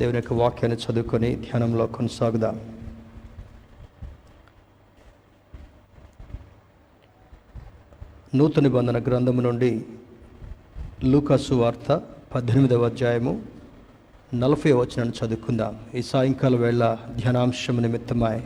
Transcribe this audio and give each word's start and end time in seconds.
దేవుని 0.00 0.16
యొక్క 0.16 0.32
వాక్యాన్ని 0.32 0.76
చదువుకొని 0.84 1.36
ధ్యానంలో 1.36 1.86
కొనసాగుదాం. 1.86 2.60
నూతన 8.34 8.68
బంధన 8.68 9.02
గ్రంథము 9.02 9.40
నుండి 9.40 9.84
లూకాసు 11.04 11.54
వార్త 11.54 12.00
పద్దెనిమిదవ 12.34 12.86
అధ్యాయము 12.86 13.42
నలభై 14.34 14.72
వచనాన్ని 14.72 15.26
చదువుకుందాం. 15.26 15.78
ఈ 15.94 16.02
సాయంకాల 16.02 16.56
వేళ 16.56 16.96
ధ్యానాంశం 17.16 17.82
నిమిత్తమై 17.82 18.40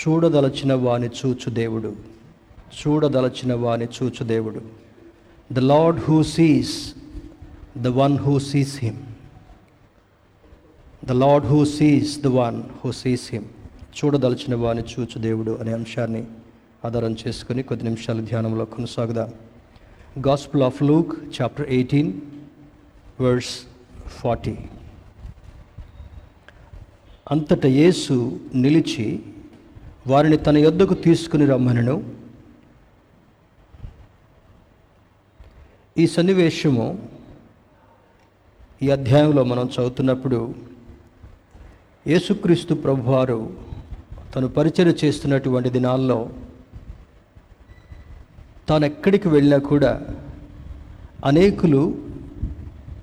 చూడదలచిన 0.00 0.74
వాని 0.74 1.06
చూచు 1.06 1.50
దేవుడు 1.50 1.96
చూడదలచిన 2.80 3.54
వాని 3.54 3.84
చూచు 3.84 4.24
దేవుడు. 4.24 4.62
The 5.52 5.58
lord 5.58 6.00
who 6.00 6.22
sees 6.22 6.94
the 7.78 7.86
one 7.86 8.18
who 8.18 8.38
sees 8.38 8.78
him 8.84 9.13
the 11.08 11.12
lord 11.12 11.46
who 11.46 11.64
sees 11.64 12.12
the 12.20 12.26
one 12.26 12.62
who 12.84 12.92
sees 12.92 13.24
him 13.32 13.44
చూడదలచిన 13.98 14.54
వాని 14.54 14.82
చూచు 14.92 15.18
దేవుడు 15.18 15.52
అనే 15.60 15.72
అంశాన్ని 15.72 16.22
ఆధారం 16.84 17.16
చేసుకుని 17.22 17.62
కొద్ది 17.62 17.84
నిమిషాలు 17.84 18.22
ధ్యానంలో 18.22 18.64
కొనసాగుదాం. 18.64 19.30
Gospel 20.28 20.62
of 20.62 20.82
Luke 20.82 21.12
chapter 21.42 21.68
eighteen 21.68 22.12
verse 23.20 23.54
forty 24.06 24.56
అంతట 27.30 27.66
యేసు 27.66 28.40
నిలిచి 28.54 29.22
వారిని 30.06 30.36
తన 30.36 30.56
యొద్దకు 30.58 30.94
తీసుకుని 30.94 31.46
రమ్మనను. 31.46 31.96
ఈ 35.98 36.06
సన్నివేశము 36.06 36.86
ఈ 38.82 38.88
అధ్యాయంలో 38.90 39.44
మనం 39.44 39.66
చదువుతున్నప్పుడు 39.74 40.54
యేసుక్రీస్తు 42.06 42.74
ప్రభువారు 42.74 43.38
తను 44.36 44.48
పరిచయం 44.48 44.94
చేస్తున్నటువంటి 45.04 45.70
దినాల్లో 45.70 46.30
తాను 48.68 48.84
ఎక్కడికి 48.86 49.28
వెళ్ళినా 49.28 49.58
కూడా 49.58 49.92
అనేకులు 51.24 51.80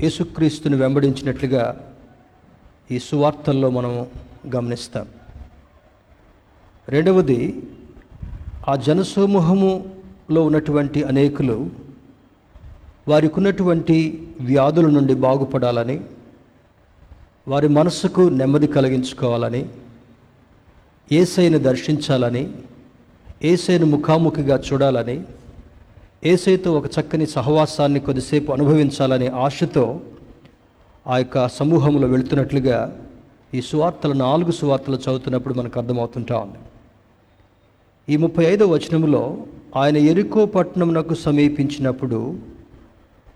యేసుక్రీస్తుని 0.02 0.76
వెంబడించినట్లుగా 0.76 1.64
ఈ 2.92 3.00
సువార్తల్లో 3.00 3.70
మనం 3.70 3.94
గమనిస్తాం. 4.56 5.08
రెండవది 6.90 7.40
ఆ 8.70 8.76
జనసమూహములో 8.76 10.46
ఉన్నటువంటి 10.46 11.04
అనేకులు 11.04 11.58
వారికి 13.08 13.34
ఉన్నటువంటి 13.38 13.98
వ్యాధుల 14.42 14.90
నుండి 14.90 15.14
బాగుపడాలని 15.14 16.02
వారి 17.48 17.68
మనసుకు 17.68 18.30
నెమ్మది 18.30 18.68
కలిగించుకోవాలని 18.68 19.66
ఏసైను 21.12 21.58
దర్శించాలని 21.58 22.54
ఏసైను 23.44 23.86
ముఖాముఖిగా 23.86 24.64
చూడాలని 24.74 25.22
ఏసైతో 26.24 26.74
ఒక 26.74 26.86
చక్కని 26.86 27.26
సహవాసాన్ని 27.26 28.00
కొద్దిసేపు 28.00 28.52
అనుభవించాలనే 28.52 29.28
ఆశతో 29.28 30.02
ఆ 31.08 31.18
యొక్క 31.18 31.48
సమూహంలో 31.48 32.08
వెళుతున్నట్లుగా 32.08 32.98
ఈ 33.54 33.62
సువార్తలు 33.62 34.14
నాలుగు 34.14 34.52
సువార్తలు 34.52 34.96
చదువుతున్నప్పుడు 34.96 35.54
మనకు 35.54 35.80
అర్థమవుతుంటా 35.80 36.38
ఉంది. 36.38 36.58
ఈ 38.14 38.18
ముప్పై 38.18 38.44
ఐదో 38.44 38.68
వచనంలో 38.68 39.38
ఆయన 39.76 39.98
ఎరుకో 39.98 40.46
పట్టణంనకు 40.46 41.14
సమీపించినప్పుడు 41.14 42.36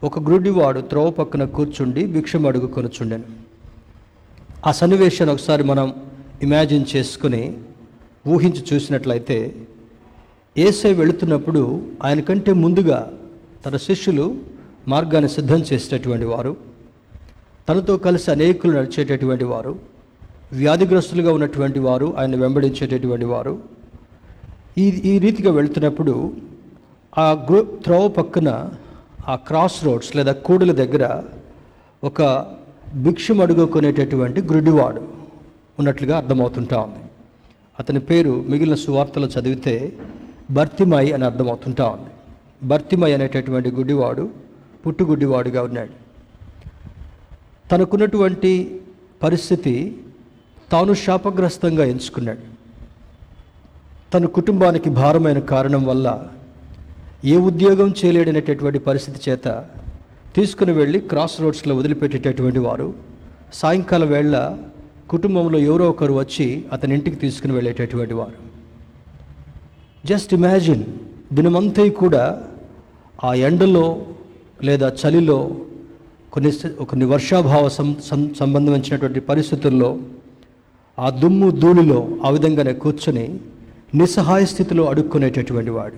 ఒక 0.03 0.19
గ్రుడివాడు 0.19 0.81
త్రోవ 0.81 1.09
పక్కన 1.09 1.45
కూర్చుండి 1.45 2.05
భిక్షం 2.05 2.45
అడుగు 2.45 2.67
కొనుచుండెను. 2.67 3.44
ఆ 4.65 4.71
సన్నివేశాన్ని 4.71 5.33
ఒకసారి 5.33 5.63
మనం 5.63 5.93
ఇమాజిన్ 6.41 6.85
చేసుకుని 6.95 7.57
ఊహించి 8.27 8.63
చూసినట్లయితే 8.73 9.55
ఏసై 10.57 10.93
వెళుతున్నప్పుడు 10.93 11.81
ఆయన 12.03 12.19
కంటే 12.19 12.53
ముందుగా 12.53 13.11
తన 13.65 13.77
శిష్యులు 13.77 14.35
మార్గాన్ని 14.87 15.29
సిద్ధం 15.29 15.59
చేసేటటువంటి 15.59 16.25
వారు 16.25 16.57
తనతో 17.69 17.97
కలిసి 17.97 18.31
అనేకులు 18.31 18.77
నడిచేటటువంటి 18.77 19.43
వారు 19.43 19.79
వ్యాధిగ్రస్తులుగా 20.53 21.33
ఉన్నటువంటి 21.33 21.79
వారు 21.79 22.13
ఆయన 22.17 22.35
వెంబడించేటటువంటి 22.35 23.25
వారు. 23.25 23.59
ఈ 24.77 24.87
ఈ 24.87 25.19
రీతిగా 25.19 25.51
వెళుతున్నప్పుడు 25.51 26.33
ఆ 27.17 27.31
గ్రూ 27.31 27.63
త్రోవ 27.63 28.07
పక్కన 28.07 28.49
ఆ 29.27 29.35
క్రాస్ 29.35 29.85
రోడ్స్ 29.85 30.15
లేదా 30.15 30.31
కూడుల 30.31 30.71
దగ్గర 30.71 31.23
ఒక 32.03 32.21
భిక్షం 32.93 33.41
అడుగుకునేటటువంటి 33.41 34.41
గురుడివాడు 34.41 35.07
ఉన్నట్లుగా 35.79 36.17
అర్థమవుతుంటా 36.17 36.79
ఉంది. 36.79 37.05
అతని 37.79 37.99
పేరు 37.99 38.45
మిగిలిన 38.47 38.75
సువార్తలు 38.75 39.25
చదివితే 39.25 39.93
భర్తిమై 40.51 41.11
అని 41.11 41.25
అర్థమవుతుంటా 41.25 41.89
ఉంది. 41.89 42.09
భర్తిమై 42.67 43.13
అనేటటువంటి 43.13 43.71
గుడ్డివాడు 43.71 44.29
పుట్టుగుడ్డివాడుగా 44.87 45.63
ఉన్నాడు. 45.63 46.05
తనకున్నటువంటి 47.69 48.81
పరిస్థితి 49.23 49.97
తాను 50.71 50.93
శాపగ్రస్తంగా 50.93 51.85
ఎంచుకున్నాడు. 51.85 52.55
తన 54.13 54.25
కుటుంబానికి 54.25 54.89
భారమైన 54.89 55.39
కారణం 55.39 55.85
వల్ల 55.85 56.27
ఏ 57.25 57.37
ఉద్యోగం 57.37 57.93
చేయలేడనేటటువంటి 58.05 58.79
పరిస్థితి 58.79 59.31
చేత 59.31 59.65
తీసుకుని 60.35 60.71
వెళ్ళి 60.71 60.99
క్రాస్ 60.99 61.41
రోడ్స్లో 61.41 61.75
వదిలిపెట్టేటటువంటి 61.75 62.59
వారు 62.59 62.93
సాయంకాలం 63.53 64.07
వేళ 64.07 64.57
కుటుంబంలో 65.09 65.59
ఎవరో 65.59 65.89
ఒకరు 65.89 66.13
వచ్చి 66.13 66.65
అతని 66.73 66.93
ఇంటికి 66.93 67.15
తీసుకుని 67.15 67.53
వెళ్ళేటటువంటి 67.53 68.13
వారు. 68.13 68.45
జస్ట్ 70.05 70.33
ఇమాజిన్ 70.33 70.83
దినమంతా 71.33 71.89
కూడా 71.89 72.43
ఆ 73.23 73.33
ఎండలో 73.33 74.05
లేదా 74.63 74.93
చలిలో 75.05 75.55
కొన్ని 76.33 76.51
కొన్ని 76.85 77.05
వర్షాభావ 77.05 77.69
సం 77.69 77.95
సంబంధించినటువంటి 78.39 79.19
పరిస్థితుల్లో 79.19 79.97
ఆ 80.99 81.09
దుమ్ము 81.09 81.51
ధూళిలో 81.51 82.07
ఆ 82.25 82.29
విధంగానే 82.29 82.73
కూర్చొని 82.73 83.39
నిస్సహాయ 83.95 84.45
స్థితిలో 84.45 84.85
అడుక్కునేటటువంటి 84.85 85.71
వాడు. 85.71 85.95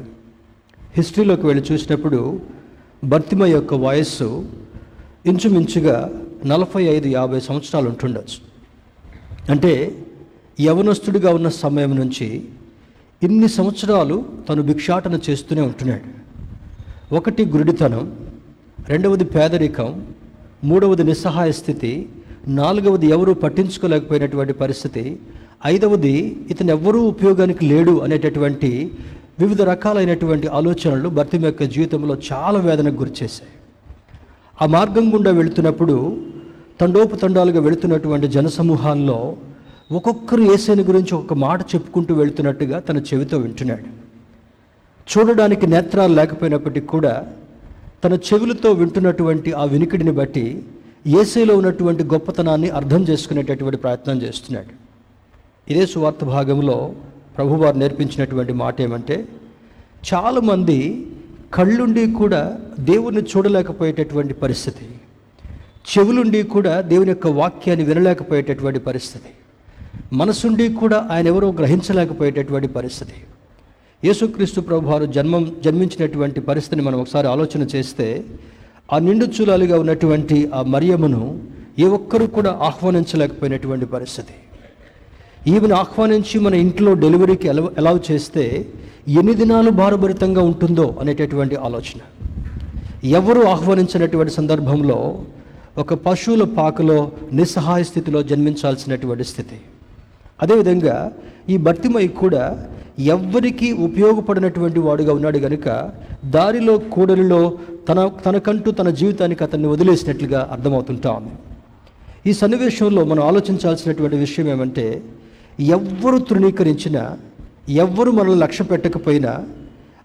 హిస్టరీలోకి 0.97 1.45
వెళ్ళి 1.47 1.73
చూసినప్పుడు 1.73 2.39
భర్తిమ 3.03 3.45
యొక్క 3.45 3.73
వయస్సు 3.73 4.45
ఇంచుమించుగా 5.25 6.11
నలభై 6.45 6.83
ఐదు 6.83 7.07
యాభై 7.07 7.39
సంవత్సరాలు 7.39 7.89
ఉంటుండొచ్చు. 7.89 8.37
అంటే 9.51 10.03
యవనస్తుడిగా 10.61 11.33
ఉన్న 11.33 11.49
సమయం 11.49 11.95
నుంచి 11.95 12.43
ఇన్ని 13.23 13.47
సంవత్సరాలు 13.47 14.25
తను 14.49 14.61
భిక్షాటన 14.61 15.19
చేస్తూనే 15.29 15.61
ఉంటున్నాడు. 15.61 16.17
ఒకటి 17.15 17.45
గురుడితనం 17.45 18.17
రెండవది 18.89 19.25
పేదరికం 19.25 20.05
మూడవది 20.63 21.03
నిస్సహాయ 21.03 21.51
స్థితి 21.51 22.09
నాలుగవది 22.47 23.07
ఎవరూ 23.07 23.33
పట్టించుకోలేకపోయినటువంటి 23.33 24.53
పరిస్థితి 24.53 25.19
ఐదవది 25.65 26.45
ఇతను 26.49 26.71
ఎవ్వరూ 26.71 26.99
ఉపయోగానికి 26.99 27.65
లేడు 27.65 27.99
అనేటటువంటి 27.99 28.91
వివిధ 29.39 29.61
రకాలైనటువంటి 29.61 30.47
ఆలోచనలు 30.47 31.09
భర్తీ 31.09 31.37
యొక్క 31.37 31.63
జీవితంలో 31.63 32.17
చాలా 32.33 32.59
వేదనకు 32.59 32.95
గురిచేశాయి 32.95 33.51
ఆ 34.61 34.65
మార్గం 34.65 35.13
గుండా 35.13 35.31
వెళుతున్నప్పుడు 35.31 36.17
తండోపతండాలుగా 36.81 37.59
వెళుతున్నటువంటి 37.61 38.27
జనసమూహాల్లో 38.27 39.37
ఒక్కొక్కరు 39.91 40.41
ఏసైని 40.41 40.83
గురించి 40.83 41.15
ఒక 41.15 41.33
మాట 41.33 41.61
చెప్పుకుంటూ 41.61 42.15
వెళుతున్నట్టుగా 42.15 42.79
తన 42.79 42.97
చెవితో 42.97 43.37
వింటున్నాడు. 43.37 43.83
చూడడానికి 45.07 45.67
నేత్రాలు 45.67 46.13
లేకపోయినప్పటికీ 46.13 46.87
కూడా 46.87 47.27
తన 48.03 48.13
చెవులతో 48.13 48.71
వింటున్నటువంటి 48.71 49.53
ఆ 49.53 49.63
వినికిడిని 49.63 50.11
బట్టి 50.11 50.63
ఏసైలో 51.07 51.57
ఉన్నటువంటి 51.57 52.03
గొప్పతనాన్ని 52.03 52.69
అర్థం 52.69 53.03
చేసుకునేటటువంటి 53.03 53.77
ప్రయత్నం 53.77 54.21
చేస్తున్నాడు. 54.21 54.73
ఇదే 55.71 55.85
సువార్త 55.85 56.25
భాగంలో 56.25 56.91
ప్రభువారు 57.37 57.77
నేర్పించినటువంటి 57.77 58.53
మాట 58.63 58.75
ఏమంటే 58.81 59.15
చాలామంది 60.09 60.77
కళ్ళుండి 61.53 62.03
కూడా 62.13 62.41
దేవుణ్ణి 62.79 63.21
చూడలేకపోయేటటువంటి 63.21 64.33
పరిస్థితి. 64.43 64.85
చెవులుండి 65.89 66.39
కూడా 66.43 66.73
దేవుని 66.91 67.11
యొక్క 67.13 67.27
వాక్యాన్ని 67.41 67.85
వినలేకపోయేటటువంటి 67.85 68.79
పరిస్థితి. 68.79 69.29
మనసుండి 70.13 70.65
కూడా 70.81 70.97
ఆయన 71.11 71.27
ఎవరో 71.27 71.47
గ్రహించలేకపోయేటటువంటి 71.59 72.67
పరిస్థితి. 72.67 73.17
యేసుక్రీస్తు 74.03 74.59
ప్రభువారు 74.61 75.05
జన్మం 75.05 75.43
జన్మించినటువంటి 75.65 76.39
పరిస్థితిని 76.49 76.83
మనం 76.87 76.97
ఒకసారి 77.03 77.27
ఆలోచన 77.27 77.61
చేస్తే 77.75 78.07
ఆ 78.93 78.97
నిండు 79.05 79.25
చూలాలుగా 79.35 79.77
ఉన్నటువంటి 79.83 80.37
ఆ 80.57 80.61
మరియమును 80.75 81.23
ఏ 81.79 81.87
ఒక్కరూ 81.97 82.27
కూడా 82.27 82.51
ఆహ్వానించలేకపోయినటువంటి 82.67 83.85
పరిస్థితి. 83.95 84.35
ఈమెను 85.45 85.75
ఆహ్వానించి 85.75 86.39
మన 86.39 86.53
ఇంట్లో 86.53 86.93
డెలివరీకి 86.93 87.49
అలౌ 87.49 87.67
అలౌ 87.77 87.97
చేస్తే 88.11 88.65
ఎన్ని 89.07 89.33
దినాలు 89.33 89.69
భారభరితంగా 89.69 90.41
ఉంటుందో 90.41 90.95
అనేటటువంటి 90.99 91.55
ఆలోచన. 91.55 91.99
ఎవరు 93.07 93.41
ఆహ్వానించినటువంటి 93.41 94.33
సందర్భంలో 94.33 95.21
ఒక 95.77 95.93
పశువుల 95.93 96.43
పాకలో 96.43 97.11
నిస్సహాయ 97.33 97.83
స్థితిలో 97.83 98.23
జన్మించాల్సినటువంటి 98.23 99.23
స్థితి. 99.23 99.57
అదేవిధంగా 100.41 101.11
ఈ 101.49 101.57
భర్తిమై 101.57 102.07
కూడా 102.07 102.67
ఎవ్వరికీ 102.99 103.71
ఉపయోగపడినటువంటి 103.71 104.79
వాడుగా 104.79 105.13
ఉన్నాడు 105.13 105.37
గనుక 105.37 105.91
దారిలో 106.25 106.77
కూడలిలో 106.77 107.57
తన 107.89 108.09
తనకంటూ 108.25 108.71
తన 108.71 108.89
జీవితానికి 108.89 109.43
అతన్ని 109.43 109.67
వదిలేసినట్లుగా 109.67 110.49
అర్థమవుతుంటా 110.51 111.11
ఉంది. 111.11 111.35
ఈ 112.29 112.33
సన్నివేశంలో 112.33 113.03
మనం 113.03 113.23
ఆలోచించాల్సినటువంటి 113.23 114.15
విషయం 114.15 114.47
ఏమంటే 114.47 115.03
ఎవ్వరు 115.59 116.17
తృణీకరించినా 116.17 117.17
ఎవ్వరు 117.69 118.11
మనల్ని 118.11 118.35
లక్ష్య 118.35 118.63
పెట్టకపోయినా 118.63 119.37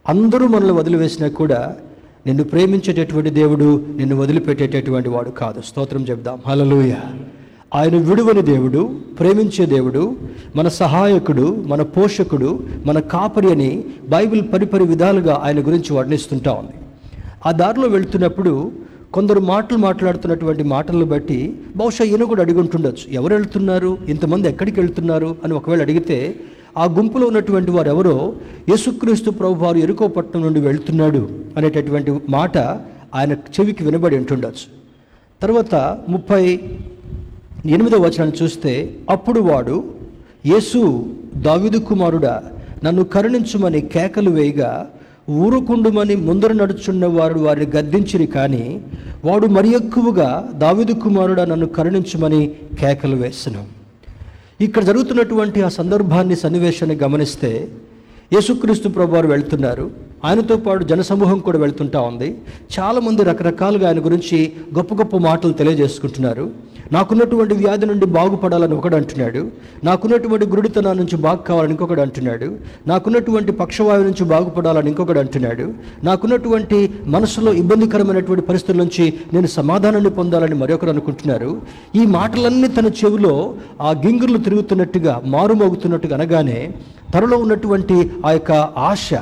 అందరూ 0.09 0.47
మనల్ని 0.47 0.73
వదిలివేసినా 0.73 1.29
కూడా 1.29 1.77
నిన్ను 2.27 2.45
ప్రేమించేటటువంటి 2.45 3.31
దేవుడు 3.31 3.87
నిన్ను 3.97 4.17
వదిలిపెట్టేటటువంటి 4.17 5.09
వాడు 5.09 5.31
కాదు. 5.31 5.63
స్తోత్రం 5.63 6.01
చెప్దాం. 6.01 6.39
హలలుయ 6.47 6.95
ఆయన 7.75 7.97
విడువని 7.97 8.43
దేవుడు 8.43 8.97
ప్రేమించే 9.19 9.67
దేవుడు 9.67 10.17
మన 10.57 10.69
సహాయకుడు 10.69 11.65
మన 11.67 11.83
పోషకుడు 11.83 12.61
మన 12.87 13.01
కాపరి 13.01 13.51
అని 13.51 13.85
బైబిల్ 14.09 14.53
పరిపరి 14.53 14.85
విధాలుగా 14.85 15.41
ఆయన 15.45 15.59
గురించి 15.59 15.93
వర్ణిస్తుంటా 15.93 16.53
ఉంది. 16.53 16.73
ఆ 17.47 17.53
దారిలో 17.53 17.89
వెళ్తున్నప్పుడు 17.89 18.73
కొందరు 19.15 19.41
మాటలు 19.41 19.79
మాట్లాడుతున్నటువంటి 19.79 20.63
మాటలను 20.63 21.05
బట్టి 21.05 21.61
బహుశా 21.77 22.05
ఈయన 22.05 22.25
కూడా 22.25 22.43
అడిగి 22.43 22.61
ఉంటుండొచ్చు. 22.61 23.13
ఎవరు 23.13 23.35
వెళ్తున్నారు? 23.35 23.99
ఇంతమంది 24.09 24.49
ఎక్కడికి 24.49 24.81
వెళ్తున్నారు? 24.81 25.37
అని 25.45 25.55
ఒకవేళ 25.55 25.81
అడిగితే 25.81 26.41
ఆ 26.77 26.85
గుంపులో 26.85 27.27
ఉన్నటువంటి 27.27 27.71
వారు 27.71 27.89
ఎవరో? 27.89 28.33
యేసుక్రీస్తు 28.69 29.31
ప్రభు 29.31 29.65
వారు 29.65 29.77
ఎరుకోపట్నం 29.77 30.43
నుండి 30.43 30.61
వెళ్తున్నాడు 30.61 31.31
అనేటటువంటి 31.57 32.13
మాట 32.29 32.59
ఆయన 33.15 33.33
చెవికి 33.33 33.85
వినబడి 33.85 34.17
ఉంటుండొచ్చు. 34.17 34.67
తర్వాత 35.43 35.99
ముప్పై 36.09 36.61
ఎనిమిదో 37.67 37.99
వచనాన్ని 37.99 38.45
చూస్తే 38.45 38.95
అప్పుడు 39.11 39.41
వాడు 39.41 39.85
యేసు 40.47 41.07
దావిదు 41.37 41.79
కుమారుడా 41.79 42.43
నన్ను 42.85 43.05
కరుణించుమని 43.05 43.81
కేకలు 43.81 44.31
వేయగా 44.31 44.91
ఊరుకుండుమని 45.31 46.17
ముందర 46.17 46.53
నడుచున్న 46.53 47.07
వారు 47.07 47.39
వారిని 47.39 47.77
గద్దించిరి 47.77 48.27
కానీ 48.27 48.81
వాడు 49.25 49.47
మరి 49.47 49.75
ఎక్కువగా 49.75 50.49
దావిదు 50.55 50.93
కుమారుడా 50.93 51.45
నన్ను 51.45 51.67
కరుణించమని 51.67 52.53
కేకలు 52.81 53.17
వేసను. 53.17 53.65
ఇక్కడ 54.61 54.85
జరుగుతున్నటువంటి 54.85 55.63
ఆ 55.63 55.69
సందర్భాన్ని 55.69 56.37
సన్నివేశాన్ని 56.37 56.97
గమనిస్తే 56.97 57.69
యేసుక్రీస్తు 58.33 58.89
ప్రభువారు 58.89 59.29
వెళ్తున్నారు. 59.29 59.91
ఆయనతో 60.25 60.57
పాటు 60.57 60.85
జనసమూహం 60.85 61.39
కూడా 61.39 61.59
వెళ్తుంటా 61.59 62.01
ఉంది. 62.01 62.39
చాలామంది 62.79 63.23
రకరకాలుగా 63.23 63.89
ఆయన 63.89 64.05
గురించి 64.05 64.53
గొప్ప 64.75 64.95
గొప్ప 64.95 65.17
మాటలు 65.17 65.53
తెలియజేసుకుంటున్నారు. 65.53 66.51
నాకున్నటువంటి 66.93 67.55
వ్యాధి 67.55 67.87
నుండి 67.87 68.07
బాగుపడాలని 68.07 68.75
ఒకడు 68.75 68.97
అంటున్నాడు. 68.97 69.51
నాకున్నటువంటి 69.85 70.47
గురుడితనం 70.47 70.97
నుంచి 70.97 71.17
బాగు 71.17 71.37
కావాలని 71.37 71.71
ఇంకొకడు 71.71 72.01
అంటున్నాడు. 72.01 72.57
నాకున్నటువంటి 72.87 73.53
పక్షవాయు 73.53 74.03
నుంచి 74.03 74.25
బాగుపడాలని 74.25 74.89
ఇంకొకడు 74.89 75.19
అంటున్నాడు. 75.19 75.73
నాకున్నటువంటి 76.05 76.95
మనసులో 77.07 77.53
ఇబ్బందికరమైనటువంటి 77.53 78.47
పరిస్థితుల 78.47 78.77
నుంచి 78.77 79.15
నేను 79.33 79.47
సమాధానాన్ని 79.47 80.11
పొందాలని 80.11 80.55
మరొకరు 80.55 80.91
అనుకుంటున్నారు. 80.91 81.63
ఈ 81.97 82.07
మాటలన్నీ 82.07 82.69
తన 82.69 82.87
చెవిలో 82.87 83.55
ఆ 83.81 83.91
గింగుర్లు 83.91 84.39
తిరుగుతున్నట్టుగా 84.39 85.23
మారుమోగుతున్నట్టుగా 85.25 86.17
అనగానే 86.17 86.75
తనలో 87.15 87.37
ఉన్నటువంటి 87.37 88.11
ఆ 88.27 88.31
యొక్క 88.31 88.53
ఆశ 88.91 89.15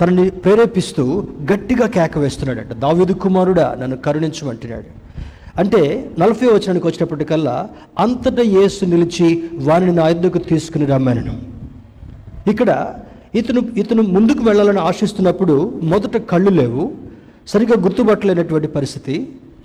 తనని 0.00 0.30
ప్రేరేపిస్తూ 0.30 1.24
గట్టిగా 1.52 1.86
కేక 1.86 2.18
వేస్తున్నాడంట. 2.18 2.72
దావిదు 2.72 3.12
కుమారుడా 3.12 3.76
నన్ను 3.80 3.96
కరుణించమంటున్నాడు 3.96 5.05
అంటే 5.60 5.80
నలభై 6.18 6.46
వచనానికి 6.48 6.86
వచ్చినప్పటికల్లా 6.86 7.54
అంతటా 7.98 8.44
యేసు 8.50 8.84
నిలిచి 8.84 9.28
వారిని 9.66 9.92
నా 9.92 10.06
యుద్ధకు 10.08 10.40
తీసుకుని 10.48 10.86
రమ్మాను 10.86 11.34
ఇక్కడ 12.50 12.70
ఇతను 13.34 13.60
ఇతను 13.76 14.02
ముందుకు 14.10 14.42
వెళ్ళాలని 14.42 14.80
ఆశిస్తున్నప్పుడు 14.82 15.54
మొదట 15.84 16.16
కళ్ళు 16.30 16.52
లేవు 16.52 16.84
సరిగ్గా 17.46 17.76
గుర్తుపట్టలేనటువంటి 17.84 18.68
పరిస్థితి 18.76 19.16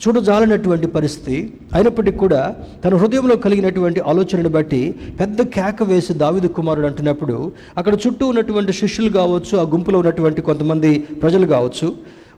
చూడజాలనటువంటి 0.02 0.88
పరిస్థితి 0.88 1.38
అయినప్పటికీ 1.74 2.18
కూడా 2.18 2.40
తన 2.84 2.94
హృదయంలో 2.96 3.36
కలిగినటువంటి 3.44 4.00
ఆలోచనను 4.08 4.52
బట్టి 4.56 4.80
పెద్ద 5.20 5.42
కేక 5.54 5.84
వేసి 5.84 6.14
దావిదు 6.14 6.50
కుమారుడు 6.56 6.88
అంటున్నప్పుడు 6.88 7.36
అక్కడ 7.78 7.94
చుట్టూ 8.04 8.26
ఉన్నటువంటి 8.28 8.74
శిష్యులు 8.74 9.12
కావచ్చు 9.12 9.54
ఆ 9.60 9.66
గుంపులో 9.74 10.00
ఉన్నటువంటి 10.00 10.42
కొంతమంది 10.42 10.92
ప్రజలు 11.22 11.48
కావచ్చు 11.48 11.90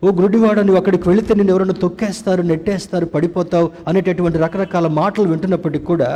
ఓ 0.04 0.10
గురుడివాడ 0.12 0.60
నువ్వు 0.60 0.80
అక్కడికి 0.80 1.06
వెళితే 1.10 1.32
నేను 1.34 1.52
ఎవరైనా 1.52 1.76
తొక్కేస్తారు 1.82 2.42
నెట్టేస్తారు 2.42 3.06
పడిపోతావు 3.14 3.68
అనేటటువంటి 3.88 4.38
రకరకాల 4.38 4.88
మాటలు 4.98 5.28
వింటున్నప్పటికీ 5.30 5.86
కూడా 5.86 6.10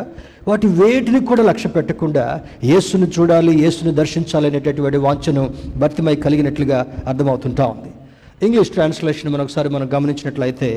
వాటి 0.47 0.67
వేటిని 0.79 1.19
కూడా 1.29 1.43
లక్ష్య 1.43 1.69
పెట్టకుండా 1.69 2.25
యేసును 2.71 3.07
చూడాలి 3.15 3.53
యేసును 3.63 3.93
దర్శించాలి 3.93 4.47
అనేటటువంటి 4.51 4.99
వాంఛను 5.05 5.43
భర్తిమై 5.83 6.15
కలిగినట్లుగా 6.25 6.79
అర్థమవుతుంటా 7.07 7.65
ఉంది. 7.67 7.91
ఇంగ్లీష్ 8.41 8.73
ట్రాన్స్లేషన్ 8.73 9.31
మనం 9.33 9.43
ఒకసారి 9.45 9.69
మనం 9.69 9.87
గమనించినట్లయితే 9.93 10.69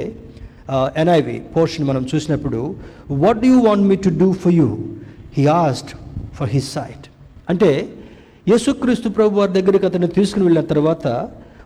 ఎన్ఐవి 0.96 1.36
పోర్షన్ 1.54 1.86
మనం 1.86 2.02
చూసినప్పుడు 2.12 2.60
what 3.22 3.40
do 3.44 3.52
want 3.66 3.86
me 3.90 3.96
to 4.06 4.12
do 4.22 4.30
for 4.42 4.54
you 4.54 4.68
he 5.36 5.44
asked 5.58 5.90
for 6.38 6.50
his 6.50 6.70
sight 6.76 7.06
అంటే 7.48 7.70
యేసుక్రీస్తు 8.46 9.08
ప్రభు 9.10 9.38
వారి 9.40 9.52
దగ్గరికి 9.52 9.86
అతను 9.86 10.10
తీసుకుని 10.16 10.44
వెళ్ళిన 10.44 10.64
తర్వాత 10.70 11.06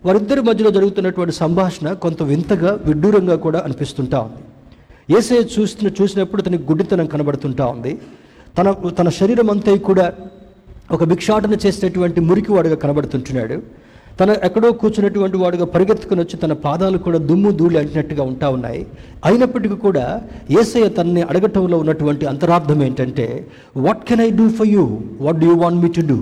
వారిద్దరి 0.05 0.41
మధ్యలో 0.41 0.71
జరుగుతున్నటువంటి 0.71 1.35
సంభాషణ 1.35 1.93
కొంత 1.93 2.23
వింతగా 2.23 2.71
విడ్డూరంగా 2.85 3.37
కూడా 3.37 3.59
అనిపిస్తుంటా 3.65 4.19
ఉంది. 4.21 4.43
ఏసే 5.19 5.37
చూస్తున్న 5.55 5.91
చూసినప్పుడు 6.03 6.43
తనకి 6.43 6.63
గుడ్డితనం 6.63 7.07
కనబడుతుంటా 7.07 7.67
ఉంది. 7.67 7.93
తన 8.59 8.71
తన 8.71 9.09
శరీరం 9.09 9.51
అంతా 9.51 9.77
కూడా 9.77 10.13
ఒక 10.91 11.05
భిక్షాటన 11.05 11.55
చేసినటువంటి 11.67 12.21
మురికివాడుగా 12.21 12.77
కనబడుతుంటున్నాడు. 12.77 13.63
తన 14.21 14.37
ఎక్కడో 14.43 14.73
కూర్చున్నటువంటి 14.73 15.37
వాడుగా 15.37 15.65
పరిగెత్తుకుని 15.65 16.21
వచ్చి 16.21 16.37
తన 16.37 16.53
పాదాలు 16.53 16.99
కూడా 16.99 17.19
దుమ్ము 17.19 17.51
ధూళి 17.51 17.79
అంటినట్టుగా 17.79 18.23
ఉంటా 18.23 18.49
ఉన్నాయి. 18.49 18.87
అయినప్పటికీ 19.25 19.75
కూడా 19.75 20.05
ఏసయ్య 20.61 20.89
తనని 20.89 21.23
అడగటంలో 21.23 21.79
ఉన్నటువంటి 21.79 22.27
అంతరార్థం 22.27 22.83
ఏంటంటే 22.83 23.27
what 23.77 24.05
can 24.05 24.21
I 24.21 24.31
do 24.31 24.49
for 24.49 24.69
you 24.69 24.85
what 25.21 25.39
do 25.39 25.47
you 25.47 25.57
want 25.57 25.83
me 25.83 25.89
to 25.89 26.01
do 26.07 26.19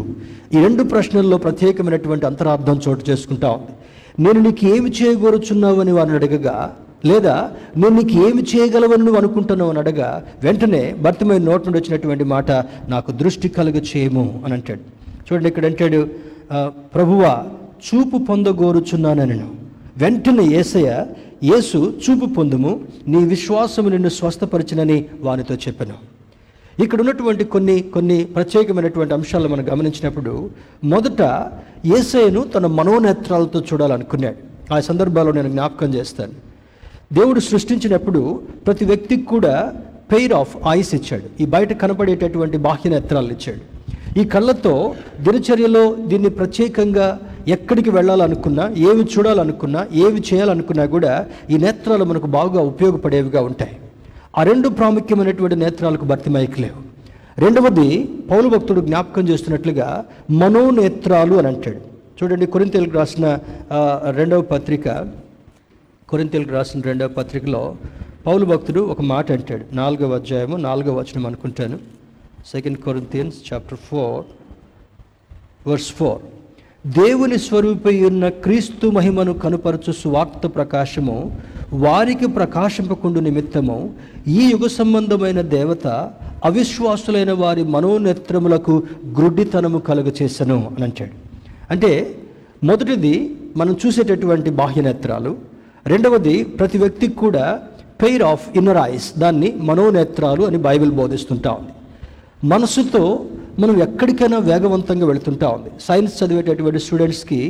ఈ 0.55 0.63
రెండు 0.63 0.83
ప్రశ్నల్లో 0.83 1.39
ప్రత్యేకమైనటువంటి 1.39 2.27
అంతరార్థం 2.27 2.81
చోటు 2.89 3.11
చేసుకుంటా 3.11 3.51
ఉంది. 3.51 3.73
నేను 4.19 4.41
నీకు 4.41 4.67
ఏమి 4.67 4.91
చేయగోరుచున్నావు? 4.91 5.81
అని 5.81 5.93
వారిని 5.93 6.17
అడగగా 6.17 6.57
లేదా 7.05 7.37
నేను 7.77 7.95
నీకు 8.01 8.29
ఏమి 8.29 8.43
చేయగలవని 8.43 9.05
నువ్వు 9.05 9.19
అనుకుంటున్నావు 9.19 9.71
అని 9.71 9.79
అడగా 9.79 10.09
వెంటనే 10.43 10.95
భర్తమైన 11.01 11.43
నోటి 11.43 11.65
నుండి 11.67 11.79
వచ్చినటువంటి 11.79 12.25
మాట 12.25 12.51
నాకు 12.89 13.13
దృష్టి 13.13 13.49
కలుగ 13.49 13.79
చేయము 13.79 14.43
అని 14.45 14.55
అంటాడు. 14.55 14.81
చూడండి 15.27 15.49
ఇక్కడ 15.49 15.65
అంటాడు 15.67 16.01
ప్రభువా 16.95 17.33
చూపు 17.83 18.19
పొందగోరుచున్నానని 18.19 19.41
వెంటనే 19.97 20.45
ఏసయ్య 20.45 21.07
యేసు 21.45 21.95
చూపు 22.05 22.27
పొందుము 22.27 22.81
నీ 23.09 23.25
విశ్వాసము 23.25 23.89
నిన్ను 23.89 24.09
స్వస్థపరిచినని 24.09 25.05
వానితో 25.21 25.55
చెప్పాను. 25.55 25.95
ఇక్కడ 26.83 27.01
ఉన్నటువంటి 27.01 27.45
కొన్ని 27.45 27.81
కొన్ని 27.81 28.25
ప్రత్యేకమైనటువంటి 28.25 29.15
అంశాలు 29.15 29.49
మనం 29.49 29.69
గమనించినప్పుడు 29.73 30.51
మొదట 30.85 31.51
ఏసయ్యను 31.99 32.43
తన 32.43 32.67
మనోనేత్రాలతో 32.67 33.61
చూడాలనుకున్నాడు. 33.61 34.37
ఆ 34.75 34.81
సందర్భాల్లో 34.81 35.33
నేను 35.33 35.49
జ్ఞాపకం 35.49 35.95
చేస్తాను. 35.95 36.33
దేవుడు 37.13 37.41
సృష్టించినప్పుడు 37.41 38.43
ప్రతి 38.67 38.85
వ్యక్తికి 38.85 39.23
కూడా 39.23 39.73
పెయిర్ 40.13 40.33
ఆఫ్ 40.33 40.57
ఐస్ 40.69 40.95
ఇచ్చాడు. 40.95 41.43
ఈ 41.43 41.47
బయట 41.47 41.73
కనపడేటటువంటి 41.73 42.57
బాహ్య 42.57 42.91
నేత్రాలు 42.91 43.33
ఇచ్చాడు. 43.33 43.83
ఈ 44.21 44.25
కళ్ళతో 44.25 44.95
దినచర్యలో 45.21 45.95
దీన్ని 45.95 46.31
ప్రత్యేకంగా 46.31 47.21
ఎక్కడికి 47.49 47.91
వెళ్ళాలనుకున్నా 47.91 48.65
ఏమి 48.69 49.05
చూడాలనుకున్నా 49.05 49.89
ఏమి 49.93 50.21
చేయాలనుకున్నా 50.29 50.87
కూడా 50.87 51.27
ఈ 51.51 51.57
నేత్రాలు 51.57 52.05
మనకు 52.05 52.27
బాగా 52.27 52.61
ఉపయోగపడేవిగా 52.61 53.43
ఉంటాయి. 53.43 53.77
ఆ 54.39 54.43
రెండు 54.43 54.69
ప్రాముఖ్యమైనటువంటి 54.69 55.57
నేత్రాలకు 55.57 56.05
భర్తిమైకి 56.05 56.61
లేవు. 56.63 56.81
రెండవది 57.39 57.89
పౌలు 58.31 58.49
భక్తుడు 58.49 58.81
జ్ఞాపకం 58.81 59.29
చేస్తున్నట్లుగా 59.29 60.05
మనోనేత్రాలు 60.31 61.35
అని 61.35 61.47
అంటాడు. 61.47 61.81
చూడండి 62.19 62.47
కొరింతలకు 62.47 62.91
రాసిన 62.91 63.39
రెండవ 64.17 64.41
పత్రిక 64.41 64.89
కొరింతలకు 66.09 66.51
రాసిన 66.51 66.81
రెండవ 66.81 67.09
పత్రికలో 67.09 67.77
పౌలు 68.27 68.45
భక్తుడు 68.45 68.81
ఒక 68.81 69.01
మాట 69.01 69.33
అంటాడు. 69.33 69.65
నాలుగవ 69.73 70.15
అధ్యాయము 70.15 70.57
నాలుగవ 70.57 70.95
వచనం 70.99 71.27
అనుకుంటాను. 71.27 71.79
Second 72.51 72.79
Corinthians 72.79 73.53
chapter 73.53 73.79
four 73.79 74.25
verse 75.69 75.93
four 75.93 76.23
దేవుని 76.87 77.39
స్వరూపై 77.39 78.01
ఉన్న 78.05 78.29
క్రీస్తు 78.29 78.87
మహిమను 78.87 79.33
కనుపరచు 79.33 79.93
సువార్త 79.93 80.47
ప్రకాశము 80.47 81.39
వారికి 81.73 82.27
ప్రకాశింపకుండు 82.27 83.21
నిమిత్తము 83.21 83.95
ఈ 84.29 84.51
యుగ 84.51 84.67
సంబంధమైన 84.67 85.41
దేవత 85.41 86.11
అవిశ్వాసులైన 86.45 87.33
వారి 87.33 87.65
మనోనేత్రములకు 87.65 88.83
గ్రుడ్డితనము 89.19 89.79
కలుగచేసను 89.79 90.73
అని 90.75 90.85
అంటాడు. 90.85 91.11
అంటే 91.71 92.17
మొదటిది 92.65 93.37
మనం 93.57 93.77
చూసేటటువంటి 93.87 94.51
బాహ్య 94.51 94.83
నేత్రాలు 94.83 95.37
రెండవది 95.87 96.45
ప్రతి 96.45 96.79
వ్యక్తికి 96.79 97.15
కూడా 97.15 97.61
పెయిర్ 98.03 98.23
ఆఫ్ 98.23 98.57
ఇన్నర్ 98.57 98.79
ఐస్ 98.83 99.19
దాన్ని 99.19 99.55
మనోనేత్రాలు 99.57 100.43
అని 100.43 100.59
బైబిల్ 100.59 100.91
బోధిస్తుంటా 100.91 101.51
ఉంది. 101.51 101.73
మనసుతో 102.47 103.25
మనం 103.61 103.83
ఎక్కడికైనా 103.83 104.39
వేగవంతంగా 104.39 105.07
వెళుతుంటా 105.07 105.49
ఉంది. 105.49 105.71
సైన్స్ 105.81 106.15
చదివేటటువంటి 106.21 106.79
స్టూడెంట్స్కి 106.79 107.41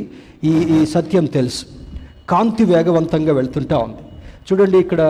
ఈ 0.43 0.53
ఈ 0.75 0.85
సత్యం 0.85 1.25
తెలుసు. 1.25 1.65
కాంతి 2.29 2.63
వేగవంతంగా 2.63 3.33
వెళ్తుంటా 3.33 3.77
ఉంది. 3.77 4.01
చూడండి 4.47 4.77
ఇక్కడ 4.77 5.01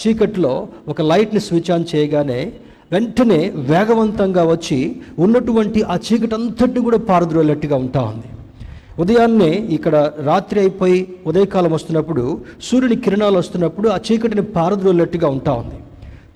చీకట్లో 0.00 0.68
ఒక 0.88 1.02
లైట్ని 1.02 1.40
స్విచ్ 1.40 1.70
ఆన్ 1.70 1.84
చేయగానే 1.94 2.52
వెంటనే 2.92 3.40
వేగవంతంగా 3.56 4.44
వచ్చి 4.44 4.78
ఉన్నటువంటి 5.18 5.82
ఆ 5.82 5.96
చీకటి 6.06 6.34
అంతటి 6.34 6.80
కూడా 6.80 6.98
పారద్రోలేట్టుగా 6.98 7.76
ఉంటా 7.76 8.02
ఉంది. 8.12 8.28
ఉదయాన్నే 9.02 9.50
ఇక్కడ 9.76 10.12
రాత్రి 10.24 10.60
అయిపోయి 10.60 11.00
ఉదయకాలం 11.26 11.72
వస్తున్నప్పుడు 11.72 12.38
సూర్యుని 12.62 12.96
కిరణాలు 12.96 13.38
వస్తున్నప్పుడు 13.38 13.88
ఆ 13.88 13.98
చీకటిని 14.06 14.42
పారద్రోలేట్టుగా 14.42 15.28
ఉంటా 15.28 15.52
ఉంది. 15.52 15.78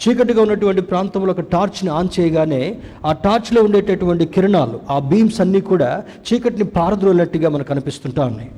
చీకటిగా 0.03 0.43
ఉన్నటువంటి 0.43 0.81
ప్రాంతంలో 0.81 1.31
ఒక 1.31 1.41
టార్చ్ని 1.41 1.91
ఆన్ 1.91 2.09
చేయగానే 2.21 2.79
ఆ 3.05 3.13
టార్చ్లో 3.13 3.63
ఉండేటటువంటి 3.63 4.27
కిరణాలు 4.27 4.81
ఆ 4.91 4.99
బీమ్స్ 4.99 5.41
అన్నీ 5.41 5.61
కూడా 5.61 6.03
చీకటిని 6.33 6.65
పారద్రోలేట్టుగా 6.65 7.49
మనకు 7.49 7.69
కనిపిస్తుంటా 7.69 8.25
ఉన్నాయి. 8.25 8.51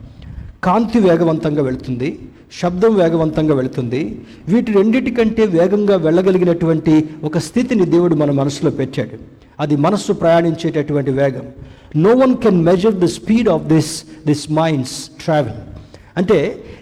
కాంతి 0.65 0.99
వేగవంతంగా 0.99 1.63
వెళుతుంది 1.63 2.19
శబ్దం 2.61 2.95
వేగవంతంగా 2.95 3.55
వెళుతుంది. 3.55 4.21
వీటి 4.49 4.73
రెండిటికంటే 4.73 5.47
వేగంగా 5.47 5.97
వెళ్ళగలిగినటువంటి 5.97 7.09
ఒక 7.25 7.39
స్థితిని 7.39 7.85
దేవుడు 7.87 8.15
మన 8.15 8.31
మనసులో 8.31 8.71
పెట్టాడు. 8.71 9.19
అది 9.61 9.77
మనస్సు 9.77 10.13
ప్రయాణించేటటువంటి 10.13 11.11
వేగం. 11.11 11.47
No 11.97 12.15
one 12.15 12.37
can 12.37 12.65
measure 12.65 12.95
the 12.95 13.05
speed 13.05 13.49
of 13.49 13.63
this 13.63 14.05
this 14.27 14.53
minds 14.53 15.25
travel 15.25 15.74
అంటే 16.17 16.39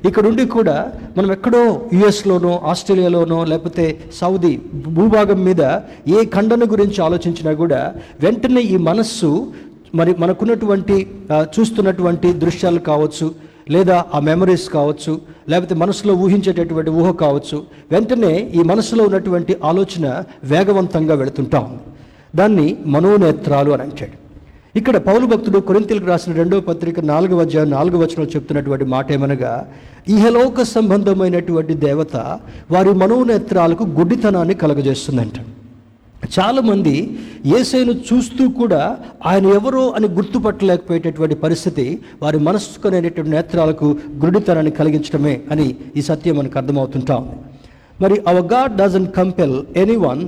ఇక్కడ 0.09 0.25
ఉండి 0.27 0.45
కూడా 0.55 0.77
మనం 1.17 1.29
ఎక్కడో 1.33 1.61
యుఎస్లోనో 1.99 2.53
ఆస్ట్రేలియాలోనో 2.71 3.39
లేకపోతే 3.51 3.85
సౌదీ 4.21 4.53
భూభాగం 4.97 5.41
మీద 5.45 5.63
ఏ 6.17 6.25
ఖండన 6.35 6.65
గురించి 6.73 6.99
ఆలోచించినా 7.07 7.53
కూడా 7.63 7.81
వెంటనే 8.25 8.63
ఈ 8.75 8.77
మనస్సు 8.91 9.31
మరి 10.01 10.13
మనకున్నటువంటి 10.19 10.97
చూస్తున్నటువంటి 11.55 12.29
దృశ్యాలు 12.45 12.81
కావచ్చు 12.91 13.27
లేదా 13.75 13.97
ఆ 14.17 14.19
మెమరీస్ 14.29 14.69
కావచ్చు 14.77 15.13
లేకపోతే 15.51 15.75
మనసులో 15.83 16.13
ఊహించేటటువంటి 16.25 16.91
ఊహ 17.01 17.11
కావచ్చు 17.25 17.59
వెంటనే 17.93 18.33
ఈ 18.59 18.63
మనసులో 18.73 19.03
ఉన్నటువంటి 19.05 19.53
ఆలోచన 19.71 20.07
వేగవంతంగా 20.53 21.15
వెళుతుంటా 21.15 21.59
ఉంది. 21.67 21.83
దాన్ని 22.37 22.67
మనోనేత్రాలు 22.95 23.71
అని 23.75 23.83
అంటాడు. 23.83 24.17
ఇక్కడ 24.75 24.97
పౌలు 24.97 25.25
భక్తుడు 25.27 25.59
కొరింతలకు 25.69 26.07
రాసిన 26.07 26.33
రెండవ 26.33 26.61
పత్రిక 26.61 27.01
నాలుగవ 27.01 27.41
అధ్యాయం 27.41 27.71
నాలుగు 27.71 27.97
వచనంలో 27.99 28.31
చెప్తున్నటువంటి 28.31 28.85
మాట 28.85 29.13
ఏమనగా 29.13 29.51
ఇహలోక 30.09 30.63
సంబంధమైనటువంటి 30.63 31.75
దేవత 31.87 32.17
వారి 32.71 32.93
మనోనేత్రాలకు 32.93 33.85
గుడ్డితనాన్ని 33.99 34.55
కలగజేస్తుందంట. 34.55 35.37
చాలామంది 36.37 36.95
ఏసైను 37.59 37.95
చూస్తూ 38.09 38.49
కూడా 38.61 38.81
ఆయన 39.27 39.47
ఎవరో 39.59 39.85
అని 39.91 40.09
గుర్తుపట్టలేకపోయేటటువంటి 40.09 41.35
పరిస్థితి 41.35 41.87
వారి 42.23 42.39
మనస్సుకు 42.39 42.89
అనేటటువంటి 42.89 43.35
నేత్రాలకు 43.37 43.89
గుడితనాన్ని 44.25 44.73
కలిగించడమే 44.81 45.35
అని 45.51 45.69
ఈ 45.97 46.03
సత్యం 46.03 46.37
మనకు 46.37 46.59
అర్థమవుతుంటా 46.59 47.17
ఉంది. 47.17 47.37
మరి 48.01 48.19
our 48.27 48.49
God 48.55 48.77
doesn't 48.77 49.11
compel 49.21 49.57
any 49.77 49.97
one 50.09 50.23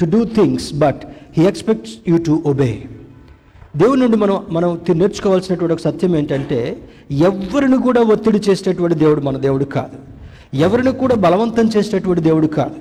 to 0.00 0.04
do 0.04 0.22
things 0.38 0.68
but 0.84 1.02
he 1.38 1.44
expects 1.52 1.96
you 2.08 2.18
to 2.28 2.42
obey 2.46 2.70
దేవుని 3.76 4.00
నుండి 4.00 4.16
మనం 4.16 4.46
మనం 4.50 4.80
నేర్చుకోవాల్సినటువంటి 4.90 5.74
ఒక 5.74 5.80
సత్యం 5.80 6.16
ఏంటంటే 6.16 6.88
ఎవరిని 7.10 7.78
కూడా 7.78 8.00
ఒత్తిడి 8.00 8.38
చేసేటటువంటి 8.38 8.94
దేవుడు 8.94 9.20
మన 9.20 9.36
దేవుడు 9.36 9.64
కాదు. 9.64 9.96
ఎవరిని 10.56 10.92
కూడా 10.92 11.14
బలవంతం 11.14 11.70
చేసేటటువంటి 11.76 12.22
దేవుడు 12.22 12.46
కాదు. 12.46 12.74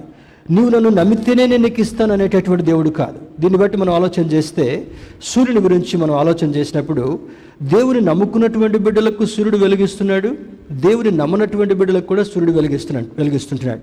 నీవు 0.54 0.70
నన్ను 0.70 0.90
నమ్మితేనే 0.90 1.48
నేను 1.48 1.64
నీకు 1.64 1.82
ఇస్తాను 1.82 2.14
అనేటటువంటి 2.14 2.64
దేవుడు 2.64 2.90
కాదు. 2.90 3.27
దీన్ని 3.40 3.60
బట్టి 3.60 3.78
మనం 3.78 3.94
ఆలోచన 3.94 4.24
చేస్తే 4.26 4.88
సూర్యుని 5.24 5.62
గురించి 5.62 5.98
మనం 5.98 6.14
ఆలోచన 6.14 6.50
చేసినప్పుడు 6.56 7.20
దేవుని 7.62 8.02
నమ్ముకున్నటువంటి 8.02 8.78
బిడ్డలకు 8.78 9.26
సూర్యుడు 9.26 9.58
వెలిగిస్తున్నాడు 9.58 10.30
దేవుని 10.72 11.12
నమ్మనటువంటి 11.12 11.74
బిడ్డలకు 11.74 12.08
కూడా 12.08 12.24
సూర్యుడు 12.24 12.52
వెలిగిస్తున్నాడు 12.52 13.08
వెలిగిస్తుంటున్నాడు. 13.18 13.82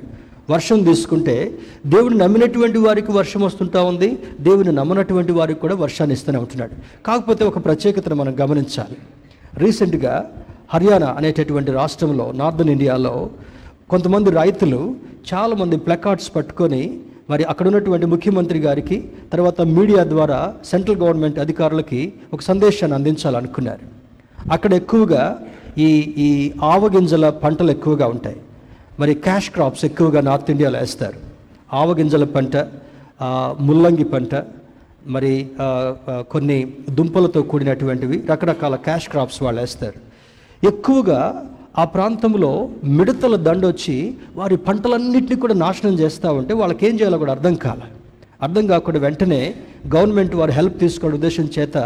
వర్షం 0.52 0.82
తీసుకుంటే 0.82 1.58
దేవుని 1.87 2.18
నమ్మినటువంటి 2.18 2.78
వారికి 2.78 3.12
వర్షం 3.12 3.40
వస్తుంటా 3.40 3.82
ఉంది 3.82 4.18
దేవుని 4.40 4.73
నమ్మనటువంటి 4.73 5.32
వారికి 5.32 5.61
కూడా 5.61 5.75
వర్షాన్ని 5.75 6.14
ఇస్తూనే 6.14 6.38
ఉంటున్నాడు. 6.38 7.04
కాకపోతే 7.06 7.44
ఒక 7.44 7.64
ప్రత్యేకతను 7.64 8.14
మనం 8.14 8.37
గమనించాలి. 8.40 8.96
రీసెంట్గా 9.54 10.30
హర్యానా 10.75 11.06
అనేటటువంటి 11.06 11.73
రాష్ట్రంలో 11.73 12.32
నార్థన్ 12.32 12.70
ఇండియాలో 12.70 13.30
కొంతమంది 13.90 14.30
రైతులు 14.30 14.94
చాలామంది 15.34 15.76
ప్లకార్డ్స్ 15.76 16.37
పట్టుకొని 16.37 17.00
మరి 17.31 17.43
అక్కడ 17.50 17.66
ఉన్నటువంటి 17.71 18.07
ముఖ్యమంత్రి 18.12 18.59
గారికి 18.64 18.97
తర్వాత 19.33 19.61
మీడియా 19.76 20.02
ద్వారా 20.14 20.38
సెంట్రల్ 20.71 20.99
గవర్నమెంట్ 21.02 21.38
అధికారులకి 21.45 22.00
ఒక 22.35 22.40
సందేశాన్ని 22.49 22.97
అందించాలనుకున్నారు. 22.99 23.85
అక్కడ 24.57 24.73
ఎక్కువగా 24.81 25.23
ఈ 25.87 25.88
ఈ 26.26 26.28
ఆవగింజల 26.73 27.28
పంటలు 27.45 27.71
ఎక్కువగా 27.76 28.07
ఉంటాయి. 28.14 28.38
మరి 29.00 29.12
క్యాష్ 29.26 29.49
క్రాప్స్ 29.54 29.85
ఎక్కువగా 29.88 30.21
నార్త్ 30.28 30.50
ఇండియాలో 30.54 30.78
వేస్తారు. 30.83 31.19
ఆవగింజల 31.81 32.25
పంట 32.37 32.57
ముల్లంగి 33.66 34.07
పంట 34.12 34.35
మరి 35.14 35.33
కొన్ని 36.33 36.59
దుంపలతో 36.99 37.40
కూడినటువంటివి 37.50 38.16
రకరకాల 38.31 38.75
క్యాష్ 38.87 39.09
క్రాప్స్ 39.12 39.40
వాళ్ళు 39.45 39.61
వేస్తారు. 39.62 39.99
ఎక్కువగా 40.71 41.21
ఆ 41.81 41.85
ప్రాంతంలో 41.95 42.50
మిడతల 42.97 43.37
దండొచ్చి 43.47 43.97
వారి 44.37 44.57
పంటలన్నింటినీ 44.66 45.37
కూడా 45.40 45.54
నాశనం 45.54 45.95
చేస్తూ 46.00 46.28
ఉంటే 46.33 46.52
వాళ్ళకి 46.61 46.83
ఏం 46.88 46.95
చేయాలో 47.00 47.19
కూడా 47.23 47.33
అర్థం 47.37 47.54
కాలే. 47.64 47.87
అర్థం 48.43 48.64
కాకుండా 48.66 48.99
వెంటనే 49.00 49.40
గవర్నమెంట్ 49.95 50.35
వారు 50.40 50.52
హెల్ప్ 50.59 50.76
తీసుకోవడం 50.81 51.16
ఉద్దేశం 51.19 51.47
చేత 51.57 51.76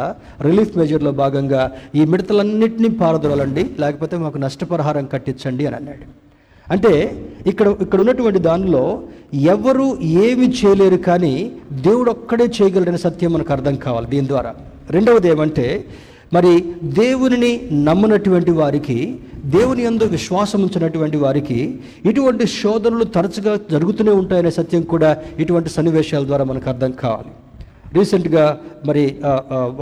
రిలీఫ్ 0.47 0.77
మెజర్లో 0.79 1.13
భాగంగా 1.21 1.63
ఈ 1.95 2.05
మిడతలన్నింటినీ 2.13 2.89
పారదొలండి 3.01 3.65
లేకపోతే 3.83 4.17
మాకు 4.25 4.39
నష్టపరిహారం 4.39 5.07
కట్టించండి 5.13 5.67
అని 5.67 5.77
అన్నాడు. 5.77 6.07
అంటే 6.67 6.93
ఇక్కడ 7.51 7.69
ఇక్కడ 7.85 7.99
ఉన్నటువంటి 8.01 8.41
దానిలో 8.49 8.83
ఎవరు 9.55 9.87
ఏమి 10.25 10.49
చేయలేరు 10.59 10.99
కానీ 11.09 11.33
దేవుడు 11.87 12.11
ఒక్కడే 12.11 12.47
చేయగలడనే 12.57 13.01
సత్యం 13.07 13.33
మనకు 13.33 13.53
అర్థం 13.57 13.77
కావాలి 13.87 14.07
దీని 14.15 14.29
ద్వారా. 14.29 14.53
రెండవది 14.97 15.29
ఏమంటే 15.29 15.67
మరి 16.33 16.53
దేవునిని 17.01 17.53
నమ్మనటువంటి 17.89 18.51
వారికి 18.61 18.99
దేవుని 19.55 19.83
యందు 19.85 20.05
విశ్వాసం 20.05 20.61
ఉంచినటువంటి 20.63 21.19
వారికి 21.25 21.59
ఇటువంటి 22.11 22.45
శోధనలు 22.47 23.05
తరచుగా 23.17 23.53
జరుగుతూనే 23.71 24.13
ఉంటాయనే 24.21 24.51
సత్యం 24.51 24.83
కూడా 24.93 25.11
ఇటువంటి 25.43 25.71
సన్నివేశాల 25.71 26.25
ద్వారా 26.31 26.45
మనకు 26.51 26.69
అర్థం 26.73 26.93
కావాలి. 27.03 27.31
రీసెంట్గా 27.99 28.45
మరి 28.87 29.05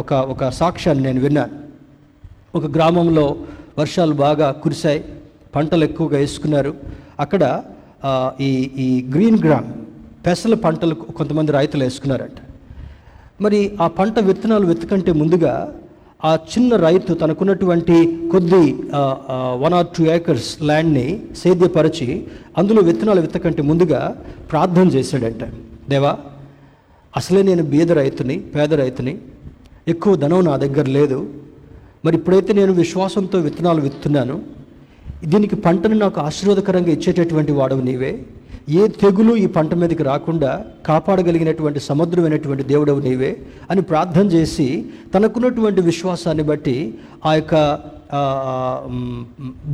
ఒక 0.02 0.12
ఒక 0.34 0.48
సాక్ష్యాన్ని 0.60 1.04
నేను 1.04 1.20
విన్నాను. 1.20 1.54
ఒక 2.58 2.66
గ్రామంలో 2.76 3.26
వర్షాలు 3.78 4.14
బాగా 4.24 4.50
కురిశాయి. 4.64 5.00
పంటలు 5.56 5.84
ఎక్కువగా 5.84 6.16
వేసుకున్నారు. 6.18 6.72
అక్కడ 7.24 7.42
ఈ 8.40 8.50
ఈ 8.84 8.88
గ్రీన్ 9.14 9.40
గ్రామ్ 9.44 9.68
పెసల 10.26 10.54
పంటలు 10.66 10.94
కొంతమంది 11.18 11.50
రైతులు 11.58 11.82
వేసుకున్నారంట. 11.84 12.38
మరి 13.44 13.60
ఆ 13.80 13.86
పంట 13.98 14.18
విత్తనాలు 14.28 14.66
వెతకంటే 14.66 15.12
ముందుగా 15.22 15.54
ఆ 16.24 16.30
చిన్న 16.52 16.76
రైతు 16.76 17.14
తనకున్నటువంటి 17.14 17.96
కొద్ది 18.32 18.64
వన్ 19.62 19.74
ఆర్ 19.78 19.88
టూ 19.96 20.04
ఏకర్స్ 20.14 20.50
ల్యాండ్ని 20.62 21.04
సేద్యపరిచి 21.42 22.06
అందులో 22.58 22.82
విత్తనాలు 22.82 23.20
విత్తకంటే 23.20 23.62
ముందుగా 23.70 24.00
ప్రార్థన 24.50 24.86
చేశాడంట. 24.96 25.44
దేవా 25.90 26.12
అసలే 27.16 27.42
నేను 27.48 27.64
బీద 27.72 27.92
రైతుని 28.00 28.36
పేద 28.54 28.74
రైతుని 28.82 29.14
ఎక్కువ 29.88 30.14
ధనం 30.22 30.44
నా 30.44 30.54
దగ్గర 30.64 30.86
లేదు. 30.98 31.18
మరి 32.04 32.16
ఇప్పుడైతే 32.16 32.52
నేను 32.60 32.72
విశ్వాసంతో 32.72 33.38
విత్తనాలు 33.38 33.80
విత్తున్నాను. 33.80 34.36
దీనికి 35.32 35.56
పంటను 35.66 35.96
నాకు 36.04 36.20
ఆశీర్వాదకరంగా 36.20 36.90
ఇచ్చేటటువంటి 36.96 37.52
వాడవు 37.52 37.80
నీవే. 37.80 38.12
ఏ 38.66 38.86
తెగులు 39.00 39.36
ఈ 39.36 39.46
పంట 39.46 39.74
మీదకి 39.74 40.02
రాకుండా 40.02 40.52
కాపాడగలిగినటువంటి 40.86 41.80
సముద్రమైనటువంటి 41.80 42.62
దేవుడవు 42.62 43.00
నీవే 43.00 43.30
అని 43.70 43.80
ప్రార్థన 43.82 44.26
చేసి 44.26 44.66
తనకున్నటువంటి 45.14 45.80
విశ్వాసాన్ని 45.80 46.42
బట్టి 46.42 46.76
ఆ 47.24 47.34
యొక్క 47.34 47.54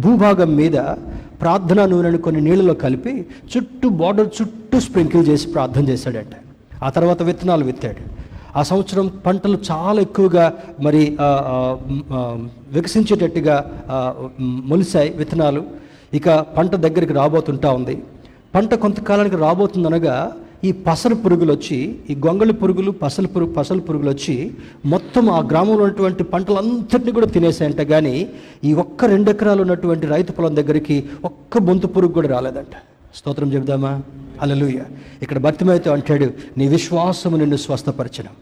భూభాగం 0.03 0.57
మీద 0.57 0.77
ప్రార్థనా 1.41 1.87
నూనెను 1.87 2.19
కొన్ని 2.19 2.41
నీళ్ళలో 2.41 2.75
కలిపి 2.77 3.13
చుట్టూ 3.53 3.89
బార్డర్ 3.97 4.31
చుట్టూ 4.37 4.81
స్ప్రింకిల్ 4.81 5.29
చేసి 5.29 5.47
ప్రార్థన 5.49 5.89
చేశాడంట. 5.89 6.35
ఆ 6.83 6.91
తర్వాత 6.91 7.23
విత్తనాలు 7.23 7.65
విత్తాడు. 7.65 8.03
ఆ 8.57 8.63
సంవత్సరం 8.63 9.07
పంటలు 9.27 9.59
చాలా 9.71 10.01
ఎక్కువగా 10.01 10.45
మరి 10.81 11.03
వికసించేటట్టుగా 12.73 13.57
ఆ, 13.91 13.99
మొలిశాయి 14.71 15.11
విత్తనాలు. 15.17 15.63
ఇక 16.13 16.29
పంట 16.57 16.75
దగ్గరికి 16.77 17.13
రాబోతుంటా 17.13 17.71
ఉంది. 17.73 17.95
పంట 18.55 18.75
కొంతకాలానికి 18.75 19.37
రాబోతుందనగా 19.37 20.15
ఈ 20.65 20.73
పసరు 20.87 21.15
పురుగులు 21.15 21.53
వచ్చి 21.53 21.79
ఈ 22.11 22.15
గొంగళి 22.27 22.53
పురుగులు 22.53 22.91
పసలు 22.91 23.29
పురుగు 23.29 23.53
పసలు 23.53 23.81
పురుగులు 23.81 24.11
వచ్చి 24.11 24.35
మొత్తం 24.87 25.31
ఆ 25.31 25.39
గ్రామంలో 25.51 25.83
ఉన్నటువంటి 25.85 26.23
పంటలంతటిని 26.25 27.13
కూడా 27.13 27.27
తినేసాయంట 27.27 27.83
కానీ 27.83 28.29
ఈ 28.65 28.73
ఒక్క 28.75 29.05
రెండు 29.05 29.31
ఎకరాలు 29.31 29.63
ఉన్నటువంటి 29.63 30.07
రైతు 30.07 30.33
పొలం 30.33 30.57
దగ్గరికి 30.57 30.97
ఒక్క 31.25 31.59
బొంతు 31.59 31.87
పురుగు 31.87 32.13
కూడా 32.13 32.29
రాలేదంట. 32.29 32.75
స్తోత్రం 33.17 33.53
చెబుదామా? 33.53 33.93
అలలుయ 34.43 34.79
ఇక్కడ 35.23 35.39
భర్తమైతే 35.39 35.91
అంటాడు 35.91 36.29
నీ 36.59 36.69
విశ్వాసము 36.69 37.37
నిన్ను 37.37 37.57
స్వస్థపరచడం 37.57 38.35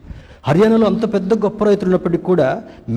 హర్యానాలో 0.45 0.87
అంత 0.87 1.05
పెద్ద 1.15 1.35
గొప్ప 1.45 1.65
రైతులు 1.65 1.89
ఉన్నప్పటికీ 1.89 2.25
కూడా 2.25 2.47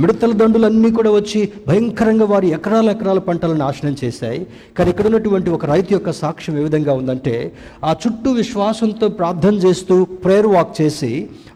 మిడతల 0.01 0.31
దండులన్నీ 0.31 0.89
కూడా 0.91 1.11
వచ్చి 1.11 1.39
భయంకరంగా 1.67 2.25
వారి 2.25 2.47
ఎకరాల 2.57 2.89
ఎకరాల 2.89 3.19
పంటలను 3.27 3.59
నాశనం 3.63 3.95
చేశాయి. 4.03 4.39
కానీ 4.77 4.89
ఇక్కడ 4.93 5.05
ఉన్నటువంటి 5.07 5.49
ఒక 5.49 5.65
రైతు 5.65 5.91
యొక్క 5.93 6.11
సాక్ష్యం 6.21 6.57
ఏ 6.59 6.63
విధంగా 6.67 6.93
ఉందంటే 6.93 7.35
ఆ 7.83 7.93
చుట్టూ 8.03 8.31
విశ్వాసంతో 8.31 9.09
ప్రార్థన 9.19 9.55
చేస్తూ 9.65 9.97
ప్రేయర్ 10.25 10.47
వాక్ 10.47 10.81
చేసి 10.81 11.11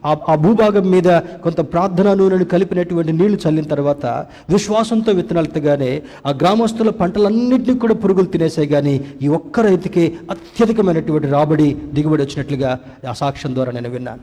ఆ 0.08 0.12
ఆ 0.32 0.34
భూభాగం 0.34 0.90
మీద 0.90 1.08
కొంత 1.44 1.60
ప్రార్థన 1.72 2.12
నూనెను 2.14 2.44
కలిపినటువంటి 2.44 3.12
నీళ్ళు 3.12 3.38
చల్లిన 3.44 3.64
తర్వాత 3.64 4.06
విశ్వాసంతో 4.50 5.12
విత్తనాలు 5.12 5.48
ఆ 6.26 6.32
గ్రామస్తుల 6.42 6.90
పంటలన్నింటినీ 7.00 7.76
కూడా 7.78 7.94
పురుగులు 7.94 8.26
తినేసాయి 8.26 8.68
కానీ 8.68 8.94
ఈ 9.22 9.28
ఒక్క 9.28 9.60
రైతుకే 9.60 10.04
అత్యధికమైనటువంటి 10.30 11.28
రాబడి 11.28 11.68
దిగుబడి 11.92 12.22
వచ్చినట్లుగా 12.22 12.72
ఆ 13.08 13.12
సాక్ష్యం 13.12 13.54
ద్వారా 13.54 13.72
నేను 13.72 13.90
విన్నాను. 13.90 14.22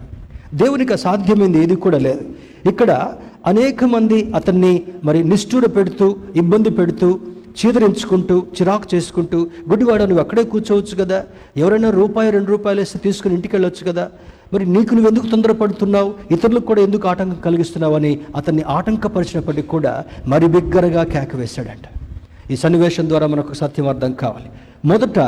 దేవునికి 0.55 0.93
అసాధ్యమైంది 0.93 1.63
ఏది 1.63 1.75
కూడా 1.75 1.97
లేదు. 1.97 2.21
ఇక్కడ 2.69 3.13
అనేక 3.45 3.83
మంది 3.83 4.31
అతన్ని 4.35 4.83
మరి 5.03 5.23
నిష్ఠూర 5.23 5.65
పెడుతూ 5.65 6.15
ఇబ్బంది 6.35 6.69
పెడుతూ 6.69 7.19
చీదరించుకుంటూ 7.55 8.39
చిరాకు 8.39 8.95
చేసుకుంటూ 8.95 9.47
గుడ్డివాడ 9.69 10.03
నువ్వు 10.03 10.19
అక్కడే 10.19 10.43
కూర్చోవచ్చు 10.43 11.03
కదా? 11.03 11.23
ఎవరైనా 11.57 11.89
రూపాయి 11.89 12.31
రెండు 12.31 12.47
రూపాయలు 12.47 12.79
వేస్తే 12.81 12.99
తీసుకుని 13.03 13.35
ఇంటికి 13.35 13.55
వెళ్ళొచ్చు 13.55 13.91
కదా? 13.91 14.09
మరి 14.53 14.65
నీకు 14.65 14.93
నువ్వు 14.93 15.09
ఎందుకు 15.09 15.27
తొందరపడుతున్నావు? 15.27 16.13
ఇతరులకు 16.31 16.65
కూడా 16.65 16.81
ఎందుకు 16.81 17.07
ఆటంకం 17.07 17.37
కలిగిస్తున్నావు 17.45 17.95
అని 17.95 18.19
అతన్ని 18.35 18.63
ఆటంకపరిచినప్పటికీ 18.63 19.67
కూడా 19.67 20.03
మరి 20.27 20.47
బిగ్గరగా 20.47 21.03
కేక 21.03 21.35
వేశాడంట. 21.35 22.01
ఈ 22.51 22.55
సన్నివేశం 22.55 23.09
ద్వారా 23.09 23.27
మనకు 23.27 23.53
సత్యం 23.53 23.87
అర్థం 23.87 24.13
కావాలి. 24.13 24.45
మొదట 24.85 25.19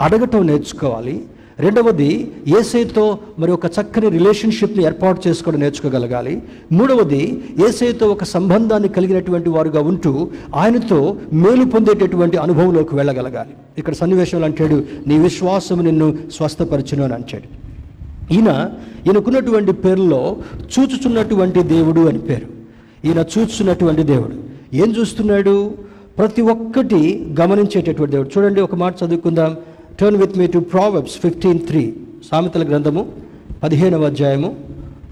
అడగటం 0.00 0.46
నేర్చుకోవాలి. 0.46 1.24
రెండవది 1.60 2.32
ఏసైతో 2.60 3.18
మరి 3.38 3.52
ఒక 3.52 3.66
చక్కని 3.66 4.08
రిలేషన్షిప్ని 4.08 4.84
ఏర్పాటు 4.84 5.28
చేసుకోవడం 5.28 5.60
నేర్చుకోగలగాలి. 5.60 6.42
మూడవది 6.72 7.44
ఏసైతో 7.68 8.06
ఒక 8.06 8.24
సంబంధాన్ని 8.24 8.88
కలిగినటువంటి 8.88 9.48
వారుగా 9.48 9.80
ఉంటూ 9.80 10.28
ఆయనతో 10.54 11.16
మేలు 11.32 11.64
పొందేటటువంటి 11.64 12.36
అనుభవంలోకి 12.36 12.94
వెళ్ళగలగాలి. 12.94 13.50
ఇక్కడ 13.78 13.92
సన్నివేశంలో 13.92 14.44
అంటాడు 14.44 14.84
నీ 15.06 15.18
విశ్వాసం 15.18 15.84
నిన్ను 15.84 16.18
స్వస్థపరచును 16.32 17.04
అని 17.04 17.14
అంటాడు. 17.14 17.64
ఈయన 18.34 18.70
ఈయనకున్నటువంటి 19.06 19.72
పేరులో 19.72 20.36
చూచుచున్నటువంటి 20.78 21.62
దేవుడు 21.62 22.00
అని 22.00 22.18
పేరు. 22.18 22.46
ఈయన 23.06 23.18
చూచుచున్నటువంటి 23.18 24.02
దేవుడు. 24.02 24.34
ఏం 24.76 24.94
చూస్తున్నాడు? 25.00 25.74
ప్రతి 26.18 26.42
ఒక్కటి 26.42 27.34
గమనించేటటువంటి 27.40 28.10
దేవుడు. 28.10 28.30
చూడండి 28.38 28.60
ఒక 28.60 28.74
మాట 28.74 28.94
చదువుకుందాం. 29.04 29.56
Turn 30.00 30.20
with 30.20 30.38
me 30.38 30.46
to 30.46 30.58
Proverbs 30.58 31.18
fifteen 31.18 31.58
three 31.58 31.94
సామెతల 32.30 32.68
గ్రంథము 32.68 33.12
పదిహేనవ 33.62 34.04
అధ్యాయము 34.04 34.56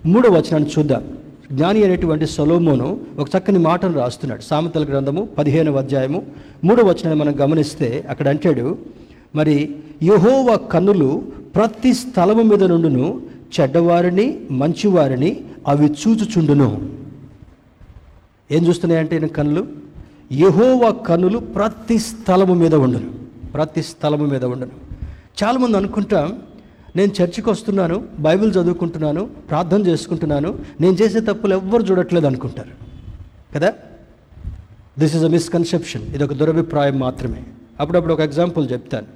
మూడవ 0.06 0.30
వచనాన్ని 0.30 0.70
చూద్దాం. 0.78 1.02
జ్ఞాని 1.52 1.84
అనేటువంటి 1.84 2.26
సొలోమోను 2.26 3.00
ఒక 3.18 3.28
చక్కని 3.36 3.58
మాటను 3.58 3.94
రాస్తున్నాడు. 3.94 4.42
సామెతల 4.42 4.84
గ్రంథము 4.84 5.28
పదిహేనవ 5.38 5.76
అధ్యాయము 5.76 6.22
మూడవ 6.64 6.88
వచనాన్ని 6.88 7.24
మనం 7.24 7.34
గమనిస్తే 7.40 8.04
అక్కడ 8.08 8.28
అంటాడు 8.28 8.78
మరి 9.34 9.76
యహోవ 10.02 10.56
కన్నులు 10.72 11.22
ప్రతి 11.54 11.94
స్థలము 11.94 12.42
మీద 12.42 12.64
నుండును 12.64 13.20
చెడ్డవారిని 13.60 14.38
మంచివారిని 14.50 15.40
అవి 15.68 15.94
చూచుచుండును. 16.02 16.90
ఏం 18.50 18.66
చూస్తున్నాయంటే 18.66 19.16
ఈయన 19.16 19.26
కన్నులు? 19.26 19.66
యహోవ 20.32 20.92
కన్నులు 20.92 21.38
ప్రతి 21.38 21.98
స్థలము 21.98 22.54
మీద 22.54 22.74
ఉండును. 22.74 23.21
ప్రతి 23.54 23.82
స్థలము 23.82 24.26
మీద 24.26 24.44
ఉండను. 24.44 24.70
చాలామంది 25.44 25.76
అనుకుంటాం 25.76 26.42
నేను 26.96 27.12
చర్చికి 27.22 27.50
వస్తున్నాను 27.50 28.04
బైబిల్ 28.18 28.50
చదువుకుంటున్నాను 28.50 29.24
ప్రార్థన 29.24 29.86
చేసుకుంటున్నాను 29.86 30.58
నేను 30.80 30.92
చేసే 30.92 31.20
తప్పులు 31.20 31.54
ఎవ్వరు 31.54 31.82
చూడట్లేదు 31.82 32.26
అనుకుంటారు. 32.26 32.70
కదా? 33.54 33.72
దిస్ 34.98 35.16
ఇస్ 35.16 35.24
అ 35.24 35.28
మిస్కన్సెప్షన్ 35.28 36.02
ఇది 36.02 36.24
ఒక 36.24 36.32
దురభిప్రాయం 36.32 36.98
మాత్రమే. 36.98 37.42
అప్పుడప్పుడు 37.80 38.14
ఒక 38.14 38.20
ఎగ్జాంపుల్ 38.20 38.72
చెప్తాను. 38.72 39.06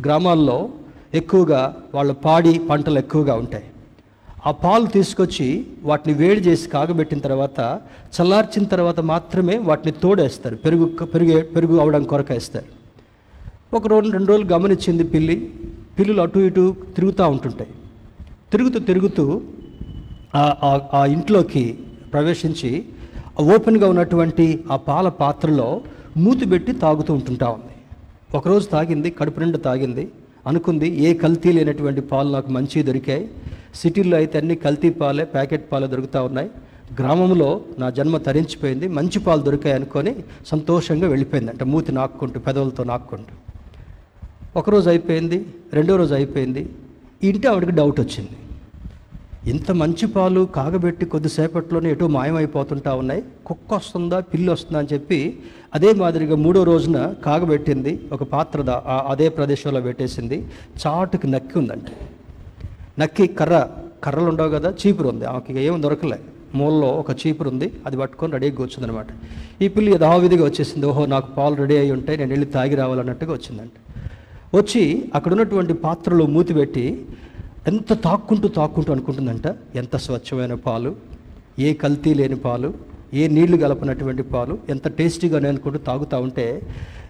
గ్రామాల్లో 0.00 0.68
ఎక్కువగా 1.14 1.76
వాళ్ళ 1.94 2.12
పాడి 2.12 2.60
పంటలు 2.70 2.98
ఎక్కువగా 2.98 3.34
ఉంటాయి. 3.34 3.64
ఆ 4.46 4.50
పాలు 4.50 4.86
తీసుకొచ్చి 4.86 5.66
వాటిని 5.82 6.14
వేడి 6.14 6.40
చేసి 6.40 6.68
కాగబెట్టిన 6.68 7.18
తర్వాత 7.18 7.80
చల్లార్చిన 8.20 8.64
తర్వాత 8.64 9.00
మాత్రమే 9.00 9.58
వాటిని 9.58 9.92
తోడేస్తారు. 9.92 10.56
పెరుగు 10.56 10.84
పెరుగు 11.04 11.40
పెరుగు 11.40 11.78
అవడం 11.78 12.04
కొరకేస్తారు. 12.04 12.73
ఒక 13.74 13.86
రోజు 13.86 14.10
రెండు 14.10 14.26
రోజులు 14.26 14.48
గమనించింది 14.48 15.04
పిల్లి. 15.04 15.52
పిల్లులు 15.98 16.22
అటు 16.22 16.38
ఇటు 16.38 16.76
తిరుగుతూ 16.94 17.28
ఉంటుంటాయి. 17.28 17.70
తిరుగుతూ 18.52 18.78
తిరుగుతూ 18.78 19.42
ఆ- 20.34 20.80
ఆ- 20.94 21.04
ఇంట్లోకి 21.04 21.78
ప్రవేశించి 22.12 22.84
ఓపెన్గా 23.40 23.88
ఉన్నటువంటి 23.88 24.64
ఆ 24.72 24.76
పాల 24.76 25.08
పాత్రలో 25.08 25.80
మూతి 26.16 26.46
పెట్టి 26.46 26.72
తాగుతూ 26.72 27.14
ఉంటుంటా 27.14 27.48
ఉంది. 27.48 27.72
ఒకరోజు 28.36 28.66
తాగింది 28.66 29.10
కడుపు 29.10 29.40
నిండా 29.40 29.58
తాగింది. 29.58 30.10
అనుకుంది 30.46 30.88
ఏ 30.88 31.14
కల్తీ 31.14 31.52
లేనటువంటి 31.52 32.00
పాలు 32.00 32.28
నాకు 32.28 32.50
మంచి 32.50 32.82
దొరికాయి. 32.82 33.30
సిటీల్లో 33.74 34.16
అయితే 34.16 34.38
అన్ని 34.38 34.54
కల్తీ 34.54 34.90
పాలే 34.90 35.24
ప్యాకెట్ 35.24 35.72
పాలే 35.72 35.86
దొరుకుతూ 35.86 36.24
ఉన్నాయి. 36.24 36.50
గ్రామంలో 36.98 37.60
నా 37.78 37.90
జన్మ 37.90 38.16
తరించిపోయింది. 38.16 38.88
మంచి 38.88 39.18
పాలు 39.18 39.42
దొరికాయి 39.42 39.74
అనుకొని 39.74 40.14
సంతోషంగా 40.46 41.08
వెళ్ళిపోయింది 41.08 41.50
అంటే 41.50 41.64
మూతి 41.64 41.92
నాక్కుంటూ 41.92 42.40
పెదవులతో 42.40 42.84
నాక్కుంటూ. 42.84 43.43
ఒకరోజు 44.56 44.88
అయిపోయింది 44.88 45.36
రెండో 45.72 45.96
రోజు 46.00 46.14
అయిపోయింది. 46.14 46.62
ఇంటి 47.28 47.46
ఆవిడకి 47.52 47.72
డౌట్ 47.78 48.00
వచ్చింది. 48.00 48.36
ఇంత 49.50 49.70
మంచి 49.80 50.06
పాలు 50.06 50.42
కాగబెట్టి 50.56 51.04
కొద్దిసేపట్లోనే 51.14 51.88
ఎటో 51.94 52.06
మాయమైపోతుంటా 52.16 52.90
ఉన్నాయి. 53.00 53.22
కుక్క 53.46 53.74
వస్తుందా 53.74 54.18
పిల్లి 54.32 54.50
వస్తుందా 54.52 54.78
అని 54.82 54.88
చెప్పి 54.92 55.18
అదే 55.74 55.90
మాదిరిగా 56.02 56.36
మూడో 56.44 56.60
రోజున 56.70 56.98
కాగబెట్టింది 57.26 57.92
ఒక 58.12 58.22
పాత్ర 58.34 58.62
అదే 59.12 59.28
ప్రదేశంలో 59.38 59.80
పెట్టేసింది. 59.80 60.38
చాటుకి 60.82 61.28
నక్కి 61.34 61.58
ఉందంట. 61.62 61.88
నక్కి 63.00 63.26
కర్ర 63.40 63.56
కర్రలు 64.04 64.28
ఉండవు 64.32 64.50
కదా 64.56 64.70
చీపురు 64.80 65.08
ఉంది. 65.14 65.24
ఆమెకి 65.32 65.60
ఏం 65.68 65.82
దొరకలే. 65.82 66.18
మూలలో 66.60 66.88
ఒక 67.02 67.10
చీపురు 67.22 67.48
ఉంది 67.54 67.68
అది 67.86 67.96
పట్టుకొని 67.96 68.32
రెడీగా 68.32 68.56
కూర్చుంది 68.60 68.86
అనమాట 68.88 69.06
ఈ 69.64 69.68
పిల్లి 69.76 69.90
యథావిధిగా 69.94 70.44
వచ్చేసింది. 70.44 70.86
ఓహో 70.86 71.04
నాకు 71.14 71.28
పాలు 71.38 71.54
రెడీ 71.62 71.76
అయి 71.82 71.92
ఉంటాయి 71.98 72.18
నేను 72.20 72.32
వెళ్ళి 72.34 72.46
తాగి 72.56 72.74
రావాలన్నట్టుగా 72.82 73.32
వచ్చిందంట. 73.32 73.76
వచ్చి 74.54 75.10
అక్కడున్నటువంటి 75.14 75.74
పాత్రలో 75.74 76.26
మూతి 76.26 76.54
పెట్టి 76.54 77.06
ఎంత 77.66 77.92
తాక్కుంటూ 77.92 78.48
తాక్కుంటూ 78.48 78.92
అనుకుంటుందంట 78.92 79.46
ఎంత 79.74 79.96
స్వచ్ఛమైన 79.96 80.54
పాలు 80.54 80.96
ఏ 81.58 81.72
కల్తీ 81.72 82.14
లేని 82.14 82.36
పాలు 82.36 82.74
ఏ 83.14 83.28
నీళ్ళు 83.28 83.56
కలపనటువంటి 83.56 84.22
పాలు 84.22 84.58
ఎంత 84.68 84.88
టేస్టీగా 84.88 85.48
అనుకుంటూ 85.48 85.78
తాగుతూ 85.78 86.20
ఉంటే 86.20 86.62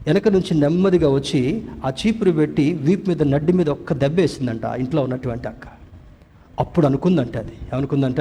వెనక 0.06 0.28
నుంచి 0.28 0.54
నెమ్మదిగా 0.54 1.08
వచ్చి 1.08 1.62
ఆ 1.84 1.90
చీపురు 1.90 2.30
పెట్టి 2.30 2.72
వీపు 2.72 3.08
మీద 3.08 3.22
నడ్డి 3.22 3.52
మీద 3.52 3.68
ఒక్క 3.68 3.92
దెబ్బ 3.92 4.18
వేసిందంట 4.18 4.66
ఆ 4.66 4.74
ఇంట్లో 4.74 5.02
ఉన్నటువంటి 5.02 5.48
అక్క. 5.48 5.66
అప్పుడు 6.60 6.86
అనుకుందంట 6.86 7.36
అది. 7.36 7.52
ఏమనుకుందంట? 7.74 8.20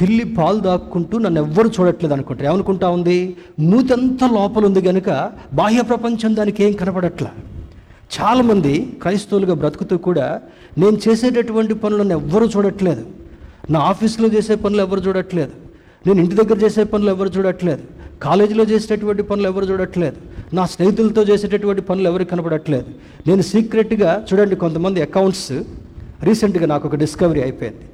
పిల్లి 0.00 0.24
పాలు 0.24 0.60
దాక్కుంటూ 0.60 1.18
నన్ను 1.18 1.40
ఎవ్వరు 1.40 1.68
చూడట్లేదు 1.68 2.14
అనుకుంటారు. 2.14 2.52
ఏమనుకుంటా 2.52 2.88
ఉంది? 2.88 3.36
మూతంతా 3.58 4.26
లోపల 4.26 4.66
ఉంది 4.66 4.82
కనుక 4.82 5.32
బాహ్య 5.52 5.82
ప్రపంచం 5.82 6.36
దానికి 6.36 6.64
ఏం 6.64 6.72
కనపడట్లా? 6.72 7.30
చాలామంది 8.16 8.72
క్రైస్తవులుగా 9.02 9.54
బ్రతుకుతూ 9.54 9.96
కూడా 10.06 10.26
నేను 10.78 10.98
చేసేటటువంటి 11.04 11.74
పనులను 11.74 12.12
ఎవ్వరూ 12.12 12.46
చూడట్లేదు. 12.46 13.04
నా 13.70 13.80
ఆఫీస్లో 13.92 14.28
చేసే 14.28 14.54
పనులు 14.54 14.80
ఎవరు 14.80 15.00
చూడట్లేదు. 15.00 15.52
నేను 16.06 16.18
ఇంటి 16.24 16.34
దగ్గర 16.34 16.58
చేసే 16.64 16.84
పనులు 16.84 17.10
ఎవరు 17.10 17.28
చూడట్లేదు. 17.28 17.82
కాలేజీలో 18.22 18.64
చేసేటటువంటి 18.64 19.22
పనులు 19.22 19.46
ఎవరు 19.46 19.64
చూడట్లేదు. 19.64 20.16
నా 20.54 20.66
స్నేహితులతో 20.66 21.22
చేసేటటువంటి 21.22 21.82
పనులు 21.82 22.08
ఎవరికి 22.08 22.30
కనపడట్లేదు 22.30 22.90
నేను 23.28 23.42
సీక్రెట్గా 23.42 24.26
చూడండి 24.28 24.56
కొంతమంది 24.56 25.02
అకౌంట్స్ 25.02 25.52
రీసెంట్గా 26.28 26.66
నాకు 26.66 26.88
ఒక 26.88 26.96
డిస్కవరీ 26.96 27.42
అయిపోయింది. 27.42 27.84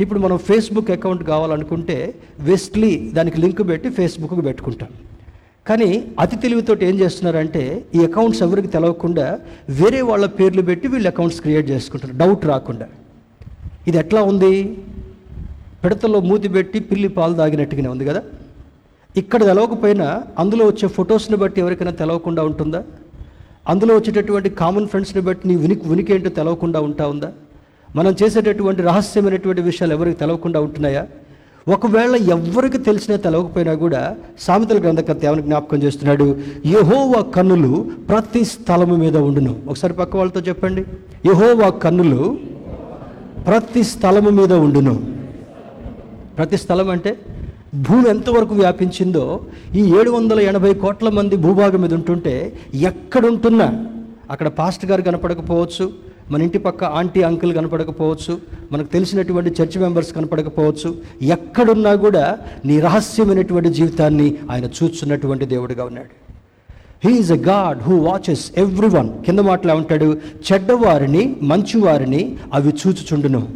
ఇప్పుడు 0.00 0.20
మనం 0.20 0.36
ఫేస్బుక్ 0.38 0.90
అకౌంట్ 0.90 1.24
కావాలనుకుంటే 1.32 2.14
వెస్ట్లీ 2.40 2.92
దానికి 3.14 3.40
లింక్ 3.40 3.68
పెట్టి 3.68 3.88
ఫేస్బుక్కి 3.88 4.42
పెట్టుకుంటాం. 4.42 4.88
కానీ 5.68 6.08
అతి 6.20 6.36
తెలివితోటి 6.36 6.86
ఏం 6.86 6.94
చేస్తున్నారంటే 7.00 7.84
ఈ 7.94 8.04
అకౌంట్స్ 8.04 8.42
ఎవరికి 8.42 8.68
తెలవకుండా 8.68 9.38
వేరే 9.70 10.00
వాళ్ళ 10.00 10.26
పేర్లు 10.26 10.62
పెట్టి 10.62 10.88
వీళ్ళు 10.88 11.08
అకౌంట్స్ 11.08 11.40
క్రియేట్ 11.40 11.70
చేసుకుంటారు 11.70 12.12
డౌట్ 12.16 12.46
రాకుండా. 12.46 12.86
ఇది 13.86 13.98
ఎట్లా 13.98 14.22
ఉంది? 14.22 14.76
పిడతల్లో 15.84 16.20
మూతి 16.20 16.48
పెట్టి 16.48 16.80
పిల్లి 16.80 17.08
పాలు 17.08 17.34
తాగినట్టుగానే 17.34 17.88
ఉంది 17.88 18.04
కదా? 18.04 18.22
ఇక్కడ 19.16 19.44
తెలవకపోయినా 19.44 20.22
అందులో 20.38 20.66
వచ్చే 20.66 20.88
ఫొటోస్ని 20.88 21.36
బట్టి 21.36 21.60
ఎవరికైనా 21.60 21.90
తెలవకుండా 21.90 22.44
ఉంటుందా? 22.44 22.82
అందులో 23.68 23.94
వచ్చేటటువంటి 23.94 24.50
కామన్ 24.50 24.88
ఫ్రెండ్స్ని 24.88 25.22
బట్టి 25.22 25.48
నీ 25.48 25.56
ఉనికి 25.56 25.88
ఉనికి 25.88 26.14
ఏంటో 26.14 26.30
తెలవకుండా 26.30 26.80
ఉంటా 26.80 27.08
ఉందా? 27.08 27.32
మనం 27.96 28.16
చేసేటటువంటి 28.22 28.82
రహస్యమైనటువంటి 28.82 29.62
విషయాలు 29.62 29.94
ఎవరికి 29.94 30.18
తెలవకుండా 30.18 30.60
ఉంటున్నాయా? 30.60 31.06
ఒకవేళ 31.68 32.16
ఎవరికి 32.16 32.78
తెలిసినా 32.78 33.16
తెలవకపోయినా 33.16 33.74
కూడా 33.74 34.16
సామెతల 34.40 34.78
గ్రంథకర్త 34.78 35.24
ఏమని 35.24 35.42
జ్ఞాపకం 35.42 35.82
చేస్తున్నాడు? 35.82 36.36
యహోవా 36.66 37.20
కన్నులు 37.22 37.90
ప్రతి 38.08 38.44
స్థలము 38.44 38.96
మీద 38.96 39.16
ఉండును. 39.16 39.60
ఒకసారి 39.68 39.92
పక్క 39.92 40.16
వాళ్ళతో 40.16 40.40
చెప్పండి. 40.40 40.84
యహోవా 41.26 41.68
కన్నులు 41.68 42.38
ప్రతి 43.46 43.82
స్థలము 43.82 44.30
మీద 44.30 44.52
ఉండును. 44.52 45.16
ప్రతి 46.38 46.56
స్థలం 46.56 46.90
అంటే 46.90 47.18
భూమి 47.74 48.08
ఎంతవరకు 48.08 48.54
వ్యాపించిందో 48.54 49.40
ఈ 49.74 49.82
ఏడు 49.84 50.10
వందల 50.10 50.40
ఎనభై 50.40 50.74
కోట్ల 50.74 51.08
మంది 51.08 51.36
భూభాగం 51.36 51.82
మీద 51.82 51.94
ఉంటుంటే 51.94 52.52
ఎక్కడుంటున్నా? 52.74 53.86
అక్కడ 54.30 54.48
పాస్ట్ 54.48 54.86
గారు 54.86 55.02
కనపడకపోవచ్చు 55.02 55.92
మన 56.30 56.42
ఇంటి 56.42 56.58
పక్క 56.58 56.84
ఆంటీ 56.84 57.22
అంకుల్ 57.22 57.54
కనపడకపోవచ్చు 57.54 58.38
మనకు 58.72 58.86
తెలిసినటువంటి 58.86 59.62
చర్చ్ 59.62 59.78
మెంబర్స్ 59.78 60.12
కనపడకపోవచ్చు 60.12 60.94
ఎక్కడున్నా 61.22 61.94
కూడా 61.94 62.38
నీ 62.64 62.80
రహస్యమైనటువంటి 62.80 63.68
జీవితాన్ని 63.68 64.34
ఆయన 64.50 64.64
చూస్తున్నటువంటి 64.64 65.46
దేవుడిగా 65.46 65.84
ఉన్నాడు. 65.84 66.34
He's 67.08 67.32
a 67.32 67.36
God 67.36 67.82
who 67.82 67.96
watches 67.96 68.52
every 68.56 68.88
one 68.88 69.08
కింద 69.24 69.38
మాటలా 69.38 69.74
ఉంటాడు 69.74 70.18
చెడ్డవారిని 70.52 71.36
మంచివారిని 71.42 72.36
అవి 72.52 72.68
చూచుచుండును. 72.68 73.48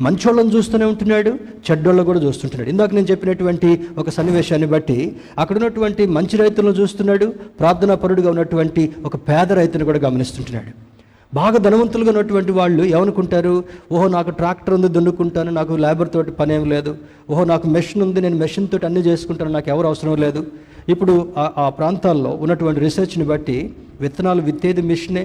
మంచోళ్ళని 0.00 0.56
చూస్తూనే 0.56 0.84
ఉంటున్నాడు 0.84 1.30
చెడ్డోళ్ళని 1.70 2.06
కూడా 2.06 2.20
చూస్తుంటున్నాడు. 2.20 2.70
ఇందాక 2.70 2.94
నేను 2.94 3.06
చెప్పినటువంటి 3.10 3.80
ఒక 3.98 4.10
సన్నివేశాన్ని 4.10 4.68
బట్టి 4.68 5.16
అక్కడ 5.38 5.56
ఉన్నటువంటి 5.56 6.06
మంచి 6.06 6.36
రైతులను 6.36 6.70
చూస్తున్నాడు 6.70 7.26
ప్రార్థనా 7.60 7.94
పరుడుగా 7.94 8.30
ఉన్నటువంటి 8.30 8.92
ఒక 9.04 9.16
పేద 9.16 9.52
రైతును 9.52 9.84
కూడా 9.84 9.98
గమనిస్తుంటున్నాడు. 9.98 10.89
బాగా 11.34 11.58
ధనవంతులుగా 11.58 12.10
ఉన్నటువంటి 12.10 12.52
వాళ్ళు 12.52 12.82
ఏమనుకుంటారు? 12.84 13.64
ఓహో 13.92 14.08
నాకు 14.08 14.30
ట్రాక్టర్ 14.30 14.74
ఉంది 14.74 14.88
దున్నుకుంటాను 14.88 15.50
నాకు 15.50 15.72
లేబర్ 15.74 16.10
తోటి 16.10 16.30
పని 16.30 16.54
ఏం 16.54 16.64
లేదు. 16.64 16.96
ఓహో 17.30 17.44
నాకు 17.44 17.66
మెషిన్ 17.68 18.02
ఉంది 18.02 18.20
నేను 18.20 18.36
మెషిన్ 18.36 18.68
తోటి 18.68 18.86
అన్ని 18.86 19.00
చేసుకుంటాను 19.00 19.50
నాకు 19.50 19.70
ఎవరు 19.70 19.86
అవసరం 19.86 20.16
లేదు. 20.16 20.40
ఇప్పుడు 20.88 21.14
ఆ- 21.36 21.52
ఆ 21.56 21.68
ప్రాంతాల్లో 21.68 22.30
ఉన్నటువంటి 22.30 22.80
రీసెర్చ్ని 22.80 23.24
బట్టి 23.24 23.56
విత్తనాలు 24.00 24.42
విత్తేది 24.42 24.82
మెషినే 24.82 25.24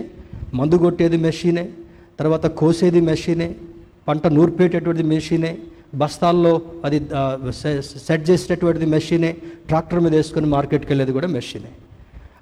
మందు 0.54 0.76
కొట్టేది 0.78 1.18
మెషినే 1.18 1.70
తర్వాత 2.20 2.46
కోసేది 2.46 3.02
మెషినే 3.02 3.56
పంట 4.08 4.28
నూర్పేటటువంటిది 4.28 5.10
మెషినే 5.10 5.58
బస్తాల్లో 5.96 6.62
అది 6.86 6.98
సె- 7.52 7.82
సెట్ 7.82 8.30
చేసేటటువంటిది 8.30 8.86
మెషినే 8.86 9.36
ట్రాక్టర్ 9.68 10.00
మీద 10.00 10.16
వేసుకొని 10.16 10.46
మార్కెట్కి 10.46 10.92
వెళ్ళేది 10.92 11.12
కూడా 11.12 11.28
మెషినే. 11.28 11.72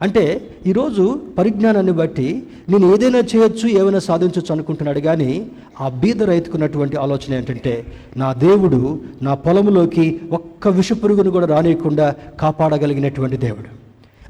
అంటే 0.03 0.49
ఈరోజు 0.65 1.19
పరిజ్ఞానాన్ని 1.37 1.91
బట్టి 1.91 2.43
నేను 2.69 2.93
ఏదైనా 2.93 3.19
చేయొచ్చు 3.19 3.69
ఏమైనా 3.69 3.99
సాధించవచ్చు 3.99 4.51
అనుకుంటున్నాడు 4.51 4.99
కానీ 4.99 5.47
ఆ 5.81 5.89
బీద 5.89 6.23
రైతుకున్నటువంటి 6.23 6.97
ఆలోచన 6.97 7.33
ఏంటంటే 7.33 7.85
నా 8.17 8.33
దేవుడు 8.33 9.01
నా 9.21 9.33
పొలంలోకి 9.33 10.19
ఒక్క 10.31 10.67
విషపురుగును 10.67 11.31
కూడా 11.31 11.45
రానియకుండా 11.45 12.15
కాపాడగలిగినటువంటి 12.39 13.37
దేవుడు. 13.37 13.83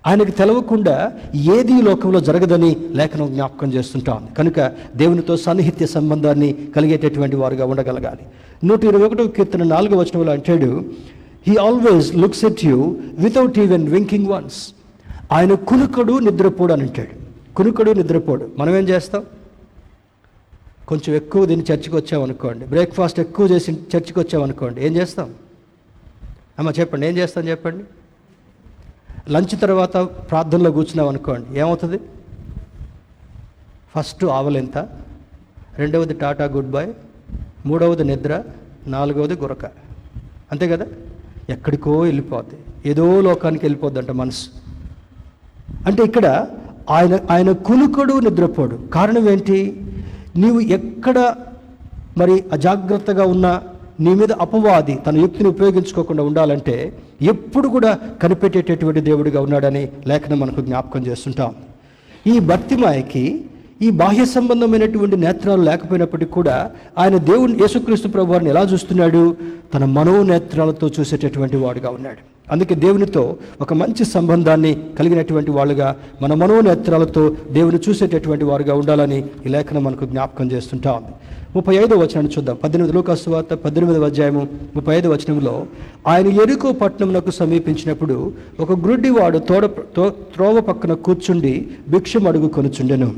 ఆయనకు 0.07 0.31
తెలవకుండా 0.31 1.11
ఏది 1.35 1.81
లోకంలో 1.81 2.19
జరగదని 2.19 2.75
లేఖనం 2.91 3.27
జ్ఞాపకం 3.27 3.73
చేస్తుంటాం 3.73 4.27
కనుక 4.37 4.59
దేవునితో 4.95 5.37
సన్నిహిత్య 5.37 5.85
సంబంధాన్ని 5.85 6.55
కలిగేటటువంటి 6.75 7.35
వారుగా 7.35 7.65
ఉండగలగాలి. 7.65 8.25
నూట 8.67 8.85
ఇరవై 8.85 9.05
ఒకటో 9.05 9.27
కీర్తన 9.27 9.63
నాలుగో 9.63 9.97
వచనంలో 9.97 10.31
అంటాడు 10.31 10.85
he 11.47 11.55
always 11.55 12.15
looks 12.15 12.45
at 12.45 12.65
you 12.65 12.95
without 13.19 13.59
even 13.59 13.87
winking 13.87 14.27
once 14.27 14.73
ఆయన 15.33 15.53
కునుకడు 15.53 16.19
నిద్రపోడు 16.19 16.73
అని 16.73 16.81
అంటాడు. 16.81 17.23
కునుకడు 17.55 17.91
నిద్రపోడు. 17.91 18.51
మనం 18.57 18.75
ఏం 18.75 18.89
చేస్తాం? 18.89 19.25
కొంచెం 20.87 21.15
ఎక్కువ 21.15 21.45
తిని 21.45 21.63
చర్చకు 21.63 21.97
వచ్చామనుకోండి 21.97 22.65
బ్రేక్ఫాస్ట్ 22.65 23.19
ఎక్కువ 23.19 23.47
చేసి 23.47 23.71
చర్చకు 23.71 24.19
వచ్చామనుకోండి 24.19 24.85
ఏం 24.85 24.95
చేస్తాం? 24.95 25.33
అమ్మ 26.59 26.71
చెప్పండి 26.79 27.07
ఏం 27.07 27.17
చేస్తాం 27.17 27.47
చెప్పండి? 27.47 27.83
లంచ్ 29.31 29.61
తర్వాత 29.61 29.97
ప్రార్థనలో 29.97 30.71
కూర్చున్నాం 30.71 31.07
అనుకోండి 31.07 31.59
ఏమవుతుంది? 31.59 31.99
ఫస్ట్ 33.95 34.25
ఆవలింత 34.25 34.77
రెండవది 35.75 36.13
టాటా 36.13 36.45
గుడ్ 36.45 36.71
బై 36.71 36.93
మూడవది 37.65 38.03
నిద్ర 38.03 38.43
నాలుగవది 38.87 39.33
గురక. 39.33 39.65
అంతే 40.51 40.67
కదా? 40.67 40.85
ఎక్కడికో 41.49 41.99
వెళ్ళిపోద్ది. 41.99 42.89
ఏదో 42.89 43.21
లోకానికి 43.21 43.65
వెళ్ళిపోద్దంట 43.65 44.11
మనసు. 44.11 44.62
అంటే 45.87 46.03
ఇక్కడ 46.03 46.47
ఆయన 46.89 47.19
ఆయన 47.29 47.51
కునుకడు 47.51 48.19
నిద్రపోడు. 48.19 48.79
కారణం 48.93 49.29
ఏంటి? 49.29 49.81
నీవు 50.35 50.59
ఎక్కడ 50.59 51.35
మరి 52.17 52.43
అజాగ్రత్తగా 52.51 53.23
ఉన్నా 53.23 53.61
నీ 53.99 54.13
మీద 54.13 54.31
అపవాది 54.31 54.95
తన 54.95 55.17
యుక్తిని 55.17 55.49
ఉపయోగించుకోకుండా 55.49 56.23
ఉండాలంటే 56.23 56.97
ఎప్పుడు 57.21 57.67
కూడా 57.67 57.99
కనిపెట్టేటటువంటి 58.23 59.01
దేవుడిగా 59.01 59.41
ఉన్నాడని 59.41 59.89
లేఖనం 60.07 60.39
మనకు 60.39 60.61
జ్ఞాపకం 60.61 61.05
చేస్తుంటాం. 61.07 61.55
ఈ 62.27 62.39
భక్తిమాయకి 62.39 63.45
ఈ 63.81 63.89
బాహ్య 63.89 64.25
సంబంధమైనటువంటి 64.25 65.17
నేత్రాలు 65.17 65.61
లేకపోయినప్పటికీ 65.61 66.31
కూడా 66.31 66.71
ఆయన 66.97 67.17
దేవుని 67.17 67.61
యేసుక్రీస్తు 67.61 68.07
ప్రభువారిని 68.07 68.49
ఎలా 68.49 68.61
చూస్తున్నాడు? 68.61 69.35
తన 69.73 69.85
మనోనేత్రాలతో 69.85 70.89
చూసేటటువంటి 70.99 71.57
వాడుగా 71.57 71.89
ఉన్నాడు. 71.89 72.32
అందుకే 72.51 72.75
దేవునితో 72.75 73.35
ఒక 73.61 73.73
మంచి 73.73 74.05
సంబంధాన్ని 74.05 74.83
కలిగినటువంటి 74.99 75.51
వాళ్ళుగా 75.51 75.95
మన 76.21 76.33
మనోనేత్రాలతో 76.33 77.35
దేవుని 77.51 77.79
చూసేటటువంటి 77.89 78.45
వారుగా 78.45 78.73
ఉండాలని 78.73 79.25
ఈ 79.45 79.49
లేఖనం 79.49 79.83
మనకు 79.83 80.05
జ్ఞాపకం 80.05 80.51
చేస్తుంటా 80.51 80.91
ఉంది. 80.91 81.07
ముప్పై 81.55 81.75
ఐదో 81.75 81.97
వచనాన్ని 81.97 82.31
చూద్దాం. 82.31 82.57
పద్దెనిమిది 82.63 82.95
లోకాసు 82.95 83.29
వార్త 83.29 83.53
పద్దెనిమిది 83.53 84.05
అధ్యాయము 84.05 84.47
ముప్పై 84.75 84.95
ఐదో 84.95 85.09
వచనంలో 85.09 85.65
ఆయన 86.07 86.27
ఎరుకో 86.27 86.71
పట్టణంనకు 86.71 87.31
సమీపించినప్పుడు 87.31 88.33
ఒక 88.59 88.71
గ్రుడ్డివాడు 88.71 89.37
తోడ 89.37 89.65
తో- 89.65 90.09
త్రోవ 90.09 90.61
పక్కన 90.61 90.93
కూర్చుండి 90.93 91.67
భిక్షం 91.89 92.27
అడుగు 92.27 92.47
కొనుచుండెను. 92.47 93.15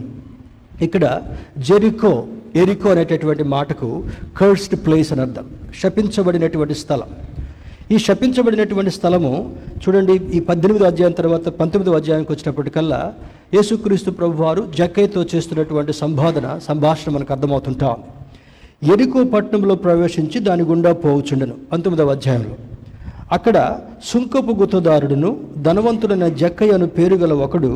ఇక్కడ 0.82 1.22
జెరికో 1.58 2.24
ఎరికో 2.56 2.90
అనేటటువంటి 2.90 3.44
మాటకు 3.44 4.04
కర్స్డ్ 4.38 4.86
ప్లేస్ 4.86 5.12
అని 5.12 5.22
అర్థం. 5.22 5.46
శపించబడినటువంటి 5.84 6.76
స్థలం. 6.76 7.35
ఈ 7.94 7.98
శపించబడినటువంటి 8.06 8.92
స్థలము 8.96 9.32
చూడండి 9.82 10.14
ఈ 10.38 10.40
పద్దెనిమిదో 10.48 10.86
అధ్యాయం 10.92 11.16
తర్వాత 11.20 11.48
పంతొమ్మిదో 11.58 11.92
అధ్యాయానికి 11.98 12.32
వచ్చినప్పటికల్లా 12.34 13.00
యేసుక్రీస్తు 13.56 14.12
ప్రభు 14.20 14.42
వారు 14.44 14.62
జక్కైతో 14.78 15.22
చేస్తున్నటువంటి 15.32 15.94
సంపాదన 16.04 16.46
సంభాషణ 16.68 17.12
మనకు 17.16 17.32
అర్థమవుతుంటా 17.36 17.90
ఉంది. 17.98 18.08
ఎరికో 18.94 19.20
పట్టణంలో 19.34 19.76
ప్రవేశించి 19.84 20.40
దాని 20.48 20.64
గుండా 20.72 20.94
పోవచ్చుండెను 21.04 21.56
పంతొమ్మిదవ 21.72 22.16
అధ్యాయంలో. 22.18 22.56
అక్కడ 23.38 23.58
సుంకపు 24.10 24.54
గుత్తదారుడును 24.62 25.30
ధనవంతుడైన 25.68 26.26
జక్కయ్యను 26.42 26.88
పేరు 26.98 27.16
గల 27.22 27.34
ఒకడు 27.46 27.72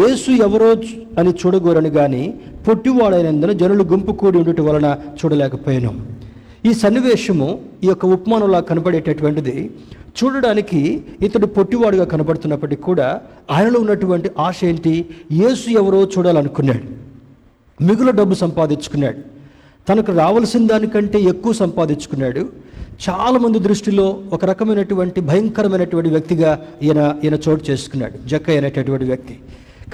యేసు 0.00 0.30
ఎవరో 0.46 0.72
అని 1.20 1.32
చూడగోరని 1.40 1.90
కానీ 1.98 2.24
పొట్టివాడైనందున 2.66 3.54
జనులు 3.62 3.86
గుంపు 3.92 4.12
కూడి 4.20 4.38
ఉండటం 4.42 4.66
వలన 4.68 4.88
చూడలేకపోయాను. 5.20 5.92
ఈ 6.68 6.72
సన్నివేశము 6.82 7.46
ఈ 7.84 7.86
యొక్క 7.86 8.06
ఉపమానంలా 8.06 8.60
కనబడేటటువంటిది 8.60 9.54
చూడడానికి 10.18 10.80
ఇతడు 11.26 11.46
పొట్టివాడుగా 11.46 12.04
కనబడుతున్నప్పటికీ 12.04 12.82
కూడా 12.82 13.06
ఆయనలో 13.50 13.80
ఉన్నటువంటి 13.80 14.30
ఆశ 14.38 14.58
ఏంటి? 14.64 14.92
యేసు 15.32 15.70
ఎవరో 15.80 16.00
చూడాలనుకున్నాడు. 16.14 16.84
మిగులు 17.88 18.12
డబ్బు 18.20 18.34
సంపాదించుకున్నాడు. 18.34 19.20
తనకు 19.88 20.12
రావాల్సిన 20.12 20.66
దానికంటే 20.66 21.20
ఎక్కువ 21.32 21.52
సంపాదించుకున్నాడు. 21.52 22.42
చాలామంది 23.06 23.58
దృష్టిలో 23.58 24.06
ఒక 24.32 24.44
రకమైనటువంటి 24.44 25.20
భయంకరమైనటువంటి 25.30 26.10
వ్యక్తిగా 26.10 26.50
ఈయన 26.82 27.00
ఈయన 27.24 27.36
చోటు 27.48 27.64
చేసుకున్నాడు. 27.70 28.28
జక్క 28.28 28.50
అనేటటువంటి 28.50 29.04
వ్యక్తి. 29.04 29.34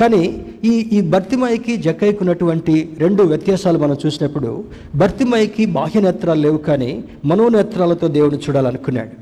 కానీ 0.00 0.22
ఈ 0.64 0.74
ఈ 0.96 0.98
భర్తిమాయికి 1.12 1.76
జక్కయ్యకు 1.76 2.20
ఉన్నటువంటి 2.24 2.74
రెండు 2.98 3.22
వ్యత్యాసాలు 3.22 3.78
మనం 3.78 3.96
చూసినప్పుడు 4.04 4.50
భర్తిమాయికి 4.96 5.64
బాహ్య 5.76 6.00
నేత్రాలు 6.00 6.40
లేవు 6.40 6.58
కానీ 6.68 6.90
మనోనేత్రాలతో 7.24 8.08
దేవుడిని 8.08 8.42
చూడాలనుకున్నాడు. 8.46 9.14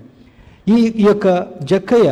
ఈ 0.75 0.79
ఈ 1.03 1.07
యొక్క 1.07 1.27
జక్కయ్య 1.73 2.11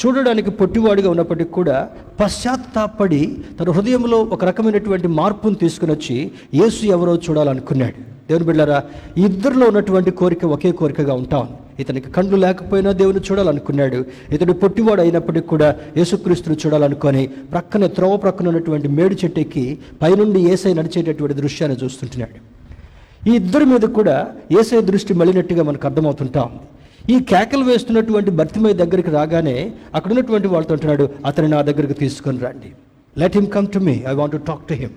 చూడడానికి 0.00 0.50
పొట్టివాడిగా 0.50 1.08
ఉన్నప్పటికీ 1.10 1.50
కూడా 1.50 1.76
పశ్చాత్తాపడి 2.20 3.22
తన 3.60 3.70
హృదయంలో 3.70 4.18
ఒక 4.34 4.44
రకమైనటువంటి 4.44 5.08
మార్పును 5.20 5.56
తీసుకుని 5.64 5.92
వచ్చి 5.92 6.18
యేసు 6.60 6.82
ఎవరో 6.96 7.14
చూడాలనుకున్నాడు. 7.26 7.98
దేవుని 8.28 8.46
బిళ్ళారా 8.50 8.78
ఇద్దరిలో 9.26 9.66
ఉన్నటువంటి 9.66 10.10
కోరిక 10.20 10.44
ఒకే 10.56 10.70
కోరికగా 10.80 11.14
ఉంటాను 11.14 11.67
ఇతనికి 11.82 12.08
కళ్ళు 12.16 12.36
లేకపోయినా 12.44 12.92
దేవుని 13.00 13.20
చూడాలనుకున్నాడు. 13.28 13.98
ఇతడు 14.34 14.52
పొట్టివాడు 14.62 15.00
అయినప్పటికీ 15.04 15.46
కూడా 15.54 15.68
యేసుక్రీస్తుని 15.98 16.56
చూడాలనుకొని 16.62 17.22
ప్రక్కనే 17.52 17.88
త్రోవ 17.96 18.16
ప్రక్కన 18.24 18.48
ఉన్నటువంటి 18.52 18.88
మేడు 18.98 19.16
చెట్టెక్కి 19.24 19.66
పైనుండి 20.02 20.40
ఏసై 20.52 20.72
నడిచేటటువంటి 20.78 21.36
దృశ్యాన్ని 21.42 21.78
చూస్తుంటున్నాడు. 21.84 22.38
ఈ 23.28 23.32
ఇద్దరి 23.40 23.64
మీద 23.72 23.84
కూడా 23.98 24.16
ఏసై 24.60 24.80
దృష్టి 24.90 25.14
మళ్ళినట్టుగా 25.20 25.62
మనకు 25.68 25.86
అర్థమవుతుంటాం 25.88 26.50
ఈ 27.14 27.16
కేకలు 27.30 27.64
వేస్తున్నటువంటి 27.68 28.30
భర్తిమయ 28.38 28.74
దగ్గరికి 28.80 29.10
రాగానే 29.10 29.54
అక్కడ 29.96 30.10
ఉన్నటువంటి 30.12 30.48
వాళ్ళతో 30.54 30.74
అంటున్నాడు 30.74 31.04
అతని 31.28 31.48
నా 31.54 31.60
దగ్గరికి 31.68 31.96
తీసుకొని 32.02 32.38
రండి. 32.46 32.70
Let 33.16 33.36
him 33.38 33.48
come 33.54 33.68
to 33.74 33.78
me 33.86 33.94
I 34.10 34.14
want 34.18 34.34
to 34.36 34.40
talk 34.48 34.64
to 34.70 34.74
him 34.82 34.96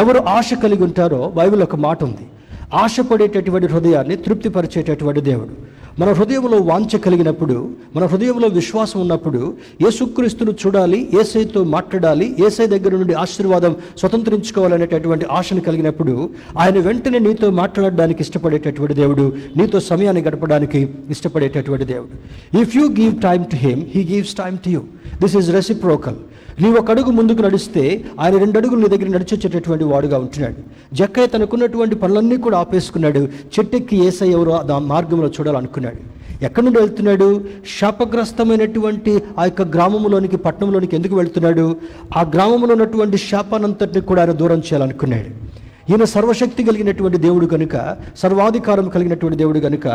ఎవరు 0.00 0.20
ఆశ 0.36 0.54
కలిగి 0.64 0.82
ఉంటారో 0.88 1.20
బైబిల్ 1.38 1.62
ఒక 1.68 1.76
మాట 1.86 1.98
ఉంది. 2.08 2.26
ఆశపడేటటువంటి 2.82 3.68
హృదయాన్ని 3.72 4.16
తృప్తిపరిచేటటువంటి 4.26 5.22
దేవుడు. 5.30 5.54
మన 5.98 6.12
హృదయంలో 6.12 6.58
వాంఛ 6.60 6.98
కలిగినప్పుడు 6.98 7.56
మన 7.96 8.04
హృదయంలో 8.04 8.48
విశ్వాసం 8.48 9.00
ఉన్నప్పుడు 9.00 9.54
యేసుక్రీస్తును 9.82 10.52
చూడాలి 10.52 11.08
ఏసైతో 11.20 11.64
మాట్లాడాలి 11.64 12.34
ఏసై 12.46 12.66
దగ్గర 12.66 12.96
నుండి 12.96 13.12
ఆశీర్వాదం 13.14 13.76
స్వతంత్రించుకోవాలనేటటువంటి 13.98 15.26
ఆశను 15.32 15.60
కలిగినప్పుడు 15.60 16.14
ఆయన 16.58 16.78
వెంటనే 16.78 17.18
నీతో 17.18 17.50
మాట్లాడడానికి 17.50 18.22
ఇష్టపడేటటువంటి 18.22 18.94
దేవుడు 18.94 19.32
నీతో 19.56 19.80
సమయాన్ని 19.80 20.22
గడపడానికి 20.22 20.88
ఇష్టపడేటటువంటి 21.10 21.84
దేవుడు. 21.84 22.14
If 22.60 22.76
you 22.76 22.88
give 22.88 23.22
time 23.22 23.44
to 23.44 23.56
him 23.56 23.82
he 23.94 24.04
gives 24.14 24.34
time 24.34 24.58
to 24.58 24.68
you 24.68 24.80
this 25.22 25.36
is 25.36 25.52
reciprocal 25.52 26.16
నీవు 26.60 26.76
ఒక 26.76 26.90
అడుగు 26.90 27.10
ముందుకు 27.10 27.42
నడిస్తే 27.42 28.04
ఆయన 28.20 28.36
రెండు 28.36 28.58
అడుగులు 28.58 28.80
నీ 28.80 28.96
దగ్గర 28.96 29.10
నడిచొచ్చేటటువంటి 29.10 29.84
వాడుగా 29.84 30.18
ఉంటున్నాడు. 30.18 30.54
జక్కయ్య 30.94 31.26
తనకున్నటువంటి 31.26 31.94
పనులన్నీ 31.94 32.36
కూడా 32.36 32.58
ఆపేసుకున్నాడు. 32.58 33.18
చెట్టెక్కి 33.18 33.96
ఏసై 33.96 34.28
ఎవరో 34.28 34.52
ఆ 34.52 34.78
మార్గంలో 34.78 35.28
చూడాలనుకున్నాడు. 35.28 36.22
ఎక్కడి 36.44 36.66
నుండి 36.66 36.80
వెళ్తున్నాడు? 36.80 37.44
శాపగ్రస్తమైనటువంటి 37.80 39.22
ఆ 39.38 39.44
యొక్క 39.44 39.62
గ్రామంలోనికి 39.62 40.36
పట్టణంలోనికి 40.36 40.96
ఎందుకు 40.96 41.16
వెళ్తున్నాడు? 41.16 41.76
ఆ 42.16 42.22
గ్రామంలో 42.22 42.74
ఉన్నటువంటి 42.74 43.16
శాపానంతటిని 43.16 44.00
కూడా 44.00 44.22
ఆయన 44.22 44.32
దూరం 44.32 44.58
చేయాలనుకున్నాడు. 44.58 45.51
ఈయన 45.88 46.04
సర్వశక్తి 46.04 46.64
కలిగినటువంటి 46.64 47.18
దేవుడు 47.18 47.46
కనుక 47.46 47.76
సర్వాధికారం 48.16 48.88
కలిగినటువంటి 48.88 49.38
దేవుడు 49.38 49.58
కనుక 49.58 49.86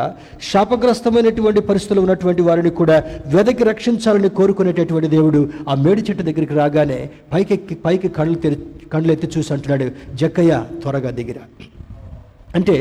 శాపగ్రస్తమైనటువంటి 0.51 1.59
పరిస్థితులు 1.59 2.01
ఉన్నటువంటి 2.01 2.41
వారిని 2.41 2.69
కూడా 2.69 2.97
వెదకి 3.25 3.63
రక్షించాలని 3.63 4.29
కోరుకునేటటువంటి 4.29 5.07
దేవుడు 5.07 5.41
ఆ 5.69 5.75
మేడి 5.75 6.01
చెట్టు 6.01 6.23
దగ్గరికి 6.23 6.53
రాగానే 6.53 6.99
పైకెక్కి 7.33 7.75
పైకి 7.75 8.07
కళ్ళు 8.09 8.35
తెరి 8.35 8.57
కళ్ళు 8.93 9.11
ఎత్తి 9.11 9.27
చూసి 9.37 9.53
అంటున్నాడు 9.53 9.87
జక్కయ్య 10.15 10.63
త్వరగా 10.81 11.09
దిగిరా. 11.11 11.41
అంటే 12.55 12.75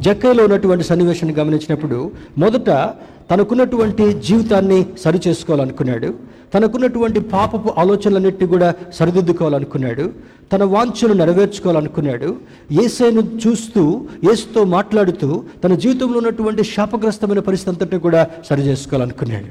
జక్కయ్యలో 0.00 0.44
ఉన్నటువంటి 0.44 0.84
సన్నివేశాన్ని 0.84 1.38
గమనించినప్పుడు 1.38 1.98
మొదట 2.38 2.70
తనకున్నటువంటి 3.30 4.04
జీవితాన్ని 4.28 4.86
సరి 5.02 5.18
చేసుకోవాలనుకున్నాడు 5.26 6.08
తనకున్నటువంటి 6.54 7.20
పాపపు 7.20 7.68
ఆలోచనలన్నిటి 7.78 8.46
కూడా 8.46 8.68
సరిదిద్దుకోవాలనుకున్నాడు. 8.94 10.04
తన 10.52 10.64
వాంఛను 10.64 11.14
నెరవేర్చుకోవాలనుకున్నాడు. 11.14 12.28
ఏసైను 12.84 13.22
చూస్తూ 13.42 13.82
ఏసుతో 14.32 14.64
మాట్లాడుతూ 14.64 15.28
తన 15.64 15.74
జీవితంలో 15.74 16.16
ఉన్నటువంటి 16.18 16.64
శాపగ్రస్తమైన 16.64 17.38
పరిస్థితి 17.38 17.70
అంతటిని 17.70 18.00
కూడా 18.00 18.26
సరి 18.48 18.62
చేసుకోవాలనుకున్నాడు 18.62 19.50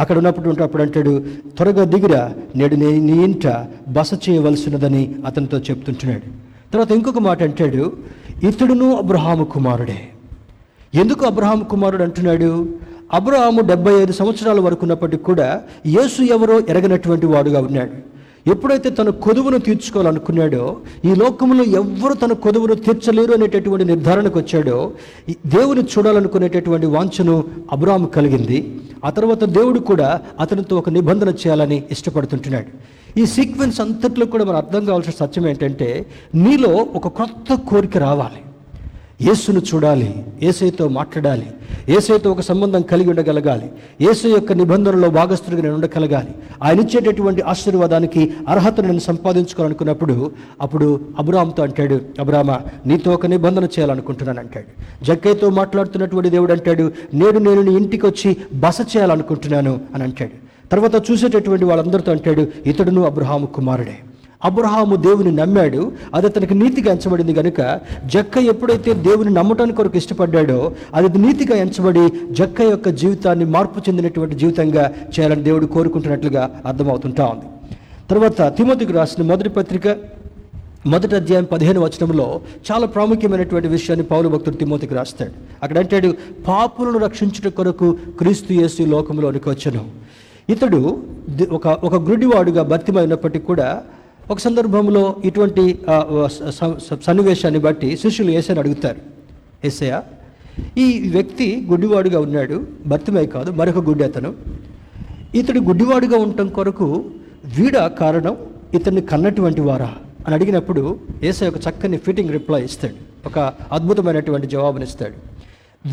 అక్కడ 0.00 0.16
ఉన్నప్పుడు 0.16 0.62
అప్పుడు 0.62 0.82
అంటాడు 0.82 1.12
త్వరగా 1.56 1.84
దిగిరా 1.84 2.22
నేడు 2.56 2.76
నే 2.76 2.90
నీ 3.08 3.16
ఇంట 3.24 3.46
బస 3.88 4.10
చేయవలసినదని 4.28 5.02
అతనితో 5.26 5.58
చెప్తుంటున్నాడు. 5.58 6.26
తర్వాత 6.72 6.90
ఇంకొక 6.92 7.18
మాట 7.18 7.42
అంటాడు 7.42 7.92
ఇతడును 8.42 8.96
అబ్రహాము 8.96 9.44
కుమారుడే. 9.44 10.00
ఎందుకు 10.94 11.26
అబ్రహాము 11.26 11.64
కుమారుడు 11.64 12.02
అంటున్నాడు? 12.02 12.50
అబ్రహాము 13.16 13.60
డెబ్బై 13.70 13.92
ఐదు 14.02 14.12
సంవత్సరాల 14.18 14.60
వరకు 14.66 14.82
ఉన్నప్పటికీ 14.84 15.22
కూడా 15.22 15.46
యేసు 15.94 16.20
ఎవరో 16.36 16.54
ఎరగనటువంటి 16.72 17.26
వాడుగా 17.32 17.60
ఉన్నాడు. 17.68 17.94
ఎప్పుడైతే 18.52 18.90
తన 18.90 19.08
కొదువును 19.24 19.58
తీర్చుకోవాలనుకున్నాడో 19.58 20.62
ఈ 21.08 21.10
లోకంలో 21.22 21.64
ఎవ్వరు 21.80 22.14
తన 22.22 22.32
కొదువును 22.44 22.74
తీర్చలేరు 22.86 23.32
అనేటటువంటి 23.36 23.84
నిర్ధారణకు 23.90 24.38
వచ్చాడో 24.38 24.78
ఈ 25.30 25.34
దేవుని 25.56 25.82
చూడాలనుకునేటటువంటి 25.92 26.86
వాంఛను 26.86 27.34
అబ్రాము 27.72 28.06
కలిగింది. 28.16 28.58
ఆ 29.04 29.10
తర్వాత 29.10 29.44
దేవుడు 29.58 29.80
కూడా 29.90 30.08
అతనితో 30.40 30.76
ఒక 30.76 30.90
నిబంధన 30.98 31.28
చేయాలని 31.42 31.78
ఇష్టపడుతుంటున్నాడు. 31.96 32.70
ఈ 33.20 33.26
సీక్వెన్స్ 33.36 33.80
అంతట్లో 33.84 34.26
కూడా 34.26 34.44
మనం 34.44 34.58
అర్థం 34.62 34.84
కావాల్సిన 34.84 35.14
సత్యం 35.22 35.46
ఏంటంటే 35.52 35.90
నీలో 36.44 36.72
ఒక 37.00 37.08
కొత్త 37.20 37.60
కోరిక 37.70 37.96
రావాలి. 38.08 38.42
యేసును 39.22 39.62
చూడాలి 39.74 40.24
ఏసైతో 40.42 40.88
మాట్లాడాలి 40.88 41.46
ఏసైతో 41.88 42.32
ఒక 42.32 42.40
సంబంధం 42.40 42.82
కలిగి 42.82 43.10
ఉండగలగాలి 43.10 43.70
ఏసు 44.00 44.28
యొక్క 44.28 44.52
నిబంధనలో 44.52 45.08
భాగస్థుడిగా 45.10 45.62
నేను 45.62 45.74
ఉండగలగాలి. 45.74 46.32
ఆయన 46.62 46.80
ఇచ్చేటటువంటి 46.80 47.42
ఆశీర్వాదానికి 47.42 48.32
అర్హతను 48.48 48.86
నేను 48.86 49.00
సంపాదించుకోవాలనుకున్నప్పుడు 49.00 50.32
అప్పుడు 50.60 51.00
అబ్రామ్తో 51.18 51.62
అంటాడు 51.62 52.00
అబ్రామ 52.20 52.52
నీతో 52.86 53.10
ఒక 53.12 53.26
నిబంధన 53.26 53.64
చేయాలనుకుంటున్నాను 53.64 54.40
అంటాడు. 54.40 55.04
జక్కయ్యతో 55.04 55.50
మాట్లాడుతున్నటువంటి 55.50 56.30
దేవుడు 56.30 56.52
అంటాడు 56.52 56.92
నేడు 57.14 57.38
నేను 57.38 57.62
నీ 57.62 57.74
ఇంటికి 57.74 58.06
వచ్చి 58.06 58.36
బస 58.54 58.80
చేయాలనుకుంటున్నాను 58.80 59.80
అని 59.94 60.02
అంటాడు. 60.02 60.36
తర్వాత 60.68 61.10
చూసేటటువంటి 61.10 61.64
వాళ్ళందరితో 61.64 62.12
అంటాడు 62.12 62.46
ఇతడును 62.66 63.02
అబ్రహాము 63.02 63.46
కుమారుడే. 63.46 63.98
అబ్రహాము 64.44 64.96
దేవుని 64.96 65.32
నమ్మాడు 65.32 65.92
అది 66.14 66.26
అతనికి 66.26 66.54
నీతిగా 66.54 66.92
ఎంచబడింది 66.92 67.34
కనుక 67.34 67.80
జక్క 68.06 68.38
ఎప్పుడైతే 68.38 68.94
దేవుని 68.94 69.30
నమ్మటానికి 69.30 69.76
కొరకు 69.76 69.96
ఇష్టపడ్డాడో 69.96 70.72
అది 70.94 71.18
నీతిగా 71.18 71.56
ఎంచబడి 71.56 72.12
జక్క 72.30 72.60
యొక్క 72.60 72.88
జీవితాన్ని 72.88 73.44
మార్పు 73.44 73.80
చెందినటువంటి 73.80 74.34
జీవితంగా 74.34 74.92
చేయాలని 75.18 75.42
దేవుడు 75.42 75.66
కోరుకుంటున్నట్లుగా 75.66 76.62
అర్థమవుతుంటా 76.66 77.24
ఉంది. 77.26 77.44
తర్వాత 78.10 78.56
తిమోతికి 78.56 78.92
రాసిన 78.92 79.24
మొదటి 79.24 79.48
పత్రిక 79.48 79.88
మొదటి 80.86 81.16
అధ్యాయం 81.16 81.44
పదిహేను 81.44 81.80
వచనంలో 81.80 82.40
చాలా 82.72 82.86
ప్రాముఖ్యమైనటువంటి 82.86 83.68
విషయాన్ని 83.68 84.06
పౌరు 84.06 84.28
భక్తుడు 84.28 84.56
తిమోతికి 84.56 84.94
రాస్తాడు. 84.94 85.32
అక్కడ 85.62 85.78
అంటాడు 85.78 86.14
పాపులను 86.48 86.98
రక్షించుట 86.98 87.52
కొరకు 87.52 87.96
క్రీస్తు 88.18 88.52
యేసు 88.52 88.82
లోకంలోనికి 88.82 89.48
వచ్చను. 89.48 89.84
ఇతడు 90.50 91.02
ఒక 91.52 91.66
ఒక 91.66 91.94
గుడ్డివాడుగా 91.94 92.62
భర్తిమైనప్పటికీ 92.62 93.44
కూడా 93.44 93.82
ఒక 94.30 94.38
సందర్భంలో 94.38 95.16
ఇటువంటి 95.24 95.62
సన్నివేశాన్ని 97.06 97.60
బట్టి 97.60 97.96
శిష్యులు 97.96 98.30
ఏసని 98.30 98.58
అడుగుతారు. 98.58 99.00
ఏసయ్య 99.64 100.00
ఈ 100.78 101.10
వ్యక్తి 101.14 101.66
గుడ్డివాడుగా 101.70 102.20
ఉన్నాడు 102.20 102.56
భర్తమే 102.86 103.26
కాదు 103.34 103.50
మరొక 103.50 103.80
గుడ్డి 103.88 104.04
అతను. 104.04 104.34
ఇతడు 105.34 105.60
గుడ్డివాడుగా 105.60 106.16
ఉండటం 106.24 106.48
కొరకు 106.48 106.88
వీడ 107.58 107.76
కారణం 108.00 108.36
ఇతన్ని 108.74 109.02
కన్నటువంటి 109.12 109.60
వారా 109.60 109.90
అని 110.26 110.34
అడిగినప్పుడు 110.34 110.98
ఏసై 111.22 111.48
ఒక 111.48 111.58
చక్కని 111.68 111.96
ఫిట్టింగ్ 111.96 112.30
రిప్లై 112.30 112.64
ఇస్తాడు. 112.64 112.98
ఒక 113.28 113.38
అద్భుతమైనటువంటి 113.72 114.46
జవాబునిస్తాడు. 114.46 115.16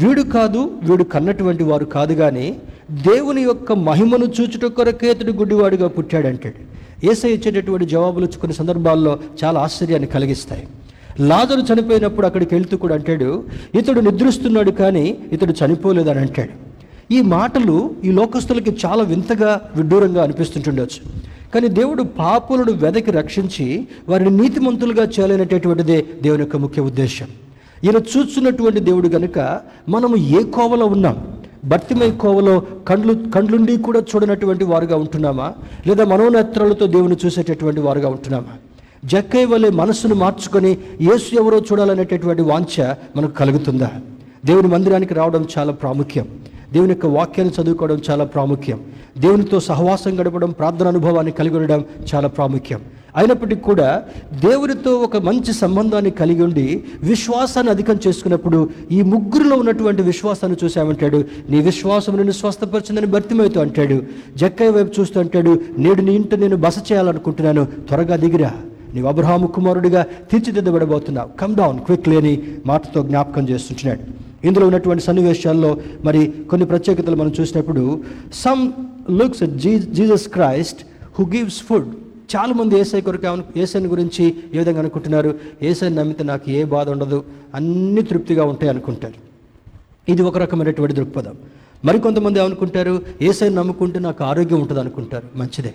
వీడు 0.05 0.21
కాదు 0.21 0.61
వీడు 0.83 1.03
కన్నటువంటి 1.03 1.63
వారు 1.63 1.85
కాదు 1.85 2.13
కానీ 2.13 2.47
దేవుని 2.91 3.41
యొక్క 3.41 3.71
మహిమను 3.89 4.25
చూచుట 4.25 4.65
కొరకే 4.65 5.11
ఇతడు 5.11 5.31
గుడ్డివాడుగా 5.31 5.87
పుట్టాడంటాడు. 5.97 6.68
ఏసై 7.03 7.29
ఇచ్చేటటువంటి 7.31 7.85
జవాబులు 7.85 8.25
కొన్ని 8.27 8.53
సందర్భాల్లో 8.53 9.19
చాలా 9.43 9.59
ఆశ్చర్యాన్ని 9.59 10.07
కలిగిస్తాయి. 10.07 10.67
లాజరు 11.19 11.73
చనిపోయినప్పుడు 11.73 12.25
అక్కడికి 12.25 12.55
వెళ్తూ 12.55 12.77
కూడా 12.77 12.95
అంటాడు 12.95 13.43
ఇతడు 13.75 13.99
నిద్రిస్తున్నాడు 13.99 14.71
కానీ 14.71 15.17
ఇతడు 15.31 15.53
చనిపోలేదని 15.65 16.19
అంటాడు. 16.19 16.69
ఈ 17.13 17.21
మాటలు 17.21 17.91
ఈ 18.03 18.11
లోకస్తులకి 18.11 18.77
చాలా 18.85 19.03
వింతగా 19.03 19.61
విడ్డూరంగా 19.75 20.23
అనిపిస్తుంటుండొచ్చు. 20.23 21.11
కానీ 21.53 21.67
దేవుడు 21.67 22.03
పాపులను 22.03 22.71
వెదకి 22.71 23.11
రక్షించి 23.11 23.87
వారిని 24.09 24.37
నీతిమంతులుగా 24.37 25.03
చేయాలనేటటువంటిదే 25.03 26.05
దేవుని 26.21 26.41
యొక్క 26.41 26.55
ముఖ్య 26.55 26.81
ఉద్దేశం. 26.81 27.27
ఈయన 27.83 27.97
చూస్తున్నటువంటి 27.97 28.79
దేవుడు 28.79 29.07
కనుక 29.07 29.59
మనము 29.89 30.15
ఏ 30.15 30.43
కోవలో 30.43 30.85
ఉన్నాం 30.85 31.38
భర్తిమై 31.65 32.11
కోవలో 32.11 32.63
కండ్లు 32.87 33.13
కండ్లుండి 33.35 33.77
కూడా 33.77 33.99
చూడనటువంటి 33.99 34.63
వారుగా 34.63 34.95
ఉంటున్నామా? 34.95 35.53
లేదా 35.87 36.03
మనోనేత్రాలతో 36.03 36.87
దేవుని 36.87 37.17
చూసేటటువంటి 37.25 37.79
వారుగా 37.79 38.09
ఉంటున్నామా? 38.09 38.57
జక్కయ్య 39.05 39.45
వలె 39.45 39.69
మనస్సును 39.69 40.15
మార్చుకొని 40.15 40.77
యేసు 41.01 41.35
ఎవరో 41.35 41.59
చూడాలనేటటువంటి 41.59 42.41
వాంఛ 42.41 42.93
మనకు 43.15 43.31
కలుగుతుందా? 43.31 43.91
దేవుని 44.45 44.67
మందిరానికి 44.67 45.13
రావడం 45.13 45.47
చాలా 45.57 45.71
ప్రాముఖ్యం. 45.71 46.27
దేవుని 46.73 46.89
యొక్క 46.89 47.05
వాక్యాన్ని 47.05 47.61
చదువుకోవడం 47.61 48.01
చాలా 48.09 48.23
ప్రాముఖ్యం. 48.23 48.81
దేవునితో 49.17 49.59
సహవాసం 49.59 50.21
గడపడం 50.21 50.51
ప్రార్థన 50.51 50.87
అనుభవాన్ని 50.87 51.31
కలిగి 51.31 51.57
ఉండడం 51.57 51.85
చాలా 52.15 52.27
ప్రాముఖ్యం. 52.27 52.81
అయినప్పటికీ 53.15 53.61
కూడా 53.61 54.03
దేవుడితో 54.39 54.91
ఒక 54.95 55.17
మంచి 55.17 55.53
సంబంధాన్ని 55.53 56.11
కలిగి 56.11 56.43
ఉండి 56.43 56.83
విశ్వాసాన్ని 57.03 57.71
అధికం 57.71 57.99
చేసుకున్నప్పుడు 58.07 58.69
ఈ 58.91 59.01
ముగ్గురులో 59.01 59.55
ఉన్నటువంటి 59.55 60.01
విశ్వాసాన్ని 60.01 60.57
చూసామంటాడు 60.63 61.23
నీ 61.49 61.61
విశ్వాసం 61.61 62.17
నేను 62.17 62.31
స్వస్థపరచిందని 62.31 63.07
భర్తిమవుతూ 63.07 63.61
అంటాడు. 63.61 64.03
జక్కయ్య 64.37 64.69
వైపు 64.69 64.99
చూస్తూ 64.99 65.19
అంటాడు 65.19 65.61
నేడు 65.77 66.01
నీ 66.01 66.15
ఇంట 66.15 66.35
నేను 66.35 66.57
బస 66.57 66.91
చేయాలనుకుంటున్నాను. 66.91 67.65
త్వరగా 67.65 68.15
దిగిరా. 68.15 68.53
నీవు 68.93 69.07
అబ్రహాము 69.07 69.47
కుమారుడిగా 69.47 70.05
తీర్చిదిద్దబడబోతున్నావు. 70.31 71.37
కమ్ 71.39 71.55
డౌన్ 71.55 71.79
క్విక్లీ 71.79 72.17
అని 72.17 72.43
మాటతో 72.65 73.03
జ్ఞాపకం 73.03 73.49
చేస్తుంటున్నాడు. 73.49 73.99
ఇందులో 74.47 74.65
ఉన్నటువంటి 74.65 75.03
సన్నివేశాల్లో 75.03 75.77
మరి 76.03 76.33
కొన్ని 76.49 76.67
ప్రత్యేకతలు 76.67 77.15
మనం 77.15 77.31
చూసినప్పుడు 77.41 78.03
some 78.33 78.71
looks 79.11 79.43
G 79.43 79.79
Jesus 79.79 80.27
Christ 80.27 80.79
who 81.19 81.25
gives 81.25 81.61
food 81.69 81.85
చాలామంది 82.35 82.79
ఏసై 82.79 83.01
కొరకు 83.01 83.59
ఏసైని 83.59 83.87
గురించి 83.87 84.35
ఏ 84.53 84.57
విధంగా 84.57 84.79
అనుకుంటున్నారు? 84.79 85.39
ఏసైని 85.61 85.95
నమ్మితే 85.95 86.23
నాకు 86.23 86.51
ఏ 86.51 86.63
బాధ 86.63 86.89
ఉండదు. 86.89 87.23
అన్ని 87.55 88.03
తృప్తిగా 88.03 88.45
ఉంటాయి 88.45 88.69
అనుకుంటారు. 88.69 89.29
ఇది 90.11 90.21
ఒక 90.21 90.37
రకమైనటువంటి 90.37 90.95
దృక్పథం. 90.95 91.35
మరికొంతమంది 91.85 92.39
ఏమనుకుంటారు? 92.39 93.01
ఏసైని 93.21 93.55
నమ్ముకుంటే 93.55 93.99
నాకు 93.99 94.23
ఆరోగ్యం 94.23 94.59
ఉంటుంది 94.59 94.79
అనుకుంటారు. 94.79 95.37
మంచిదే. 95.37 95.73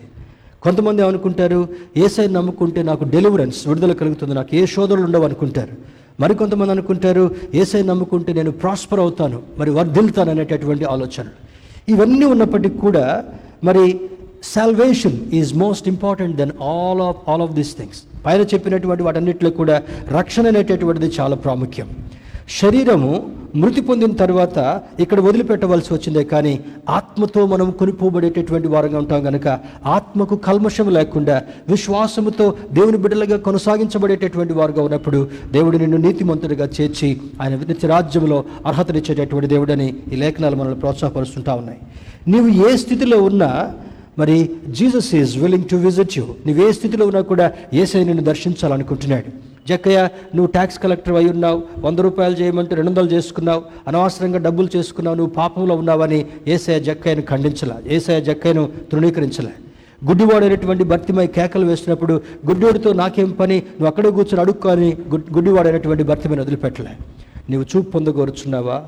కొంతమంది 0.62 1.02
ఏమనుకుంటారు? 1.02 1.68
ఏసైని 1.96 2.32
నమ్ముకుంటే 2.32 2.82
నాకు 2.82 3.04
డెలివరెన్స్ 3.04 3.68
విడుదల 3.68 3.92
కలుగుతుంది. 3.92 4.34
నాకు 4.34 4.56
ఏ 4.56 4.66
శోధనలు 4.66 5.02
ఉండవు 5.02 5.24
అనుకుంటారు. 5.24 5.72
మరికొంతమంది 6.20 6.72
అనుకుంటారు? 6.72 7.34
ఏసై 7.54 7.82
నమ్ముకుంటే 7.82 8.32
నేను 8.32 8.50
ప్రాస్పర్ 8.50 9.00
అవుతాను 9.00 9.42
మరి 9.58 9.70
వర్ధిల్తాను 9.70 10.30
అనేటటువంటి 10.30 10.84
ఆలోచనలు. 10.84 11.54
ఇవన్నీ 11.88 12.24
ఉన్నప్పటికీ 12.24 12.78
కూడా 12.78 13.24
మరి 13.64 14.00
salvation 14.52 15.18
is 15.32 15.54
most 15.54 15.88
important 15.88 16.36
then 16.36 16.52
all 16.62 17.00
of 17.00 17.30
all 17.30 17.42
of 17.42 17.52
these 17.52 17.76
things 17.76 18.00
పైన 18.26 18.40
చెప్పినటువంటి 18.54 19.02
వాటన్నిటిలో 19.02 19.50
కూడా 19.50 19.82
రక్షణ 20.18 20.46
అనేటటువంటిది 20.46 21.12
చాలా 21.20 21.36
ప్రాముఖ్యం. 21.36 21.88
శరీరము 22.60 23.10
మృతి 23.60 23.80
పొందిన 23.80 24.12
తర్వాత 24.12 24.58
ఇక్కడ 25.00 25.20
వదిలిపెట్టవలసి 25.20 25.94
వచ్చిందే 25.94 26.24
కానీ 26.24 26.60
ఆత్మతో 26.88 27.46
మనం 27.46 27.70
కొనిపోబడేటటువంటి 27.70 28.68
వారంగా 28.68 28.98
ఉంటాం 28.98 29.22
కనుక 29.24 29.46
ఆత్మకు 29.86 30.36
కల్మషం 30.36 30.88
లేకుండా 30.90 31.42
విశ్వాసముతో 31.68 32.54
దేవుని 32.72 32.96
బిడ్డలుగా 32.96 33.36
కొనసాగించబడేటటువంటి 33.38 34.52
వారుగా 34.52 34.82
ఉన్నప్పుడు 34.82 35.28
దేవుడు 35.52 35.78
నిన్ను 35.78 35.96
నీతిమంతుడిగా 35.96 36.68
చేర్చి 36.80 37.20
ఆయన 37.40 37.54
నిత్య 37.56 37.88
రాజ్యంలో 37.88 38.44
అర్హతనిచ్చేటటువంటి 38.66 39.46
దేవుడని 39.46 39.94
ఈ 40.12 40.16
లేఖనాలు 40.16 40.56
మనల్ని 40.56 40.80
ప్రోత్సాహపరుస్తుంటా 40.80 41.54
ఉన్నాయి. 41.54 41.78
నీవు 42.28 42.68
ఏ 42.68 42.76
స్థితిలో 42.76 43.22
ఉన్నా 43.22 43.50
మరి 44.18 44.50
Jesus 44.68 45.14
is 45.14 45.38
willing 45.38 45.64
to 45.64 45.76
visit 45.76 46.18
you 46.18 46.24
నువ్వు 46.46 46.68
ఏ 46.68 46.72
స్థితిలో 46.72 47.06
ఉన్నా 47.06 47.20
కూడా 47.20 47.52
ఏసై 47.72 48.04
నిన్ను 48.04 48.24
దర్శించాలనుకుంటున్నాడు. 48.24 49.30
జక్కయ్య 49.68 49.98
నువ్వు 50.34 50.46
ట్యాక్స్ 50.46 50.78
కలెక్టర్ 50.78 51.14
అయి 51.14 51.28
ఉన్నావు 51.30 51.62
వంద 51.78 51.98
రూపాయలు 51.98 52.34
చేయమంటే 52.34 52.74
రెండు 52.74 52.90
వందలు 52.90 53.10
చేసుకున్నావు 53.12 53.62
అనవసరంగా 53.88 54.38
డబ్బులు 54.38 54.68
చేసుకున్నావు 54.76 55.16
నువ్వు 55.16 55.34
పాపంలో 55.34 55.74
ఉన్నావని 55.76 56.26
ఏసయ 56.48 56.80
జక్కయ్యను 56.80 57.22
ఖండించలే. 57.22 57.96
ఏసయ 57.96 58.20
జక్కయ్యను 58.20 58.64
తృణీకరించలే. 58.92 59.54
గుడ్డివాడైనటువంటి 60.08 60.84
భర్తిమై 60.84 61.26
కేకలు 61.26 61.66
వేసినప్పుడు 61.66 62.14
గుడ్డివాడితో 62.48 62.92
నాకేం 62.92 63.30
పని? 63.30 63.56
నువ్వు 63.56 63.86
అక్కడే 63.86 64.10
కూర్చొని 64.10 64.40
అడుక్కొని 64.40 64.96
గుడ్డివాడైనటువంటి 65.14 66.02
భర్తిమని 66.02 66.40
వదిలిపెట్టలే. 66.40 66.94
నువ్వు 67.50 67.64
చూపు 67.72 67.90
పొందగోరుచున్నావా? 67.90 68.82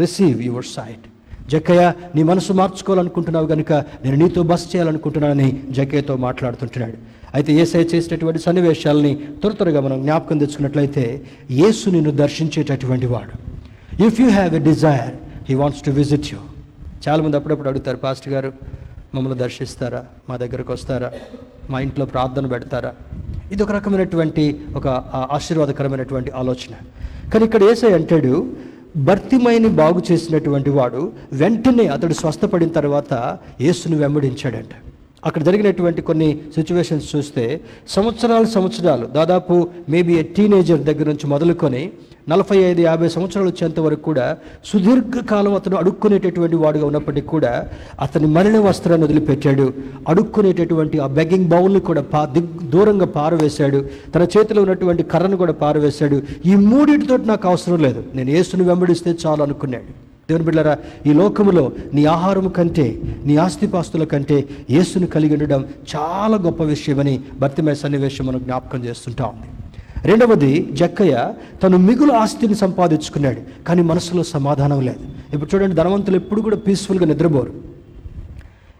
రిసీవ్ 0.00 0.42
యువర్ 0.42 0.64
సైట్ 0.76 1.06
జక్కయ్య 1.52 1.84
నీ 2.14 2.22
మనసు 2.30 2.52
మార్చుకోవాలనుకుంటున్నావు 2.60 3.46
కనుక 3.46 3.72
నేను 4.04 4.16
నీతో 4.16 4.42
బస్ 4.50 4.66
చేయాలనుకుంటున్నానని 4.72 5.48
జక్కయ్యతో 5.70 6.16
మాట్లాడుతుంటున్నాడు. 6.26 6.96
అయితే 7.34 7.50
ఏసై 7.52 7.82
చేసినటువంటి 7.92 8.38
సన్నివేశాలని 8.38 9.12
త్వర 9.40 9.52
త్వరగా 9.52 9.80
మనం 9.80 9.98
జ్ఞాపకం 10.02 10.38
తెచ్చుకున్నట్లయితే 10.38 11.04
యేసు 11.50 11.90
నిన్ను 11.90 12.10
దర్శించేటటువంటి 12.10 13.06
వాడు. 13.06 13.34
If 14.06 14.20
you 14.20 14.28
have 14.30 14.54
a 14.54 14.62
desire 14.70 15.14
he 15.48 15.54
wants 15.54 15.82
to 15.82 15.90
visit 16.00 16.28
you 16.32 16.38
చాలామంది 17.08 17.36
అప్పుడప్పుడు 17.36 17.68
అడుగుతారు 17.68 17.96
పాస్టర్ 17.96 18.32
గారు 18.32 18.52
మమ్మల్ని 19.14 19.38
దర్శిస్తారా? 19.38 20.00
మా 20.28 20.36
దగ్గరకు 20.36 20.72
వస్తారా? 20.72 21.10
మా 21.70 21.80
ఇంట్లో 21.80 22.04
ప్రార్థన 22.06 22.46
పెడతారా? 22.46 22.92
ఇది 23.52 23.62
ఒక 23.62 23.72
రకమైనటువంటి 23.72 24.44
ఒక 24.76 24.88
ఆశీర్వాదకరమైనటువంటి 25.36 26.30
ఆలోచన. 26.30 26.74
కానీ 27.32 27.44
ఇక్కడ 27.44 27.62
ఏసై 27.62 27.92
అంటాడు 27.92 28.34
భర్తిమైని 28.96 29.68
బాగు 29.68 30.02
చేసినటువంటి 30.12 30.70
వాడు 30.70 31.12
వెంటనే 31.32 31.86
అతడు 31.86 32.14
స్వస్థపడిన 32.14 32.68
తర్వాత 32.68 33.38
యేసును 33.60 33.96
వెంబడించాడంట. 33.96 34.70
అక్కడ 35.26 35.42
జరిగినటువంటి 35.42 36.02
కొన్ని 36.02 36.38
సిచ్యువేషన్స్ 36.54 37.16
చూస్తే 37.16 37.60
సంవత్సరాలు 37.88 38.44
సంవత్సరాలు 38.44 39.06
దాదాపు 39.06 39.68
మేబీ 39.88 40.14
ఏ 40.18 40.22
టీనేజర్ 40.22 40.78
దగ్గర 40.78 41.04
నుంచి 41.04 41.26
మొదలుకొని 41.26 41.90
నలభై 42.28 42.56
ఐదు 42.56 42.80
యాభై 42.80 43.08
సంవత్సరాలు 43.08 43.48
వచ్చేంత 43.48 43.80
వరకు 43.80 44.00
కూడా 44.00 44.36
సుదీర్ఘకాలం 44.64 45.54
అతను 45.54 45.76
అడుక్కునేటటువంటి 45.76 46.56
వాడుగా 46.56 46.86
ఉన్నప్పటికీ 46.86 47.26
కూడా 47.26 47.68
అతని 48.00 48.26
మరణ 48.26 48.58
వస్త్రాన్ని 48.58 49.06
వదిలిపెట్టాడు. 49.06 49.72
అడుక్కునేటటువంటి 50.08 50.98
ఆ 50.98 51.06
బెగ్గింగ్ 51.06 51.48
బౌల్ని 51.48 51.80
కూడా 51.80 52.02
పా 52.02 52.24
దిగ్ 52.24 52.70
దూరంగా 52.70 53.06
పారవేశాడు. 53.06 53.84
తన 54.14 54.26
చేతిలో 54.36 54.62
ఉన్నటువంటి 54.62 55.02
కర్రను 55.02 55.36
కూడా 55.36 55.52
పారవేశాడు. 55.52 56.22
ఈ 56.46 56.54
మూడింటితో 56.54 57.16
నాకు 57.16 57.48
అవసరం 57.48 57.82
లేదు. 57.82 58.02
నేను 58.14 58.30
ఏసును 58.30 58.64
వెంబడిస్తే 58.64 59.14
చాలు 59.26 59.42
అనుకున్నాడు. 59.42 60.09
దేవుని 60.30 60.46
బిడ్డరా 60.48 60.74
ఈ 61.06 61.12
లోకములో 61.20 61.64
నీ 61.94 62.02
ఆహారం 62.16 62.48
కంటే 62.58 62.86
నీ 63.28 63.36
ఆస్తిపాస్తుల 63.44 64.04
కంటే 64.12 64.38
యేసును 64.76 65.08
కలిగి 65.14 65.34
ఉండడం 65.36 65.62
చాలా 65.94 66.36
గొప్ప 66.46 66.62
విషయమని 66.74 67.14
భర్తమయ 67.40 67.76
సన్నివేశం 67.84 68.26
మనం 68.30 68.42
జ్ఞాపకం 68.48 68.82
చేస్తుంటా 68.88 69.24
ఉంది. 69.32 69.48
రెండవది 70.10 70.52
జక్కయ్య 70.80 71.16
తను 71.62 71.76
మిగులు 71.88 72.12
ఆస్తిని 72.22 72.56
సంపాదించుకున్నాడు 72.64 73.40
కానీ 73.68 73.82
మనసులో 73.90 74.22
సమాధానం 74.36 74.80
లేదు. 74.88 75.02
ఇప్పుడు 75.34 75.50
చూడండి 75.54 75.74
ధనవంతులు 75.80 76.16
ఎప్పుడు 76.22 76.40
కూడా 76.46 76.58
పీస్ఫుల్గా 76.66 77.06
నిద్రపోరు. 77.10 77.52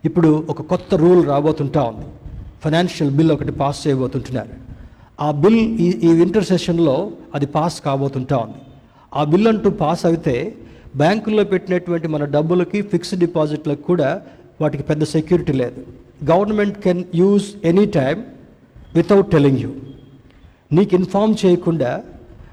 ఇప్పుడు 0.09 0.31
ఒక 0.53 0.63
కొత్త 0.71 0.95
రూల్ 1.03 1.23
రాబోతుంటా 1.33 1.83
ఉంది. 1.91 2.07
ఫైనాన్షియల్ 2.65 3.13
బిల్ 3.19 3.33
ఒకటి 3.33 3.53
పాస్ 3.61 3.81
చేయబోతుంటున్నారు. 3.87 4.55
ఆ 5.27 5.29
బిల్ 5.43 5.61
ఈ 5.85 5.89
ఈ 6.09 6.13
వింటర్ 6.21 6.47
సెషన్లో 6.53 6.97
అది 7.35 7.47
పాస్ 7.57 7.77
కాబోతుంటా 7.87 8.37
ఉంది. 8.47 8.61
ఆ 9.19 9.25
బిల్ 9.33 9.49
అంటూ 9.53 9.71
పాస్ 9.83 10.05
అయితే 10.11 10.35
బ్యాంకుల్లో 10.97 11.45
పెట్టినటువంటి 11.45 12.09
మన 12.09 12.25
డబ్బులకి 12.25 12.83
ఫిక్స్డ్ 12.83 13.21
డిపాజిట్లకు 13.21 13.83
కూడా 13.83 14.23
వాటికి 14.61 14.83
పెద్ద 14.83 15.05
సెక్యూరిటీ 15.05 15.53
లేదు. 15.53 15.87
Government 16.25 16.79
can 16.79 17.05
use 17.15 17.45
any 17.65 17.87
time 17.87 18.23
without 18.95 19.31
telling 19.31 19.59
you 19.59 19.71
నీకు 20.73 20.95
ఇన్ఫామ్ 20.95 21.35
చేయకుండా 21.47 22.03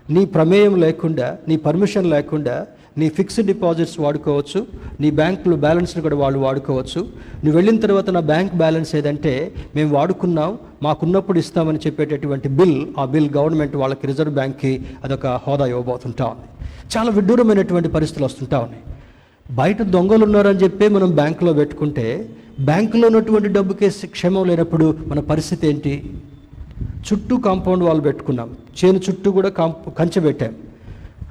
నీ 0.10 0.26
ప్రమేయం 0.26 0.76
లేకుండా 0.76 1.38
నీ 1.48 1.58
పర్మిషన్ 1.58 2.10
లేకుండా 2.10 2.68
నీ 2.98 3.10
ఫిక్స్డ్ 3.10 3.46
డిపాజిట్స్ 3.46 4.00
వాడుకోవచ్చు 4.00 4.66
నీ 5.00 5.12
బ్యాంకులో 5.12 5.56
బ్యాలెన్స్ని 5.56 6.02
కూడా 6.04 6.16
వాళ్ళు 6.16 6.40
వాడుకోవచ్చు. 6.40 7.02
నువ్వు 7.44 7.56
వెళ్ళిన 7.56 7.80
తర్వాత 7.80 8.10
నా 8.10 8.20
బ్యాంక్ 8.20 8.54
బ్యాలెన్స్ 8.54 8.96
ఏదంటే 8.96 9.54
మేము 9.76 9.96
వాడుకున్నాం 9.96 10.58
మాకున్నప్పుడు 10.84 11.40
ఇస్తామని 11.40 11.80
చెప్పేటటువంటి 11.86 12.50
బిల్ 12.50 12.88
ఆ 12.98 13.06
బిల్ 13.06 13.30
గవర్నమెంట్ 13.38 13.76
వాళ్ళకి 13.76 14.08
రిజర్వ్ 14.08 14.34
బ్యాంక్కి 14.34 14.86
అదొక 15.04 15.28
హోదా 15.28 15.66
ఇవ్వబోతుంటా 15.66 16.26
ఉంది. 16.26 16.48
చాలా 16.98 17.10
విడ్డూరమైనటువంటి 17.10 17.90
పరిస్థితులు 17.90 18.26
వస్తుంటా 18.26 18.60
ఉన్నాయి. 18.60 18.84
బయట 19.52 19.82
దొంగలు 19.82 20.24
ఉన్నారని 20.24 20.60
చెప్పి 20.60 20.88
మనం 20.88 21.16
బ్యాంకులో 21.16 21.54
పెట్టుకుంటే 21.54 22.30
బ్యాంకులో 22.60 23.08
ఉన్నటువంటి 23.08 23.50
డబ్బుకే 23.50 23.92
క్షేమం 24.06 24.46
లేనప్పుడు 24.46 24.98
మన 25.08 25.20
పరిస్థితి 25.20 25.68
ఏంటి? 25.68 26.14
చుట్టూ 27.08 27.38
కాంపౌండ్ 27.38 27.84
వాళ్ళు 27.84 28.02
పెట్టుకున్నాం. 28.02 28.56
చేను 28.80 29.00
చుట్టూ 29.10 29.32
కూడా 29.32 29.50
కాంప 29.50 29.90
కంచె 29.90 30.22
పెట్టాం. 30.22 30.56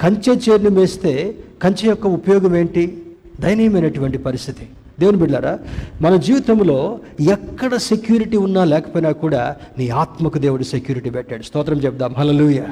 కంచె 0.00 0.34
చేరుని 0.34 0.70
వేస్తే 0.80 1.34
కంచె 1.62 1.88
యొక్క 1.88 2.06
ఉపయోగం 2.06 2.56
ఏంటి? 2.56 3.02
దయనీయమైనటువంటి 3.40 4.18
పరిస్థితి. 4.18 4.68
దేవుని 5.00 5.16
బిడ్డారా 5.16 5.58
మన 6.00 6.16
జీవితంలో 6.16 6.98
ఎక్కడ 7.20 7.76
సెక్యూరిటీ 7.76 8.36
ఉన్నా 8.36 8.64
లేకపోయినా 8.64 9.12
కూడా 9.12 9.56
నీ 9.78 9.88
ఆత్మకు 9.88 10.38
దేవుడు 10.38 10.62
సెక్యూరిటీ 10.62 11.10
పెట్టాడు. 11.10 11.42
స్తోత్రం 11.42 11.78
చెప్దాం. 11.78 12.14
హలలుయ 12.18 12.62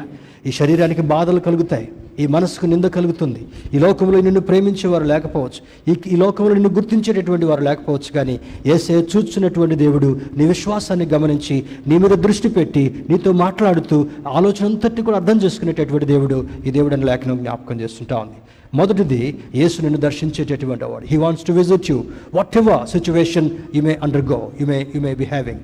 ఈ 0.47 0.51
శరీరానికి 0.51 1.03
బాధలు 1.03 1.41
కలుగుతాయి. 1.41 1.89
ఈ 2.19 2.27
మనసుకు 2.27 2.67
నింద 2.67 2.85
కలుగుతుంది. 2.85 3.47
ఈ 3.75 3.79
లోకంలో 3.79 4.21
నిన్ను 4.21 4.41
ప్రేమించేవారు 4.41 5.05
లేకపోవచ్చు. 5.05 5.93
ఈ 5.93 5.97
ఈ 6.07 6.17
లోకంలో 6.17 6.55
నిన్ను 6.55 6.71
గుర్తించేటటువంటి 6.71 7.47
వారు 7.47 7.63
లేకపోవచ్చు. 7.63 8.13
కానీ 8.15 8.41
ఏసే 8.67 8.95
చూచున్నటువంటి 8.95 9.75
దేవుడు 9.75 10.21
నీ 10.37 10.45
విశ్వాసాన్ని 10.47 11.07
గమనించి 11.07 11.65
నీ 11.87 11.99
మీద 11.99 12.11
దృష్టి 12.11 12.49
పెట్టి 12.49 13.05
నీతో 13.11 13.33
మాట్లాడుతూ 13.33 14.07
ఆలోచన 14.29 14.65
అంతటి 14.65 15.03
కూడా 15.03 15.17
అర్థం 15.17 15.41
చేసుకునేటటువంటి 15.41 16.07
దేవుడు 16.07 16.47
ఈ 16.67 16.71
దేవుడు 16.71 16.95
అని 16.95 17.05
లేఖనం 17.05 17.37
జ్ఞాపకం 17.37 17.81
చేస్తుంటా 17.81 18.17
ఉంది. 18.17 18.39
మొదటిది 18.75 19.39
యేసు 19.55 19.83
నిన్ను 19.83 20.01
దర్శించేటటువంటి 20.01 20.85
వాడు. 20.85 21.07
He 21.11 21.17
wants 21.17 21.47
to 21.47 21.53
visit 21.53 21.91
you 21.91 22.05
whatever 22.57 22.89
situation 22.89 23.51
you 23.75 23.83
may 23.83 23.99
undergo 24.25 24.51
you 24.61 24.67
may 24.67 24.87
you 24.95 25.01
may 25.01 25.15
be 25.15 25.25
having 25.25 25.61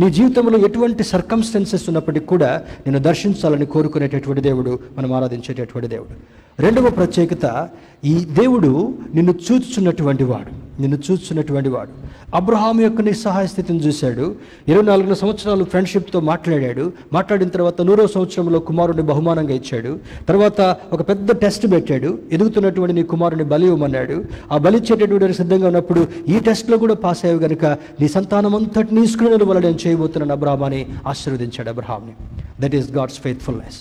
నీ 0.00 0.10
జీవితంలో 0.10 0.58
ఎటువంటి 0.58 1.02
సర్కమ్స్టెన్సెస్ 1.02 1.88
ఉన్నప్పటికీ 1.88 2.26
కూడా 2.26 2.62
నేను 2.86 2.98
దర్శించాలని 2.98 3.66
కోరుకునేటటువంటి 3.66 4.42
దేవుడు 4.42 4.78
మనం 4.98 5.12
ఆరాధించేటటువంటి 5.12 5.88
దేవుడు. 5.88 6.38
రెండవ 6.62 6.90
ప్రత్యేకత 6.90 7.68
ఈ 8.04 8.14
దేవుడు 8.14 8.94
నిన్ను 9.14 9.34
చూచుచున్నటువంటి 9.52 10.24
వాడు. 10.24 10.82
నిన్ను 10.82 10.98
చూచుచున్నటువంటి 11.10 11.68
వాడు. 11.68 11.90
అబ్రహాం 12.34 12.80
యొక్క 12.80 13.00
నిస్సహాయ 13.00 13.46
స్థితిని 13.46 13.78
చూశాడు. 13.78 14.34
ఇరవై 14.68 14.82
నాలుగు 14.82 15.14
సంవత్సరాలు 15.14 15.64
ఫ్రెండ్షిప్తో 15.64 16.20
మాట్లాడాడు. 16.20 16.92
మాట్లాడిన 17.12 17.48
తర్వాత 17.48 17.82
నూరో 17.82 18.06
సంవత్సరంలో 18.06 18.58
కుమారుడిని 18.58 19.02
బహుమానంగా 19.02 19.52
ఇచ్చాడు. 19.52 19.98
తర్వాత 20.28 20.76
ఒక 20.92 21.08
పెద్ద 21.08 21.32
టెస్ట్ 21.32 21.72
పెట్టాడు. 21.72 22.18
ఎదుగుతున్నటువంటి 22.32 22.94
నీ 22.94 23.02
కుమారుని 23.02 23.44
బలి 23.44 23.66
ఇవ్వమన్నాడు. 23.66 24.24
ఆ 24.52 24.58
బలి 24.58 24.78
ఇచ్చేటటువంటి 24.78 25.34
సిద్ధంగా 25.34 25.66
ఉన్నప్పుడు 25.66 26.06
ఈ 26.28 26.38
టెస్ట్లో 26.38 26.78
కూడా 26.78 26.94
పాస్ 26.94 27.24
అయ్యావు 27.24 27.42
కనుక 27.42 27.64
నీ 28.00 28.08
సంతానం 28.08 28.54
అంతటిని 28.54 29.04
ఇసుకుని 29.04 29.44
వల్ల 29.44 29.60
నేను 29.60 29.87
చేయబోతున్నాను 29.88 30.32
అబ్రహామాని 30.32 30.86
ఆశీర్వదించాడు 31.06 31.68
అబ్రహాంని 31.68 32.12
దట్ 32.60 32.74
ఈస్ 32.74 32.92
గాడ్స్ 32.92 33.20
ఫెయిత్ఫుల్నెస్ 33.20 33.80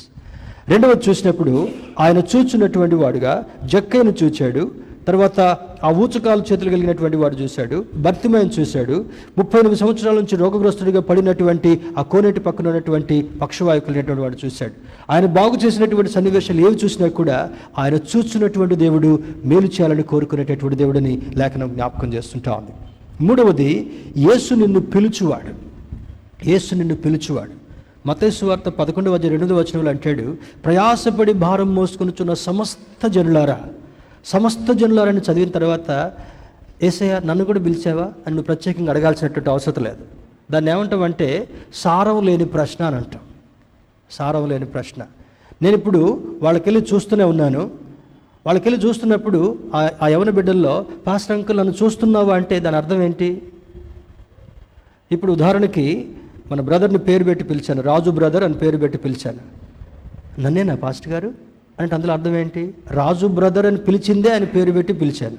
రెండవది 0.69 1.09
చూసినప్పుడు 1.09 1.67
ఆయన 1.99 2.17
చూచున్నటువంటి 2.17 2.95
వాడుగా 2.95 3.43
జక్కైను 3.65 4.13
చూచాడు. 4.23 4.87
తర్వాత 5.07 5.39
ఆ 5.83 5.89
ఊచకాలు 5.91 6.43
చేతులు 6.51 6.69
కలిగినటువంటి 6.69 7.17
వాడు 7.17 7.35
చూశాడు. 7.35 7.85
భర్తిమయం 7.95 8.49
చూశాడు. 8.59 9.05
ముప్పై 9.37 9.59
ఎనిమిది 9.59 9.79
సంవత్సరాల 9.79 10.15
నుంచి 10.15 10.35
రోగగ్రస్తుడిగా 10.35 11.01
పడినటువంటి 11.01 11.81
ఆ 11.97 12.01
కోనేటి 12.01 12.39
పక్కన 12.39 12.67
ఉన్నటువంటి 12.67 13.29
పక్షవాయు 13.41 13.79
కలిగినటువంటి 13.79 14.21
వాడు 14.21 14.37
చూశాడు. 14.45 14.71
ఆయన 15.09 15.25
బాగు 15.25 15.65
చేసినటువంటి 15.65 16.11
సన్నివేశాలు 16.11 16.61
ఏవి 16.61 16.79
చూసినా 16.83 17.07
కూడా 17.07 17.49
ఆయన 17.77 17.95
చూస్తున్నటువంటి 17.95 18.75
దేవుడు 18.75 19.19
మేలు 19.45 19.65
చేయాలని 19.65 20.03
కోరుకునేటటువంటి 20.03 20.77
దేవుడిని 20.77 21.21
లేఖనం 21.35 21.73
జ్ఞాపకం 21.73 22.13
చేస్తుంటా 22.13 22.51
ఉంది. 22.51 22.71
మూడవది 23.21 23.89
యేసు 24.17 24.53
నిన్ను 24.53 24.79
పిలుచువాడు. 24.79 25.66
యేసు 26.45 26.75
నిన్ను 26.75 26.95
పిలుచువాడు. 26.95 27.51
మతేసు 28.07 28.45
వార్త 28.45 28.69
పదకొండు 28.69 29.09
వచ్చి 29.09 29.29
రెండు 29.29 29.53
వచనంలో 29.53 29.89
అంటాడు 29.89 30.37
ప్రయాసపడి 30.65 31.33
భారం 31.33 31.75
మోసుకొనుచున్న 31.75 32.33
సమస్త 32.33 33.07
జనులారా 33.07 33.61
సమస్త 34.25 34.71
జనులారని 34.71 35.19
చదివిన 35.19 35.49
తర్వాత 35.49 36.11
ఏసయ్య 36.83 37.21
నన్ను 37.25 37.45
కూడా 37.45 37.59
పిలిచావా? 37.59 38.01
అని 38.01 38.29
నువ్వు 38.29 38.43
ప్రత్యేకంగా 38.43 38.91
అడగాల్సినటువంటి 38.91 39.49
అవసరం 39.49 39.83
లేదు. 39.83 39.97
దాన్ని 40.51 40.71
ఏమంటామంటే 40.71 41.49
సారం 41.73 42.25
లేని 42.25 42.45
ప్రశ్న 42.45 42.85
అని 42.85 42.95
అంటాం. 42.95 43.21
సారం 44.11 44.49
లేని 44.49 44.65
ప్రశ్న. 44.65 45.03
నేను 45.61 45.75
ఇప్పుడు 45.75 46.23
వాళ్ళకెళ్ళి 46.41 46.85
చూస్తూనే 46.93 47.23
ఉన్నాను. 47.23 47.71
వాళ్ళకెళ్ళి 48.45 48.87
చూస్తున్నప్పుడు 48.87 49.59
ఆ- 49.75 49.89
ఆ 50.01 50.07
యవన 50.07 50.29
బిడ్డల్లో 50.29 50.85
పాస్టర్ 51.07 51.35
అంకుల్ 51.35 51.57
నన్ను 51.57 51.73
చూస్తున్నావా? 51.83 52.35
అంటే 52.35 52.59
దాని 52.59 52.75
అర్థం 52.75 53.01
ఏంటి? 53.01 53.41
ఇప్పుడు 55.11 55.33
ఉదాహరణకి 55.33 56.16
మన 56.51 56.61
బ్రదర్ని 56.61 56.97
పేరు 56.97 57.23
పెట్టి 57.23 57.45
పిలిచాను. 57.45 57.81
రాజు 57.81 58.09
బ్రదర్ 58.09 58.43
అని 58.43 58.53
పేరు 58.53 58.77
పెట్టి 58.77 58.97
పిలిచాను. 58.97 59.39
నన్నేనా 60.41 60.75
పాస్ట్ 60.75 60.83
పాస్టర్ 60.83 61.13
గారు? 61.13 61.33
అంటే 61.79 61.95
అందులో 61.95 62.13
అర్థం 62.13 62.35
ఏంటి? 62.35 62.73
రాజు 62.91 63.27
బ్రదర్ 63.27 63.65
అని 63.65 63.77
పిలిచిందే 63.77 64.33
అని 64.33 64.45
పేరు 64.45 64.71
పెట్టి 64.71 64.93
పిలిచాను. 64.93 65.37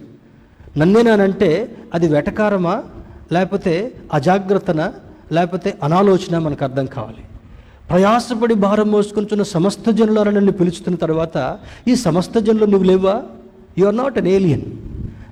నన్నేనానంటే 0.78 1.76
అది 1.94 2.08
వెటకారమా? 2.08 2.82
లేకపోతే 3.32 3.92
అజాగ్రత్తన? 4.12 4.92
లేకపోతే 5.32 5.78
అనాలోచన 5.82 6.38
మనకు 6.38 6.64
అర్థం 6.64 6.86
కావాలి. 6.86 7.24
ప్రయాసపడి 7.90 8.54
భారం 8.54 8.90
మోసుకుంటున్న 8.90 9.42
సమస్త 9.42 9.90
జనులను 9.90 10.30
నన్ను 10.30 10.52
పిలుచుతున్న 10.52 10.96
తర్వాత 10.96 11.58
ఈ 11.88 11.94
సమస్త 11.94 12.38
జనులు 12.38 12.64
నువ్వు 12.64 12.86
లేవా? 12.86 13.22
You 13.78 13.86
are 13.86 13.96
not 13.96 14.18
an 14.18 14.26
alien 14.26 14.62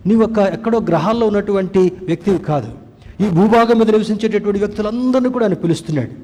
నీవు 0.07 0.23
ఒక 0.23 0.39
ఎక్కడో 0.39 0.81
గ్రహాల్లో 0.81 1.27
ఉన్నటువంటి 1.27 1.93
వ్యక్తివి 2.03 2.39
కాదు. 2.39 2.86
ఈ 3.21 3.29
భూభాగం 3.29 3.79
మీద 3.79 3.91
నివసించేటటువంటి 3.91 4.59
వ్యక్తులందరినీ 4.59 5.29
కూడా 5.29 5.45
ఆయన 5.45 5.55
పిలుస్తున్నాడు. 5.55 6.15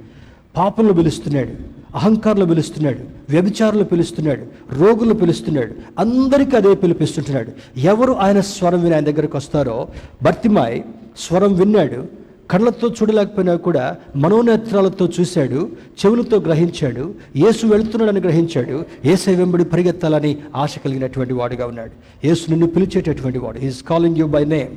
పాపలను 0.57 0.93
పిలుస్తున్నాడు 0.93 1.53
అహంకారులు 1.97 2.45
పిలుస్తున్నాడు 2.45 3.03
వ్యభిచారులు 3.31 3.85
పిలుస్తున్నాడు 3.85 4.45
రోగులు 4.75 5.15
పిలుస్తున్నాడు 5.15 5.73
అందరికీ 5.99 6.57
అదే 6.57 6.75
పిలిపిస్తుంటున్నాడు. 6.75 7.51
ఎవరు 7.79 8.13
ఆయన 8.13 8.41
స్వరం 8.41 8.83
విని 8.83 8.95
ఆయన 8.95 9.05
దగ్గరకు 9.05 9.37
వస్తారో 9.37 9.89
భర్తిమాయ్ 10.23 10.83
స్వరం 11.19 11.55
విన్నాడు 11.55 12.23
కళ్ళతో 12.51 12.89
చూడలేకపోయినా 12.89 13.55
కూడా 13.57 13.97
మనోనేత్రాలతో 14.17 15.09
చూశాడు 15.21 15.69
చెవులతో 16.01 16.37
గ్రహించాడు 16.41 17.15
యేసు 17.37 17.67
వెళుతున్నాడని 17.67 18.21
గ్రహించాడు 18.21 18.85
ఏసై 19.05 19.35
వెంబడి 19.35 19.65
పరిగెత్తాలని 19.65 20.33
ఆశ 20.57 20.79
కలిగినటువంటి 20.85 21.35
వాడుగా 21.35 21.67
ఉన్నాడు. 21.67 22.27
యేసు 22.27 22.51
నిన్ను 22.51 22.67
పిలిచేటటువంటి 22.67 23.39
వాడు. 23.39 23.59
Is 23.59 23.83
calling 23.83 24.17
you 24.17 24.27
by 24.27 24.45
name 24.45 24.75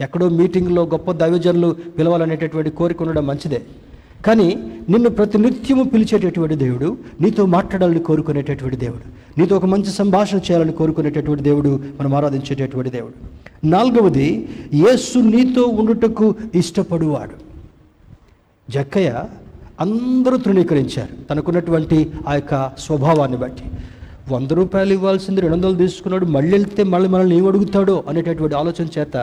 ఎక్కడో 0.00 0.28
మీటింగ్లో 0.28 0.82
గొప్ప 0.82 1.12
దైవజనులు 1.12 1.76
పిలవాలనేటటువంటి 1.98 2.70
కోరిక 2.70 3.02
ఉండడం 3.02 3.26
మంచిదే. 3.26 3.62
కానీ 4.26 4.72
నిన్ను 4.88 5.10
ప్రతినిత్యము 5.10 5.82
పిలిచేటటువంటి 5.82 6.54
దేవుడు 6.54 6.98
నీతో 7.20 7.46
మాట్లాడాలని 7.46 7.98
కోరుకునేటటువంటి 7.98 8.76
దేవుడు 8.76 9.40
నీతో 9.40 9.56
ఒక 9.56 9.64
మంచి 9.64 9.86
సంభాషణ 9.86 10.36
చేయాలని 10.38 10.72
కోరుకునేటటువంటి 10.72 11.42
దేవుడు 11.42 11.80
మనం 12.00 12.14
ఆరాధించేటటువంటి 12.14 12.90
దేవుడు. 12.90 13.14
నాలుగవది 13.66 14.48
యేసు 14.74 15.18
నీతో 15.18 15.62
ఉండుటకు 15.62 16.34
ఇష్టపడువాడు. 16.54 17.50
జక్కయ్య 18.72 19.24
అందరూ 19.80 20.36
తృణీకరించారు 20.36 21.24
తనకున్నటువంటి 21.24 22.10
ఆ 22.28 22.34
యొక్క 22.34 22.70
స్వభావాన్ని 22.78 23.38
బట్టి. 23.38 23.62
వంద 24.34 24.52
రూపాయలు 24.60 24.92
ఇవ్వాల్సింది 24.98 25.40
రెండు 25.44 25.56
వందలు 25.56 25.78
తీసుకున్నాడు 25.82 26.26
మళ్ళీ 26.36 26.52
వెళ్తే 26.56 26.82
మళ్ళీ 26.92 27.08
మనల్ని 27.14 27.34
ఏం 27.38 27.44
అడుగుతాడో 27.50 27.96
అనేటటువంటి 28.10 28.56
ఆలోచన 28.62 28.86
చేత 28.96 29.16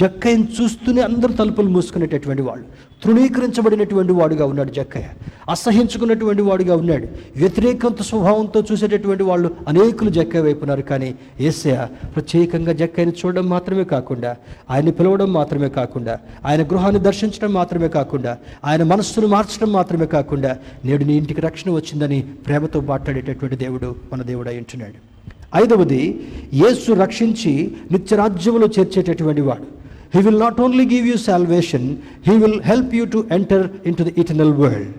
జక్కయ్యను 0.00 0.48
చూస్తూనే 0.56 1.02
అందరూ 1.08 1.32
తలుపులు 1.40 1.70
మూసుకునేటటువంటి 1.76 2.44
వాళ్ళు. 2.48 2.66
తృణీకరించబడినటువంటి 3.04 4.12
వాడుగా 4.12 4.46
ఉన్నాడు 4.46 4.70
జక్కయ్య. 4.70 5.06
అసహించుకున్నటువంటి 5.50 6.42
వాడుగా 6.42 6.76
ఉన్నాడు. 6.76 7.06
వ్యతిరేకంత 7.36 8.02
స్వభావంతో 8.02 8.62
చూసేటటువంటి 8.72 9.22
వాళ్ళు 9.22 9.50
అనేకులు 9.68 10.10
జక్కయ్య 10.10 10.44
వైపు 10.44 10.60
ఉన్నారు. 10.60 10.82
కానీ 10.82 11.14
ఏసయ 11.40 11.86
ప్రత్యేకంగా 12.16 12.72
జక్కయ్యని 12.72 13.12
చూడడం 13.12 13.48
మాత్రమే 13.48 13.84
కాకుండా 13.84 14.36
ఆయన్ని 14.70 14.92
పిలవడం 14.92 15.32
మాత్రమే 15.32 15.68
కాకుండా 15.68 16.18
ఆయన 16.44 16.62
గృహాన్ని 16.62 17.00
దర్శించడం 17.00 17.52
మాత్రమే 17.52 17.88
కాకుండా 17.88 18.38
ఆయన 18.64 18.82
మనస్సును 18.82 19.26
మార్చడం 19.26 19.72
మాత్రమే 19.72 20.06
కాకుండా 20.06 20.56
నేడు 20.84 21.04
నీ 21.04 21.14
ఇంటికి 21.16 21.40
రక్షణ 21.40 21.70
వచ్చిందని 21.70 22.20
ప్రేమతో 22.46 22.80
మాట్లాడేటటువంటి 22.80 23.56
దేవుడు 23.56 23.94
మన 24.12 24.22
దేవుడు 24.22 24.48
అయింటున్నాడు 24.48 25.16
ఐదవది 25.64 26.26
యేసు 26.54 26.92
రక్షించి 26.92 27.72
నిత్యరాజ్యములో 27.92 28.66
చేర్చేటటువంటి 28.78 29.40
వాడు. 29.40 29.76
He 30.14 30.22
will 30.22 30.40
not 30.40 30.60
only 30.60 30.84
give 30.94 31.08
you 31.08 31.16
salvation 31.16 31.96
he 32.26 32.36
will 32.36 32.60
help 32.62 32.94
you 32.94 33.04
to 33.04 33.26
enter 33.32 33.68
into 33.96 34.02
the 34.02 34.14
eternal 34.18 34.52
world 34.52 34.94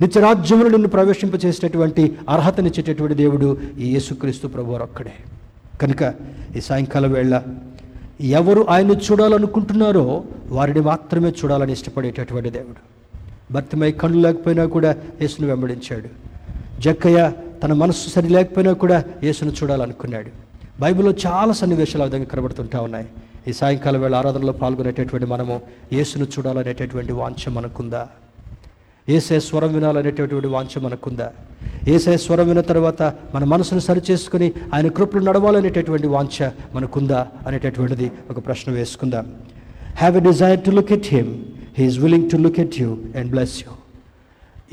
నిత్యరాజ్యములు 0.00 0.68
నిన్ను 0.68 0.88
ప్రవేశింపచేసేటటువంటి 0.88 2.16
అర్హతనిచ్చేటటువంటి 2.28 3.14
దేవుడు 3.14 3.58
ఈ 3.78 3.92
యేసుక్రీస్తు 3.94 4.46
ప్రభు 4.48 4.72
ఒక్కడే. 4.72 5.12
కనుక 5.82 6.14
ఈ 6.56 6.60
సాయంకాలం 6.60 7.12
వేళ 7.12 7.42
ఎవరు 8.20 8.66
ఆయన్ని 8.70 8.96
చూడాలనుకుంటున్నారో 8.96 10.24
వారిని 10.48 10.80
మాత్రమే 10.80 11.28
చూడాలని 11.28 11.72
ఇష్టపడేటటువంటి 11.72 12.50
దేవుడు. 12.50 12.80
భర్తమై 13.52 13.92
కళ్ళు 13.92 14.18
లేకపోయినా 14.18 14.64
కూడా 14.64 14.96
యేసును 15.22 15.46
వెంబడించాడు. 15.46 16.08
జక్కయ్య 16.80 17.32
తన 17.62 17.72
మనస్సు 17.72 18.08
సరి 18.10 18.28
లేకపోయినా 18.28 18.72
కూడా 18.72 19.04
యేసును 19.22 19.52
చూడాలనుకున్నాడు. 19.62 20.30
బైబిల్లో 20.80 21.14
చాలా 21.26 21.52
సన్నివేశాలు 21.52 22.02
ఆ 22.02 22.06
విధంగా 22.06 22.24
కనబడుతుంటా 22.24 22.80
ఉన్నాయి. 22.80 23.06
ఈ 23.48 23.52
సాయంకాలం 23.52 24.00
వేళ 24.00 24.14
ఆరాధనలో 24.14 24.52
పాల్గొనేటటువంటి 24.62 25.26
మనము 25.26 25.54
యేసును 25.96 26.26
చూడాలనేటటువంటి 26.34 27.12
వాంఛ 27.20 27.42
మనకుందా? 27.56 28.02
ఏసే 29.08 29.36
స్వరం 29.46 29.70
వినాలనేటటువంటి 29.76 30.48
వాంఛ 30.54 30.72
మనకుందా? 30.86 31.28
ఏసే 31.94 32.14
స్వరం 32.24 32.46
విన్న 32.48 32.62
తర్వాత 32.70 33.02
మన 33.34 33.44
మనసును 33.44 33.80
సరిచేసుకుని 33.80 34.48
ఆయన 34.74 34.88
కృపలు 34.88 35.24
నడవాలనేటటువంటి 35.28 36.06
వాంఛ 36.06 36.36
మనకుందా 36.74 37.20
అనేటటువంటిది 37.46 38.06
ఒక 38.30 38.38
ప్రశ్న 38.46 38.72
వేసుకుందాం. 38.72 39.26
Have 40.00 40.16
a 40.16 40.22
desire 40.30 40.60
to 40.66 40.70
look 40.70 40.92
at 40.92 41.08
him 41.14 41.30
he's 41.78 41.98
willing 41.98 42.28
to 42.30 42.36
look 42.36 42.60
at 42.60 42.76
you 42.82 42.90
and 43.18 43.30
bless 43.30 43.56
you 43.62 43.72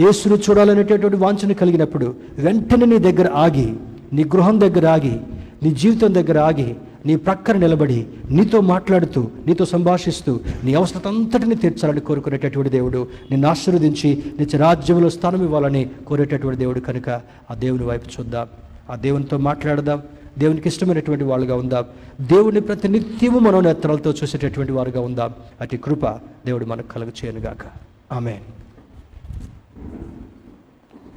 యేసును 0.04 0.36
చూడాలనేటటువంటి 0.46 1.18
వాంఛను 1.18 1.56
కలిగినప్పుడు 1.62 2.08
వెంటనే 2.46 2.86
నీ 2.86 2.98
దగ్గర 3.08 3.28
ఆగి 3.46 3.70
నీ 4.18 4.24
గృహం 4.34 4.60
దగ్గర 4.66 4.86
ఆగి 4.96 5.16
నీ 5.64 5.70
జీవితం 5.82 6.12
దగ్గర 6.20 6.38
ఆగి 6.50 6.70
నీ 7.08 7.16
ప్రక్కన 7.16 7.58
నిలబడి 7.58 8.08
నీతో 8.30 8.62
మాట్లాడుతూ 8.62 9.28
నీతో 9.48 9.66
సంభాషిస్తూ 9.66 10.40
నీ 10.64 10.74
అవసరం 10.74 11.18
అంతటిని 11.18 11.56
తీర్చాలని 11.56 12.00
కోరుకునేటటువంటి 12.00 12.72
దేవుడు. 12.72 13.08
నిన్ను 13.32 13.48
ఆశీర్వదించి 13.48 14.24
నిత్య 14.40 14.58
రాజ్యంలో 14.58 15.10
స్థానం 15.10 15.44
ఇవ్వాలని 15.44 15.90
కోరేటటువంటి 16.08 16.60
దేవుడు 16.60 16.80
కనుక 16.80 17.10
ఆ 17.52 17.54
దేవుని 17.54 17.84
వైపు 17.84 18.10
చూద్దాం. 18.20 18.48
ఆ 18.90 18.96
దేవునితో 18.96 19.38
మాట్లాడదాం. 19.38 20.02
దేవునికి 20.38 20.68
ఇష్టమైనటువంటి 20.68 21.24
వాళ్ళుగా 21.24 21.56
ఉందాం. 21.56 21.86
దేవుని 22.22 22.62
ప్రతి 22.62 22.88
నిత్యము 22.88 23.40
మనోనేత్రాలతో 23.40 24.12
చూసేటటువంటి 24.12 24.72
వారుగా 24.72 25.02
ఉందాం. 25.02 25.34
అటు 25.62 25.76
కృప 25.76 26.06
దేవుడు 26.46 26.66
మనకు 26.66 26.88
కలుగు 26.88 27.12
చేయనుగాక 27.26 27.66
ఆమె 28.14 28.40